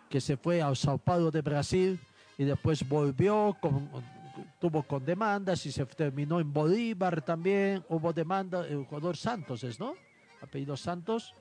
que 0.09 0.21
se 0.21 0.37
fue 0.37 0.61
al 0.61 0.75
Sao 0.75 0.97
Paulo 0.97 1.31
de 1.31 1.41
Brasil 1.41 1.99
y 2.37 2.43
después 2.43 2.87
volvió, 2.87 3.57
tuvo 4.59 4.83
con 4.83 5.05
demandas 5.05 5.65
y 5.65 5.71
se 5.71 5.85
terminó 5.85 6.39
en 6.39 6.51
Bolívar 6.53 7.21
también, 7.21 7.83
hubo 7.89 8.13
demanda, 8.13 8.67
el 8.67 8.85
jugador 8.85 9.17
Santos 9.17 9.79
¿no? 9.79 9.93
Apellido 10.41 10.77
Santos, 10.77 11.33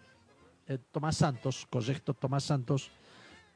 eh, 0.67 0.79
Tomás 0.93 1.17
Santos, 1.17 1.67
correcto, 1.71 2.15
Tomás 2.15 2.45
Santos, 2.45 2.91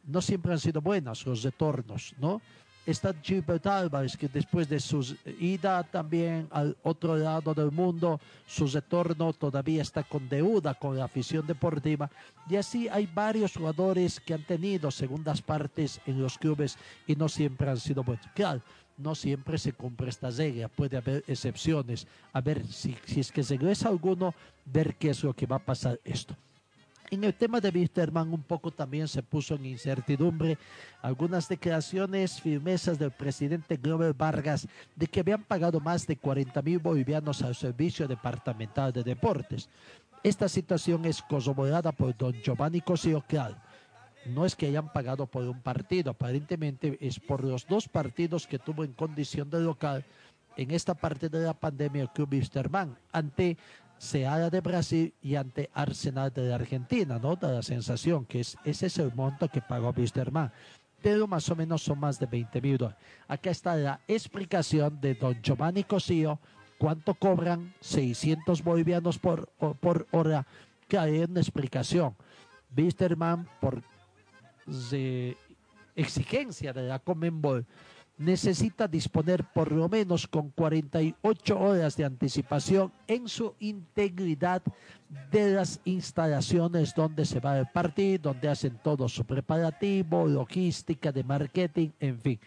no 0.05 0.21
siempre 0.23 0.53
han 0.53 0.61
sido 0.61 0.81
buenos 0.81 1.27
los 1.27 1.43
retornos, 1.43 2.15
¿no? 2.19 2.41
está 2.87 3.15
Gilbert 3.23 3.67
Álvarez, 3.67 4.17
que 4.17 4.29
después 4.29 4.69
de 4.69 4.81
su 4.81 5.17
ida 5.39 5.83
también 5.85 6.49
al 6.51 6.77
otro 6.83 7.17
lado 7.17 7.55
del 7.55 7.71
mundo, 7.71 8.21
su 8.47 8.67
retorno 8.67 9.33
todavía 9.33 9.83
está 9.83 10.03
con 10.03 10.29
deuda 10.29 10.75
con 10.75 10.97
la 10.97 11.05
afición 11.05 11.47
deportiva. 11.47 12.11
Y 12.49 12.57
así 12.57 12.89
hay 12.89 13.07
varios 13.07 13.55
jugadores 13.55 14.21
que 14.21 14.35
han 14.35 14.45
tenido 14.45 14.91
segundas 14.91 15.43
partes 15.43 16.01
en 16.07 16.21
los 16.21 16.39
clubes 16.39 16.79
y 17.07 17.15
no 17.17 17.29
siempre 17.29 17.71
han 17.71 17.79
sido 17.79 18.03
buenos. 18.03 18.27
Claro, 18.35 18.63
no 19.01 19.15
siempre 19.15 19.59
se 19.59 19.73
cumple 19.73 20.11
esta 20.11 20.31
regla, 20.31 20.69
puede 20.69 20.97
haber 20.97 21.25
excepciones. 21.27 22.07
A 22.33 22.41
ver 22.41 22.67
si, 22.67 22.97
si 23.07 23.21
es 23.21 23.33
que 23.33 23.43
regresa 23.43 23.89
alguno, 23.89 24.35
ver 24.65 24.97
qué 24.97 25.11
es 25.11 25.25
lo 25.25 25.35
que 25.35 25.47
va 25.47 25.57
a 25.57 25.65
pasar 25.65 25.99
esto. 26.05 26.37
En 27.11 27.25
el 27.25 27.35
tema 27.35 27.61
de 27.61 27.71
Wisterman 27.71 28.33
un 28.33 28.43
poco 28.43 28.71
también 28.71 29.09
se 29.09 29.21
puso 29.21 29.57
en 29.57 29.67
incertidumbre 29.67 30.57
algunas 31.03 31.49
declaraciones 31.49 32.41
firmezas 32.41 33.01
del 33.01 33.11
presidente 33.11 33.77
Glover 33.77 34.15
Vargas 34.15 34.69
de 34.95 35.09
que 35.09 35.19
habían 35.19 35.43
pagado 35.43 35.81
más 35.81 36.07
de 36.07 36.17
40 36.17 36.63
mil 36.63 36.79
bolivianos 36.79 37.43
al 37.43 37.57
Servicio 37.57 38.07
Departamental 38.07 38.93
de 38.93 39.03
Deportes. 39.03 39.69
Esta 40.23 40.49
situación 40.49 41.05
es 41.05 41.21
corroborada 41.21 41.91
por 41.91 42.17
don 42.17 42.33
Giovanni 42.33 42.81
Cosio 42.81 43.25
No 44.27 44.45
es 44.45 44.55
que 44.55 44.67
hayan 44.67 44.93
pagado 44.93 45.27
por 45.27 45.45
un 45.45 45.61
partido, 45.63 46.11
aparentemente 46.11 46.99
es 47.01 47.19
por 47.19 47.43
los 47.43 47.67
dos 47.67 47.89
partidos 47.89 48.47
que 48.47 48.59
tuvo 48.59 48.85
en 48.85 48.93
condición 48.93 49.49
de 49.49 49.61
local 49.61 50.05
en 50.57 50.71
esta 50.73 50.95
parte 50.95 51.29
de 51.29 51.41
la 51.41 51.55
pandemia 51.55 52.03
el 52.03 52.11
club 52.11 52.29
ante 53.13 53.57
Seara 53.99 54.51
de 54.51 54.61
Brasil 54.61 55.15
y 55.23 55.35
ante 55.35 55.71
Arsenal 55.75 56.33
de 56.33 56.53
Argentina, 56.53 57.19
¿no? 57.19 57.37
Da 57.37 57.53
la 57.53 57.63
sensación 57.63 58.25
que 58.25 58.41
es, 58.41 58.57
ese 58.65 58.87
es 58.87 58.99
el 58.99 59.15
monto 59.15 59.49
que 59.49 59.61
pagó 59.61 59.93
Wisterman. 59.97 60.53
Pero 61.03 61.27
más 61.27 61.49
o 61.51 61.57
menos 61.57 61.83
son 61.83 61.99
más 61.99 62.19
de 62.19 62.27
20 62.27 62.61
mil 62.61 62.79
dólares. 62.79 62.99
Acá 63.29 63.51
está 63.51 63.77
la 63.77 64.01
explicación 64.07 65.01
de 65.01 65.15
don 65.15 65.41
Giovanni 65.43 65.85
Cosío. 65.85 66.39
¿Cuánto 66.79 67.15
cobran? 67.15 67.75
600 67.81 68.63
bolivianos 68.63 69.19
por, 69.19 69.49
por 69.81 70.07
hora. 70.11 70.47
Que 70.89 70.99
hay 70.99 71.21
una 71.21 71.41
explicación. 71.41 72.15
Wisterman, 72.77 73.49
por 73.61 73.83
exigencia 75.97 76.73
de 76.73 76.83
la 76.83 76.99
Comenbol, 76.99 77.67
necesita 78.21 78.87
disponer 78.87 79.45
por 79.45 79.73
lo 79.73 79.89
menos 79.89 80.27
con 80.27 80.51
48 80.51 81.59
horas 81.59 81.97
de 81.97 82.05
anticipación 82.05 82.93
en 83.07 83.27
su 83.27 83.55
integridad 83.61 84.63
de 85.31 85.53
las 85.53 85.81
instalaciones 85.87 86.95
donde 86.95 87.25
se 87.25 87.41
va 87.41 87.59
a 87.59 87.65
partir, 87.65 88.21
donde 88.21 88.49
hacen 88.49 88.79
todo 88.83 89.09
su 89.09 89.25
preparativo, 89.25 90.27
logística, 90.27 91.11
de 91.11 91.25
marketing, 91.25 91.89
en 91.99 92.21
fin. 92.21 92.39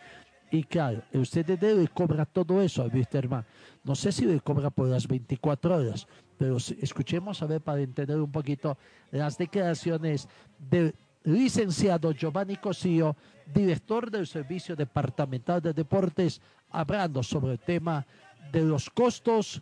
Y 0.52 0.64
claro, 0.64 1.02
usted 1.14 1.44
debe 1.44 1.88
cobra 1.88 2.26
todo 2.26 2.62
eso 2.62 2.84
a 2.84 2.86
Wisterman. 2.86 3.44
No 3.84 3.96
sé 3.96 4.12
si 4.12 4.26
le 4.26 4.40
cobra 4.40 4.70
por 4.70 4.88
las 4.88 5.08
24 5.08 5.76
horas, 5.76 6.08
pero 6.38 6.58
escuchemos 6.58 7.42
a 7.42 7.48
ver 7.48 7.62
para 7.62 7.82
entender 7.82 8.20
un 8.20 8.32
poquito 8.32 8.78
las 9.10 9.40
declaraciones 9.40 10.30
del 10.60 10.94
licenciado 11.24 12.12
Giovanni 12.12 12.58
Cosío, 12.58 13.16
director 13.54 14.10
del 14.10 14.28
Servicio 14.28 14.76
Departamental 14.76 15.62
de 15.62 15.74
Deportes, 15.74 16.42
hablando 16.70 17.24
sobre 17.24 17.54
el 17.54 17.60
tema 17.60 18.06
de 18.52 18.62
los 18.62 18.90
costos 18.90 19.62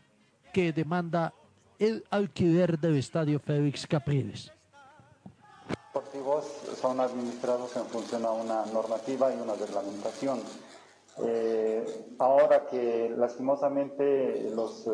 que 0.54 0.74
demanda 0.74 1.34
el 1.80 2.04
alquiler 2.10 2.78
del 2.80 2.98
estadio 2.98 3.40
Félix 3.40 3.88
Capriles. 3.88 4.52
Deportivos 5.94 6.46
son 6.80 7.00
administrados 7.00 7.76
en 7.76 7.86
función 7.86 8.26
a 8.26 8.32
una 8.32 8.66
normativa 8.68 9.34
y 9.34 9.40
una 9.40 9.56
reglamentación. 9.56 10.40
Eh, 11.24 11.86
ahora 12.20 12.66
que 12.68 13.14
lastimosamente 13.18 14.50
los, 14.56 14.88
eh, 14.88 14.92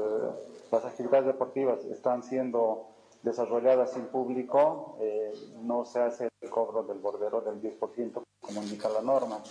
las 0.72 0.86
actividades 0.86 1.28
deportivas 1.28 1.86
están 1.86 2.24
siendo 2.24 2.88
desarrolladas 3.22 3.92
sin 3.94 4.06
público, 4.06 4.98
eh, 5.00 5.34
no 5.62 5.86
se 5.86 6.00
hace 6.00 6.30
el 6.48 6.50
cobro 6.50 6.84
del 6.84 7.00
bordero 7.00 7.42
del 7.42 7.62
10%, 7.62 8.24
como 8.42 8.64
indica 8.64 8.90
la 8.90 9.02
norma. 9.02 9.42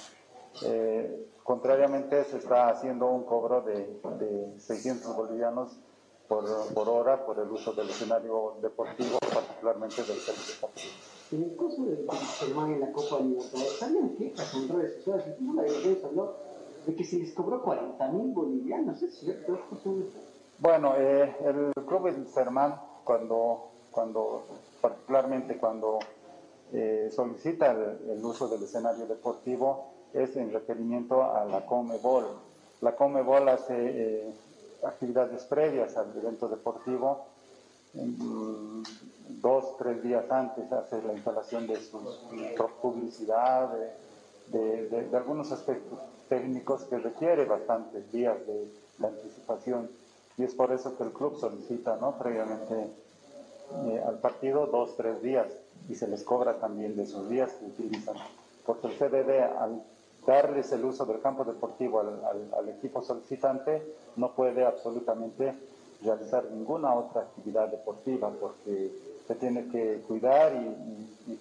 Eh, 0.62 1.28
contrariamente, 1.44 2.24
se 2.24 2.38
está 2.38 2.70
haciendo 2.70 3.06
un 3.08 3.24
cobro 3.24 3.60
de, 3.62 4.00
600 4.58 5.14
bolivianos 5.14 5.76
por, 6.26 6.44
por, 6.72 6.88
hora 6.88 7.24
por 7.24 7.38
el 7.38 7.50
uso 7.50 7.72
del 7.72 7.90
escenario 7.90 8.54
deportivo, 8.62 9.18
particularmente 9.20 10.02
del 10.02 10.16
servicio 10.16 10.68
En 11.32 11.42
el 11.44 11.56
caso 11.56 11.84
del 11.84 12.08
Germán 12.38 12.72
en 12.72 12.80
la 12.80 12.92
Copa 12.92 13.20
Libertadores, 13.20 13.78
¿sabían 13.78 14.16
quejas 14.16 14.54
en 14.54 14.68
redes 14.68 15.04
sociales? 15.04 15.36
la 15.54 15.62
defensa. 15.62 16.08
De 16.86 16.94
que 16.94 17.04
se 17.04 17.18
les 17.18 17.34
cobró 17.34 17.62
40 17.62 18.08
mil 18.12 18.32
bolivianos, 18.32 19.02
¿es 19.02 19.18
cierto? 19.18 19.58
Bueno, 20.58 20.94
eh, 20.96 21.36
el 21.44 21.72
club 21.84 22.26
Sermán 22.32 22.80
cuando, 23.02 23.70
cuando 23.90 24.44
particularmente 24.80 25.58
cuando 25.58 25.98
eh, 26.72 27.10
solicita 27.14 27.70
el, 27.72 28.24
uso 28.24 28.48
del 28.48 28.62
escenario 28.62 29.06
deportivo 29.06 29.92
es 30.12 30.36
en 30.36 30.52
requerimiento 30.52 31.22
a 31.22 31.44
la 31.44 31.64
Comebol. 31.66 32.26
La 32.80 32.96
Comebol 32.96 33.48
hace 33.48 33.74
eh, 33.74 34.34
actividades 34.84 35.44
previas 35.44 35.96
al 35.96 36.16
evento 36.16 36.48
deportivo, 36.48 37.26
mm, 37.94 38.82
dos, 39.40 39.76
tres 39.78 40.02
días 40.02 40.30
antes 40.30 40.70
hace 40.72 41.02
la 41.02 41.12
instalación 41.12 41.66
de 41.66 41.76
su 41.76 42.00
publicidad, 42.80 43.70
de, 44.48 45.08
algunos 45.12 45.50
aspectos 45.52 45.98
técnicos 46.28 46.84
que 46.84 46.98
requiere 46.98 47.44
bastantes 47.44 48.10
días 48.12 48.36
de, 48.46 48.68
de 48.98 49.06
anticipación 49.06 49.88
y 50.38 50.44
es 50.44 50.54
por 50.54 50.72
eso 50.72 50.96
que 50.96 51.04
el 51.04 51.12
club 51.12 51.38
solicita 51.38 51.96
¿no? 51.96 52.18
previamente 52.18 52.90
eh, 53.86 54.02
al 54.06 54.18
partido 54.18 54.66
dos, 54.66 54.96
tres 54.96 55.22
días 55.22 55.46
y 55.88 55.94
se 55.94 56.08
les 56.08 56.22
cobra 56.24 56.58
también 56.58 56.96
de 56.96 57.04
esos 57.04 57.28
días 57.28 57.52
que 57.52 57.66
utilizan. 57.66 58.16
Porque 58.64 58.88
el 58.88 58.98
CDD 58.98 59.40
al 59.58 59.82
darles 60.26 60.72
el 60.72 60.84
uso 60.84 61.06
del 61.06 61.20
campo 61.20 61.44
deportivo 61.44 62.00
al, 62.00 62.68
equipo 62.68 63.00
solicitante 63.02 63.82
no 64.16 64.32
puede 64.32 64.66
absolutamente 64.66 65.54
realizar 66.02 66.44
ninguna 66.50 66.94
otra 66.94 67.22
actividad 67.22 67.68
deportiva 67.68 68.30
porque 68.40 68.90
se 69.26 69.34
tiene 69.36 69.68
que 69.68 70.02
cuidar 70.06 70.52
y, 70.52 71.32
y, 71.32 71.40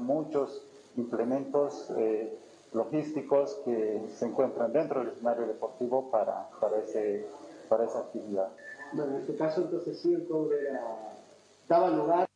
muchos 0.00 0.62
implementos 0.96 1.90
eh, 1.96 2.36
logísticos 2.72 3.54
que 3.64 4.02
se 4.14 4.26
encuentran 4.26 4.72
dentro 4.72 5.00
del 5.00 5.10
escenario 5.10 5.46
deportivo 5.46 6.10
para, 6.10 6.48
para 6.60 6.78
ese 6.78 7.24
para 7.68 7.84
esa 7.84 8.00
actividad. 8.00 8.48
Bueno, 8.92 9.14
en 9.14 9.20
este 9.20 9.36
caso 9.36 9.62
entonces 9.62 9.98
sí 10.00 10.12
el 10.12 10.26
cobre 10.26 10.56
daba 11.68 11.90
lugar 11.90 12.27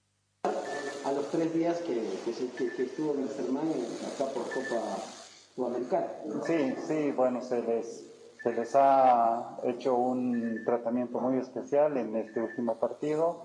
los 1.14 1.30
tres 1.30 1.54
días 1.54 1.78
que, 1.80 1.94
que, 2.24 2.32
que- 2.76 2.82
estuvo 2.84 3.12
Wilstermann 3.12 3.70
acá 4.06 4.26
por 4.32 4.50
Copa 4.50 4.96
Sudamericana. 5.54 6.06
Sí, 6.46 6.74
sí, 6.86 7.12
bueno, 7.12 7.40
se 7.42 7.62
les, 7.62 8.04
se 8.42 8.52
les 8.52 8.74
ha 8.74 9.58
hecho 9.64 9.94
un 9.94 10.62
tratamiento 10.64 11.20
muy 11.20 11.38
especial 11.38 11.96
en 11.96 12.16
este 12.16 12.40
último 12.40 12.74
partido, 12.76 13.36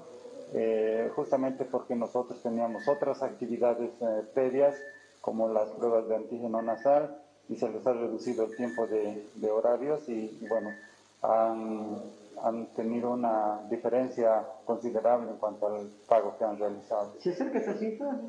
eh, 0.54 1.10
justamente 1.16 1.66
porque 1.66 1.96
nosotros 1.96 2.42
teníamos 2.42 2.88
otras 2.88 3.22
actividades 3.22 3.92
eh, 4.02 4.24
previas, 4.34 4.76
como 5.22 5.50
las 5.50 5.70
pruebas 5.72 6.08
de 6.08 6.16
antígeno 6.16 6.62
nasal, 6.62 7.18
y 7.50 7.56
se 7.56 7.70
les 7.70 7.86
ha 7.86 7.94
reducido 7.94 8.46
el 8.46 8.56
tiempo 8.56 8.88
de, 8.88 9.26
de 9.36 9.52
horarios 9.52 10.08
y, 10.10 10.38
bueno, 10.48 10.72
han, 11.22 11.98
han 12.44 12.68
tenido 12.74 13.12
una 13.12 13.62
diferencia 13.70 14.46
considerable 14.66 15.30
en 15.32 15.38
cuanto 15.38 15.68
al 15.68 15.88
pago 16.08 16.36
que 16.38 16.44
han 16.44 16.58
realizado. 16.58 17.14
¿Se 17.20 17.32
acerca 17.32 17.60
esa 17.60 17.76
cifra? 17.76 18.20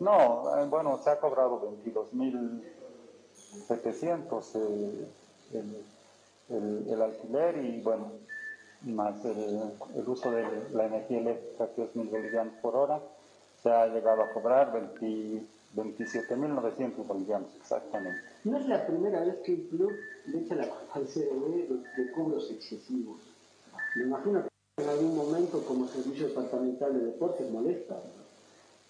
No, 0.00 0.56
eh, 0.56 0.66
bueno, 0.68 0.98
se 0.98 1.10
ha 1.10 1.18
cobrado 1.18 1.60
22.700 1.82 4.50
eh, 4.54 5.08
el, 5.52 5.84
el, 6.56 6.88
el 6.88 7.02
alquiler 7.02 7.64
y 7.64 7.80
bueno, 7.82 8.12
más 8.82 9.24
el, 9.24 9.60
el 9.96 10.08
uso 10.08 10.30
de 10.30 10.44
la 10.72 10.86
energía 10.86 11.18
eléctrica 11.18 11.68
que 11.74 11.84
es 11.84 11.94
1.000 11.94 12.10
bolivianos 12.10 12.54
por 12.62 12.76
hora, 12.76 13.00
se 13.62 13.70
ha 13.70 13.86
llegado 13.86 14.22
a 14.22 14.32
cobrar 14.32 14.72
20 14.72 15.42
27.900 15.76 17.06
bolivianos 17.06 17.54
exactamente. 17.54 18.18
No 18.42 18.58
es 18.58 18.66
la 18.66 18.84
primera 18.86 19.20
vez 19.20 19.36
que 19.44 19.54
el 19.54 19.68
club 19.68 19.92
le 20.26 20.40
echa 20.40 20.56
la 20.56 20.68
culpa 20.68 20.94
al 20.94 21.06
CDB 21.06 21.68
de, 21.68 22.02
de 22.02 22.12
cobros 22.12 22.50
excesivos. 22.50 23.20
Me 23.94 24.04
imagino 24.04 24.42
que 24.42 24.82
en 24.82 24.88
algún 24.88 25.16
momento 25.16 25.64
como 25.64 25.86
Servicio 25.88 26.28
Departamental 26.28 26.92
de 26.92 27.06
Deportes 27.06 27.50
molesta. 27.50 27.96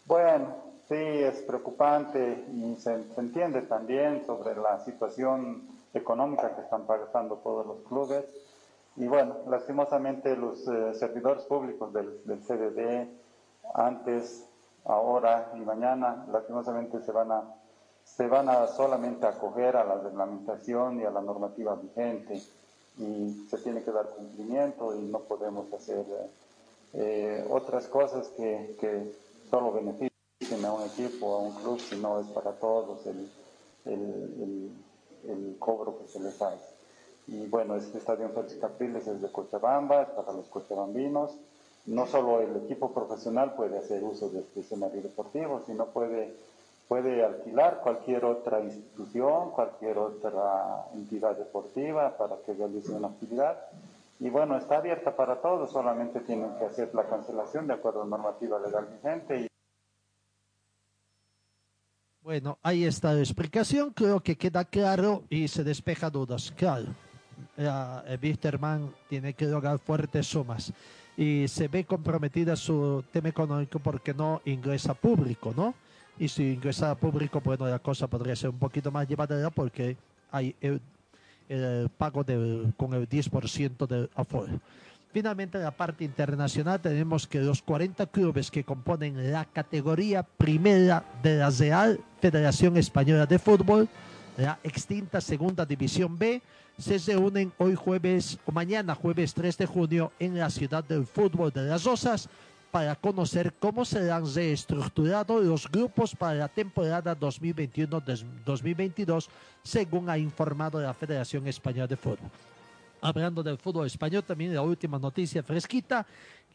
Bueno, 0.04 0.54
sí, 0.88 0.94
es 0.94 1.40
preocupante 1.42 2.44
y 2.52 2.76
se, 2.76 2.94
entiende 3.16 3.62
también 3.62 4.24
sobre 4.26 4.54
la 4.56 4.78
situación 4.84 5.68
económica 5.94 6.54
que 6.54 6.62
están 6.62 6.86
pasando 6.86 7.36
todos 7.36 7.66
los 7.66 7.78
clubes. 7.88 8.24
Y 8.96 9.06
bueno, 9.06 9.36
lastimosamente 9.48 10.36
los 10.36 10.68
eh, 10.68 10.94
servidores 10.94 11.44
públicos 11.44 11.92
del, 11.92 12.22
del 12.24 12.40
CDD, 12.40 13.08
antes, 13.74 14.46
ahora 14.84 15.52
y 15.54 15.60
mañana, 15.60 16.26
lastimosamente 16.30 17.00
se 17.00 17.12
van 17.12 17.32
a, 17.32 17.54
se 18.04 18.26
van 18.26 18.48
a 18.48 18.66
solamente 18.66 19.26
acoger 19.26 19.76
a 19.76 19.84
la 19.84 19.94
reglamentación 19.94 21.00
y 21.00 21.04
a 21.04 21.10
la 21.10 21.22
normativa 21.22 21.74
vigente 21.76 22.42
y 22.98 23.46
se 23.48 23.58
tiene 23.58 23.82
que 23.82 23.90
dar 23.90 24.08
cumplimiento 24.10 24.94
y 24.94 25.00
no 25.02 25.20
podemos 25.20 25.72
hacer 25.72 26.04
eh, 26.92 27.46
otras 27.50 27.86
cosas 27.86 28.28
que, 28.36 28.76
que 28.80 29.12
solo 29.50 29.72
beneficien 29.72 30.64
a 30.64 30.72
un 30.72 30.82
equipo, 30.82 31.34
a 31.34 31.38
un 31.38 31.52
club, 31.52 31.80
sino 31.80 32.20
es 32.20 32.26
para 32.28 32.52
todos 32.52 33.06
el, 33.06 33.30
el, 33.86 34.70
el, 35.24 35.30
el 35.30 35.56
cobro 35.58 35.98
que 35.98 36.08
se 36.08 36.20
les 36.20 36.40
hace. 36.40 36.70
Y 37.26 37.46
bueno, 37.46 37.76
este 37.76 37.98
estadio 37.98 38.28
Félix 38.30 38.54
Capriles 38.56 39.06
es 39.06 39.22
de 39.22 39.30
Cochabamba, 39.30 40.02
es 40.02 40.08
para 40.10 40.32
los 40.32 40.46
cochabambinos. 40.48 41.36
No 41.86 42.06
solo 42.06 42.40
el 42.40 42.56
equipo 42.56 42.92
profesional 42.92 43.54
puede 43.54 43.78
hacer 43.78 44.02
uso 44.02 44.28
de 44.30 44.40
este 44.40 44.60
escenario 44.60 45.00
deportivo, 45.00 45.62
sino 45.66 45.86
puede, 45.86 46.34
puede 46.90 47.24
alquilar 47.24 47.82
cualquier 47.84 48.24
otra 48.24 48.58
institución, 48.60 49.52
cualquier 49.52 49.96
otra 49.96 50.86
entidad 50.92 51.36
deportiva 51.36 52.18
para 52.18 52.34
que 52.44 52.52
realice 52.52 52.90
una 52.90 53.06
actividad. 53.06 53.56
Y 54.18 54.28
bueno, 54.28 54.56
está 54.56 54.78
abierta 54.78 55.14
para 55.14 55.36
todos, 55.40 55.70
solamente 55.70 56.18
tienen 56.18 56.50
que 56.58 56.64
hacer 56.64 56.92
la 56.92 57.04
cancelación 57.04 57.68
de 57.68 57.74
acuerdo 57.74 58.02
a 58.02 58.06
normativa 58.06 58.58
legal 58.58 58.88
vigente. 58.92 59.42
Y... 59.42 59.46
Bueno, 62.22 62.58
ahí 62.60 62.84
está 62.84 63.12
la 63.12 63.20
explicación, 63.20 63.90
creo 63.92 64.18
que 64.18 64.36
queda 64.36 64.64
claro 64.64 65.22
y 65.30 65.46
se 65.46 65.62
despeja 65.62 66.10
dudas. 66.10 66.52
Claro, 66.56 66.86
la- 67.56 68.02
Wisterman 68.20 68.92
tiene 69.08 69.34
que 69.34 69.44
lograr 69.44 69.78
fuertes 69.78 70.26
sumas 70.26 70.72
y 71.16 71.46
se 71.46 71.68
ve 71.68 71.84
comprometida 71.84 72.56
su 72.56 73.04
tema 73.12 73.28
económico 73.28 73.78
porque 73.78 74.12
no 74.12 74.42
ingresa 74.44 74.92
público, 74.94 75.52
¿no? 75.56 75.72
Y 76.20 76.28
si 76.28 76.52
ingresa 76.52 76.94
público, 76.94 77.40
bueno, 77.40 77.66
la 77.66 77.78
cosa 77.78 78.06
podría 78.06 78.36
ser 78.36 78.50
un 78.50 78.58
poquito 78.58 78.92
más 78.92 79.08
llevadera 79.08 79.48
porque 79.50 79.96
hay 80.30 80.54
el, 80.60 80.80
el 81.48 81.88
pago 81.88 82.22
del- 82.22 82.74
con 82.76 82.92
el 82.94 83.08
10% 83.08 83.86
del 83.86 84.08
aforo. 84.14 84.52
Finalmente, 85.12 85.56
en 85.58 85.64
la 85.64 85.70
parte 85.72 86.04
internacional 86.04 86.78
tenemos 86.78 87.26
que 87.26 87.40
los 87.40 87.62
40 87.62 88.06
clubes 88.06 88.50
que 88.50 88.62
componen 88.62 89.32
la 89.32 89.44
categoría 89.46 90.22
primera 90.22 91.02
de 91.22 91.38
la 91.38 91.50
Real 91.50 91.98
Federación 92.20 92.76
Española 92.76 93.26
de 93.26 93.38
Fútbol, 93.38 93.88
la 94.36 94.58
extinta 94.62 95.20
Segunda 95.20 95.64
División 95.66 96.16
B, 96.18 96.40
se 96.78 96.98
reúnen 96.98 97.52
hoy 97.58 97.74
jueves 97.74 98.38
o 98.46 98.52
mañana 98.52 98.94
jueves 98.94 99.34
3 99.34 99.56
de 99.58 99.66
junio 99.66 100.12
en 100.20 100.38
la 100.38 100.48
ciudad 100.48 100.84
del 100.84 101.04
fútbol 101.06 101.50
de 101.50 101.62
Las 101.64 101.84
Rosas 101.84 102.28
para 102.70 102.94
conocer 102.94 103.52
cómo 103.58 103.84
serán 103.84 104.24
reestructurados 104.32 105.44
los 105.44 105.70
grupos 105.70 106.14
para 106.14 106.34
la 106.34 106.48
temporada 106.48 107.18
2021-2022, 107.18 109.28
según 109.62 110.08
ha 110.08 110.16
informado 110.16 110.80
la 110.80 110.94
Federación 110.94 111.46
Española 111.46 111.86
de 111.86 111.96
Fútbol. 111.96 112.30
Hablando 113.02 113.42
del 113.42 113.58
fútbol 113.58 113.86
español, 113.86 114.22
también 114.22 114.54
la 114.54 114.62
última 114.62 114.98
noticia 114.98 115.42
fresquita 115.42 116.06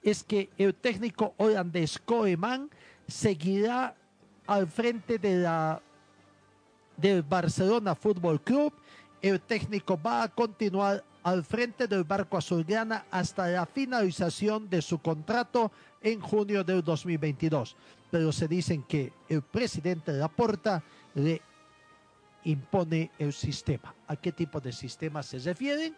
es 0.01 0.24
que 0.24 0.49
el 0.57 0.76
técnico 0.76 1.34
holandés 1.38 1.97
Koeman 1.97 2.70
seguirá 3.07 3.95
al 4.45 4.68
frente 4.68 5.18
de 5.18 5.38
la 5.38 5.82
del 6.97 7.24
Barcelona 7.24 7.95
Fútbol 7.95 8.41
Club. 8.41 8.72
El 9.22 9.41
técnico 9.41 9.99
va 10.01 10.24
a 10.24 10.30
continuar 10.30 11.03
al 11.24 11.43
frente 11.43 11.88
del 11.88 12.03
barco 12.03 12.38
azulgrana 12.38 13.05
hasta 13.09 13.47
la 13.47 13.66
finalización 13.66 14.70
de 14.70 14.84
su 14.84 14.99
contrato 14.99 15.72
en 16.06 16.22
junio 16.22 16.64
del 16.64 16.84
2022. 16.84 17.76
Pero 18.12 18.32
se 18.32 18.47
dicen 18.47 18.84
que 18.84 19.12
el 19.28 19.41
presidente 19.41 20.14
Laporta 20.14 20.84
le 21.16 21.41
impone 22.43 23.12
el 23.18 23.34
sistema. 23.34 23.93
¿A 24.08 24.16
qué 24.16 24.32
tipo 24.32 24.62
de 24.62 24.72
sistema 24.72 25.24
se 25.24 25.39
refieren? 25.39 25.97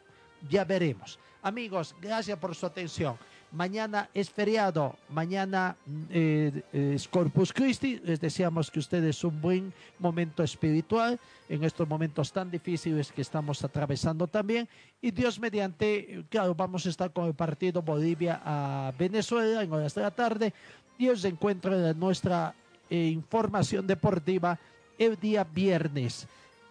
Ya 0.50 0.64
veremos. 0.64 1.20
Amigos, 1.42 1.94
gracias 2.02 2.40
por 2.40 2.56
su 2.56 2.66
atención. 2.66 3.18
Mañana 3.52 4.10
es 4.14 4.30
feriado, 4.30 4.98
mañana 5.10 5.78
eh, 6.10 6.64
es 6.74 7.08
Corpus 7.08 7.54
Christi. 7.54 7.98
Les 8.04 8.20
deseamos 8.20 8.70
que 8.70 8.80
ustedes 8.80 9.24
un 9.24 9.40
buen 9.40 9.74
momento 10.00 10.44
espiritual 10.44 11.18
en 11.48 11.64
estos 11.64 11.88
momentos 11.88 12.34
tan 12.34 12.52
difíciles 12.52 13.10
que 13.10 13.22
estamos 13.22 13.64
atravesando 13.64 14.28
también. 14.28 14.68
Y 15.02 15.12
Dios 15.12 15.40
mediante, 15.40 16.26
claro, 16.30 16.56
vamos 16.56 16.86
a 16.86 16.90
estar 16.90 17.14
con 17.14 17.26
el 17.26 17.36
partido 17.36 17.82
Bolivia 17.82 18.42
a 18.44 18.92
Venezuela 19.00 19.64
en 19.64 19.72
horas 19.72 19.96
de 19.96 20.02
la 20.02 20.12
tarde. 20.12 20.54
Y 20.98 21.08
os 21.08 21.24
encuentro 21.24 21.74
en 21.74 21.98
nuestra 21.98 22.54
eh, 22.90 23.08
información 23.08 23.88
deportiva 23.88 24.60
el 24.98 25.16
día 25.18 25.46
viernes 25.46 26.28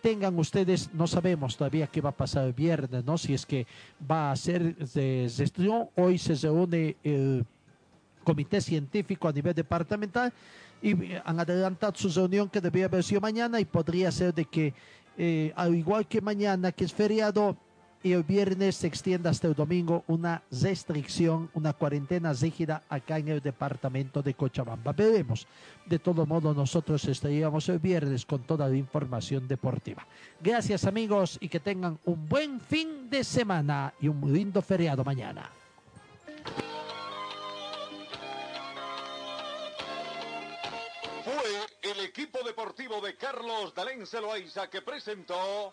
tengan 0.07 0.39
ustedes, 0.39 0.95
no 0.95 1.09
sabemos 1.09 1.57
todavía 1.57 1.89
qué 1.89 2.01
va 2.01 2.11
a 2.11 2.17
pasar 2.17 2.47
el 2.47 2.53
viernes, 2.53 3.05
¿no? 3.05 3.19
Si 3.19 3.35
es 3.35 3.45
que 3.45 3.67
va 4.09 4.31
a 4.31 4.37
ser 4.37 4.77
de 4.77 5.29
gestión, 5.29 5.89
hoy 5.97 6.17
se 6.17 6.37
reúne 6.37 6.95
el 7.03 7.45
comité 8.23 8.61
científico 8.61 9.27
a 9.27 9.33
nivel 9.33 9.53
departamental 9.53 10.33
y 10.81 10.95
han 11.25 11.41
adelantado 11.41 11.93
su 11.97 12.09
reunión 12.09 12.49
que 12.49 12.61
debía 12.61 12.85
haber 12.85 13.03
sido 13.03 13.21
mañana 13.21 13.59
y 13.59 13.65
podría 13.65 14.13
ser 14.13 14.33
de 14.33 14.45
que, 14.45 14.75
eh, 15.19 15.53
al 15.57 15.75
igual 15.75 16.07
que 16.07 16.21
mañana, 16.21 16.71
que 16.71 16.85
es 16.85 16.95
feriado, 16.95 17.57
y 18.07 18.13
el 18.13 18.23
viernes 18.23 18.77
se 18.77 18.87
extienda 18.87 19.31
hasta 19.31 19.49
el 19.49 19.55
domingo 19.55 20.05
una 20.07 20.41
restricción, 20.53 21.51
una 21.55 21.73
cuarentena 21.73 22.33
rígida 22.33 22.85
acá 22.89 23.19
en 23.19 23.27
el 23.27 23.41
departamento 23.41 24.23
de 24.23 24.33
Cochabamba. 24.35 24.93
Veremos. 24.93 25.49
De 25.87 25.99
todo 25.99 26.25
modo, 26.25 26.55
nosotros 26.55 27.05
estaríamos 27.07 27.69
el 27.69 27.81
viernes 27.81 28.25
con 28.25 28.45
toda 28.45 28.69
la 28.69 28.77
información 28.77 29.49
deportiva. 29.49 30.07
Gracias 30.41 30.85
amigos 30.85 31.37
y 31.41 31.49
que 31.49 31.59
tengan 31.59 31.99
un 32.05 32.29
buen 32.29 32.61
fin 32.61 33.11
de 33.11 33.25
semana 33.25 33.93
y 34.01 34.07
un 34.07 34.33
lindo 34.33 34.63
feriado 34.63 35.03
mañana. 35.03 35.51
Fue 41.25 41.91
el 41.91 42.01
equipo 42.05 42.39
deportivo 42.45 43.01
de 43.01 43.17
Carlos 43.17 43.75
Dalén 43.75 44.07
Celoaiza 44.07 44.71
que 44.71 44.81
presentó 44.81 45.73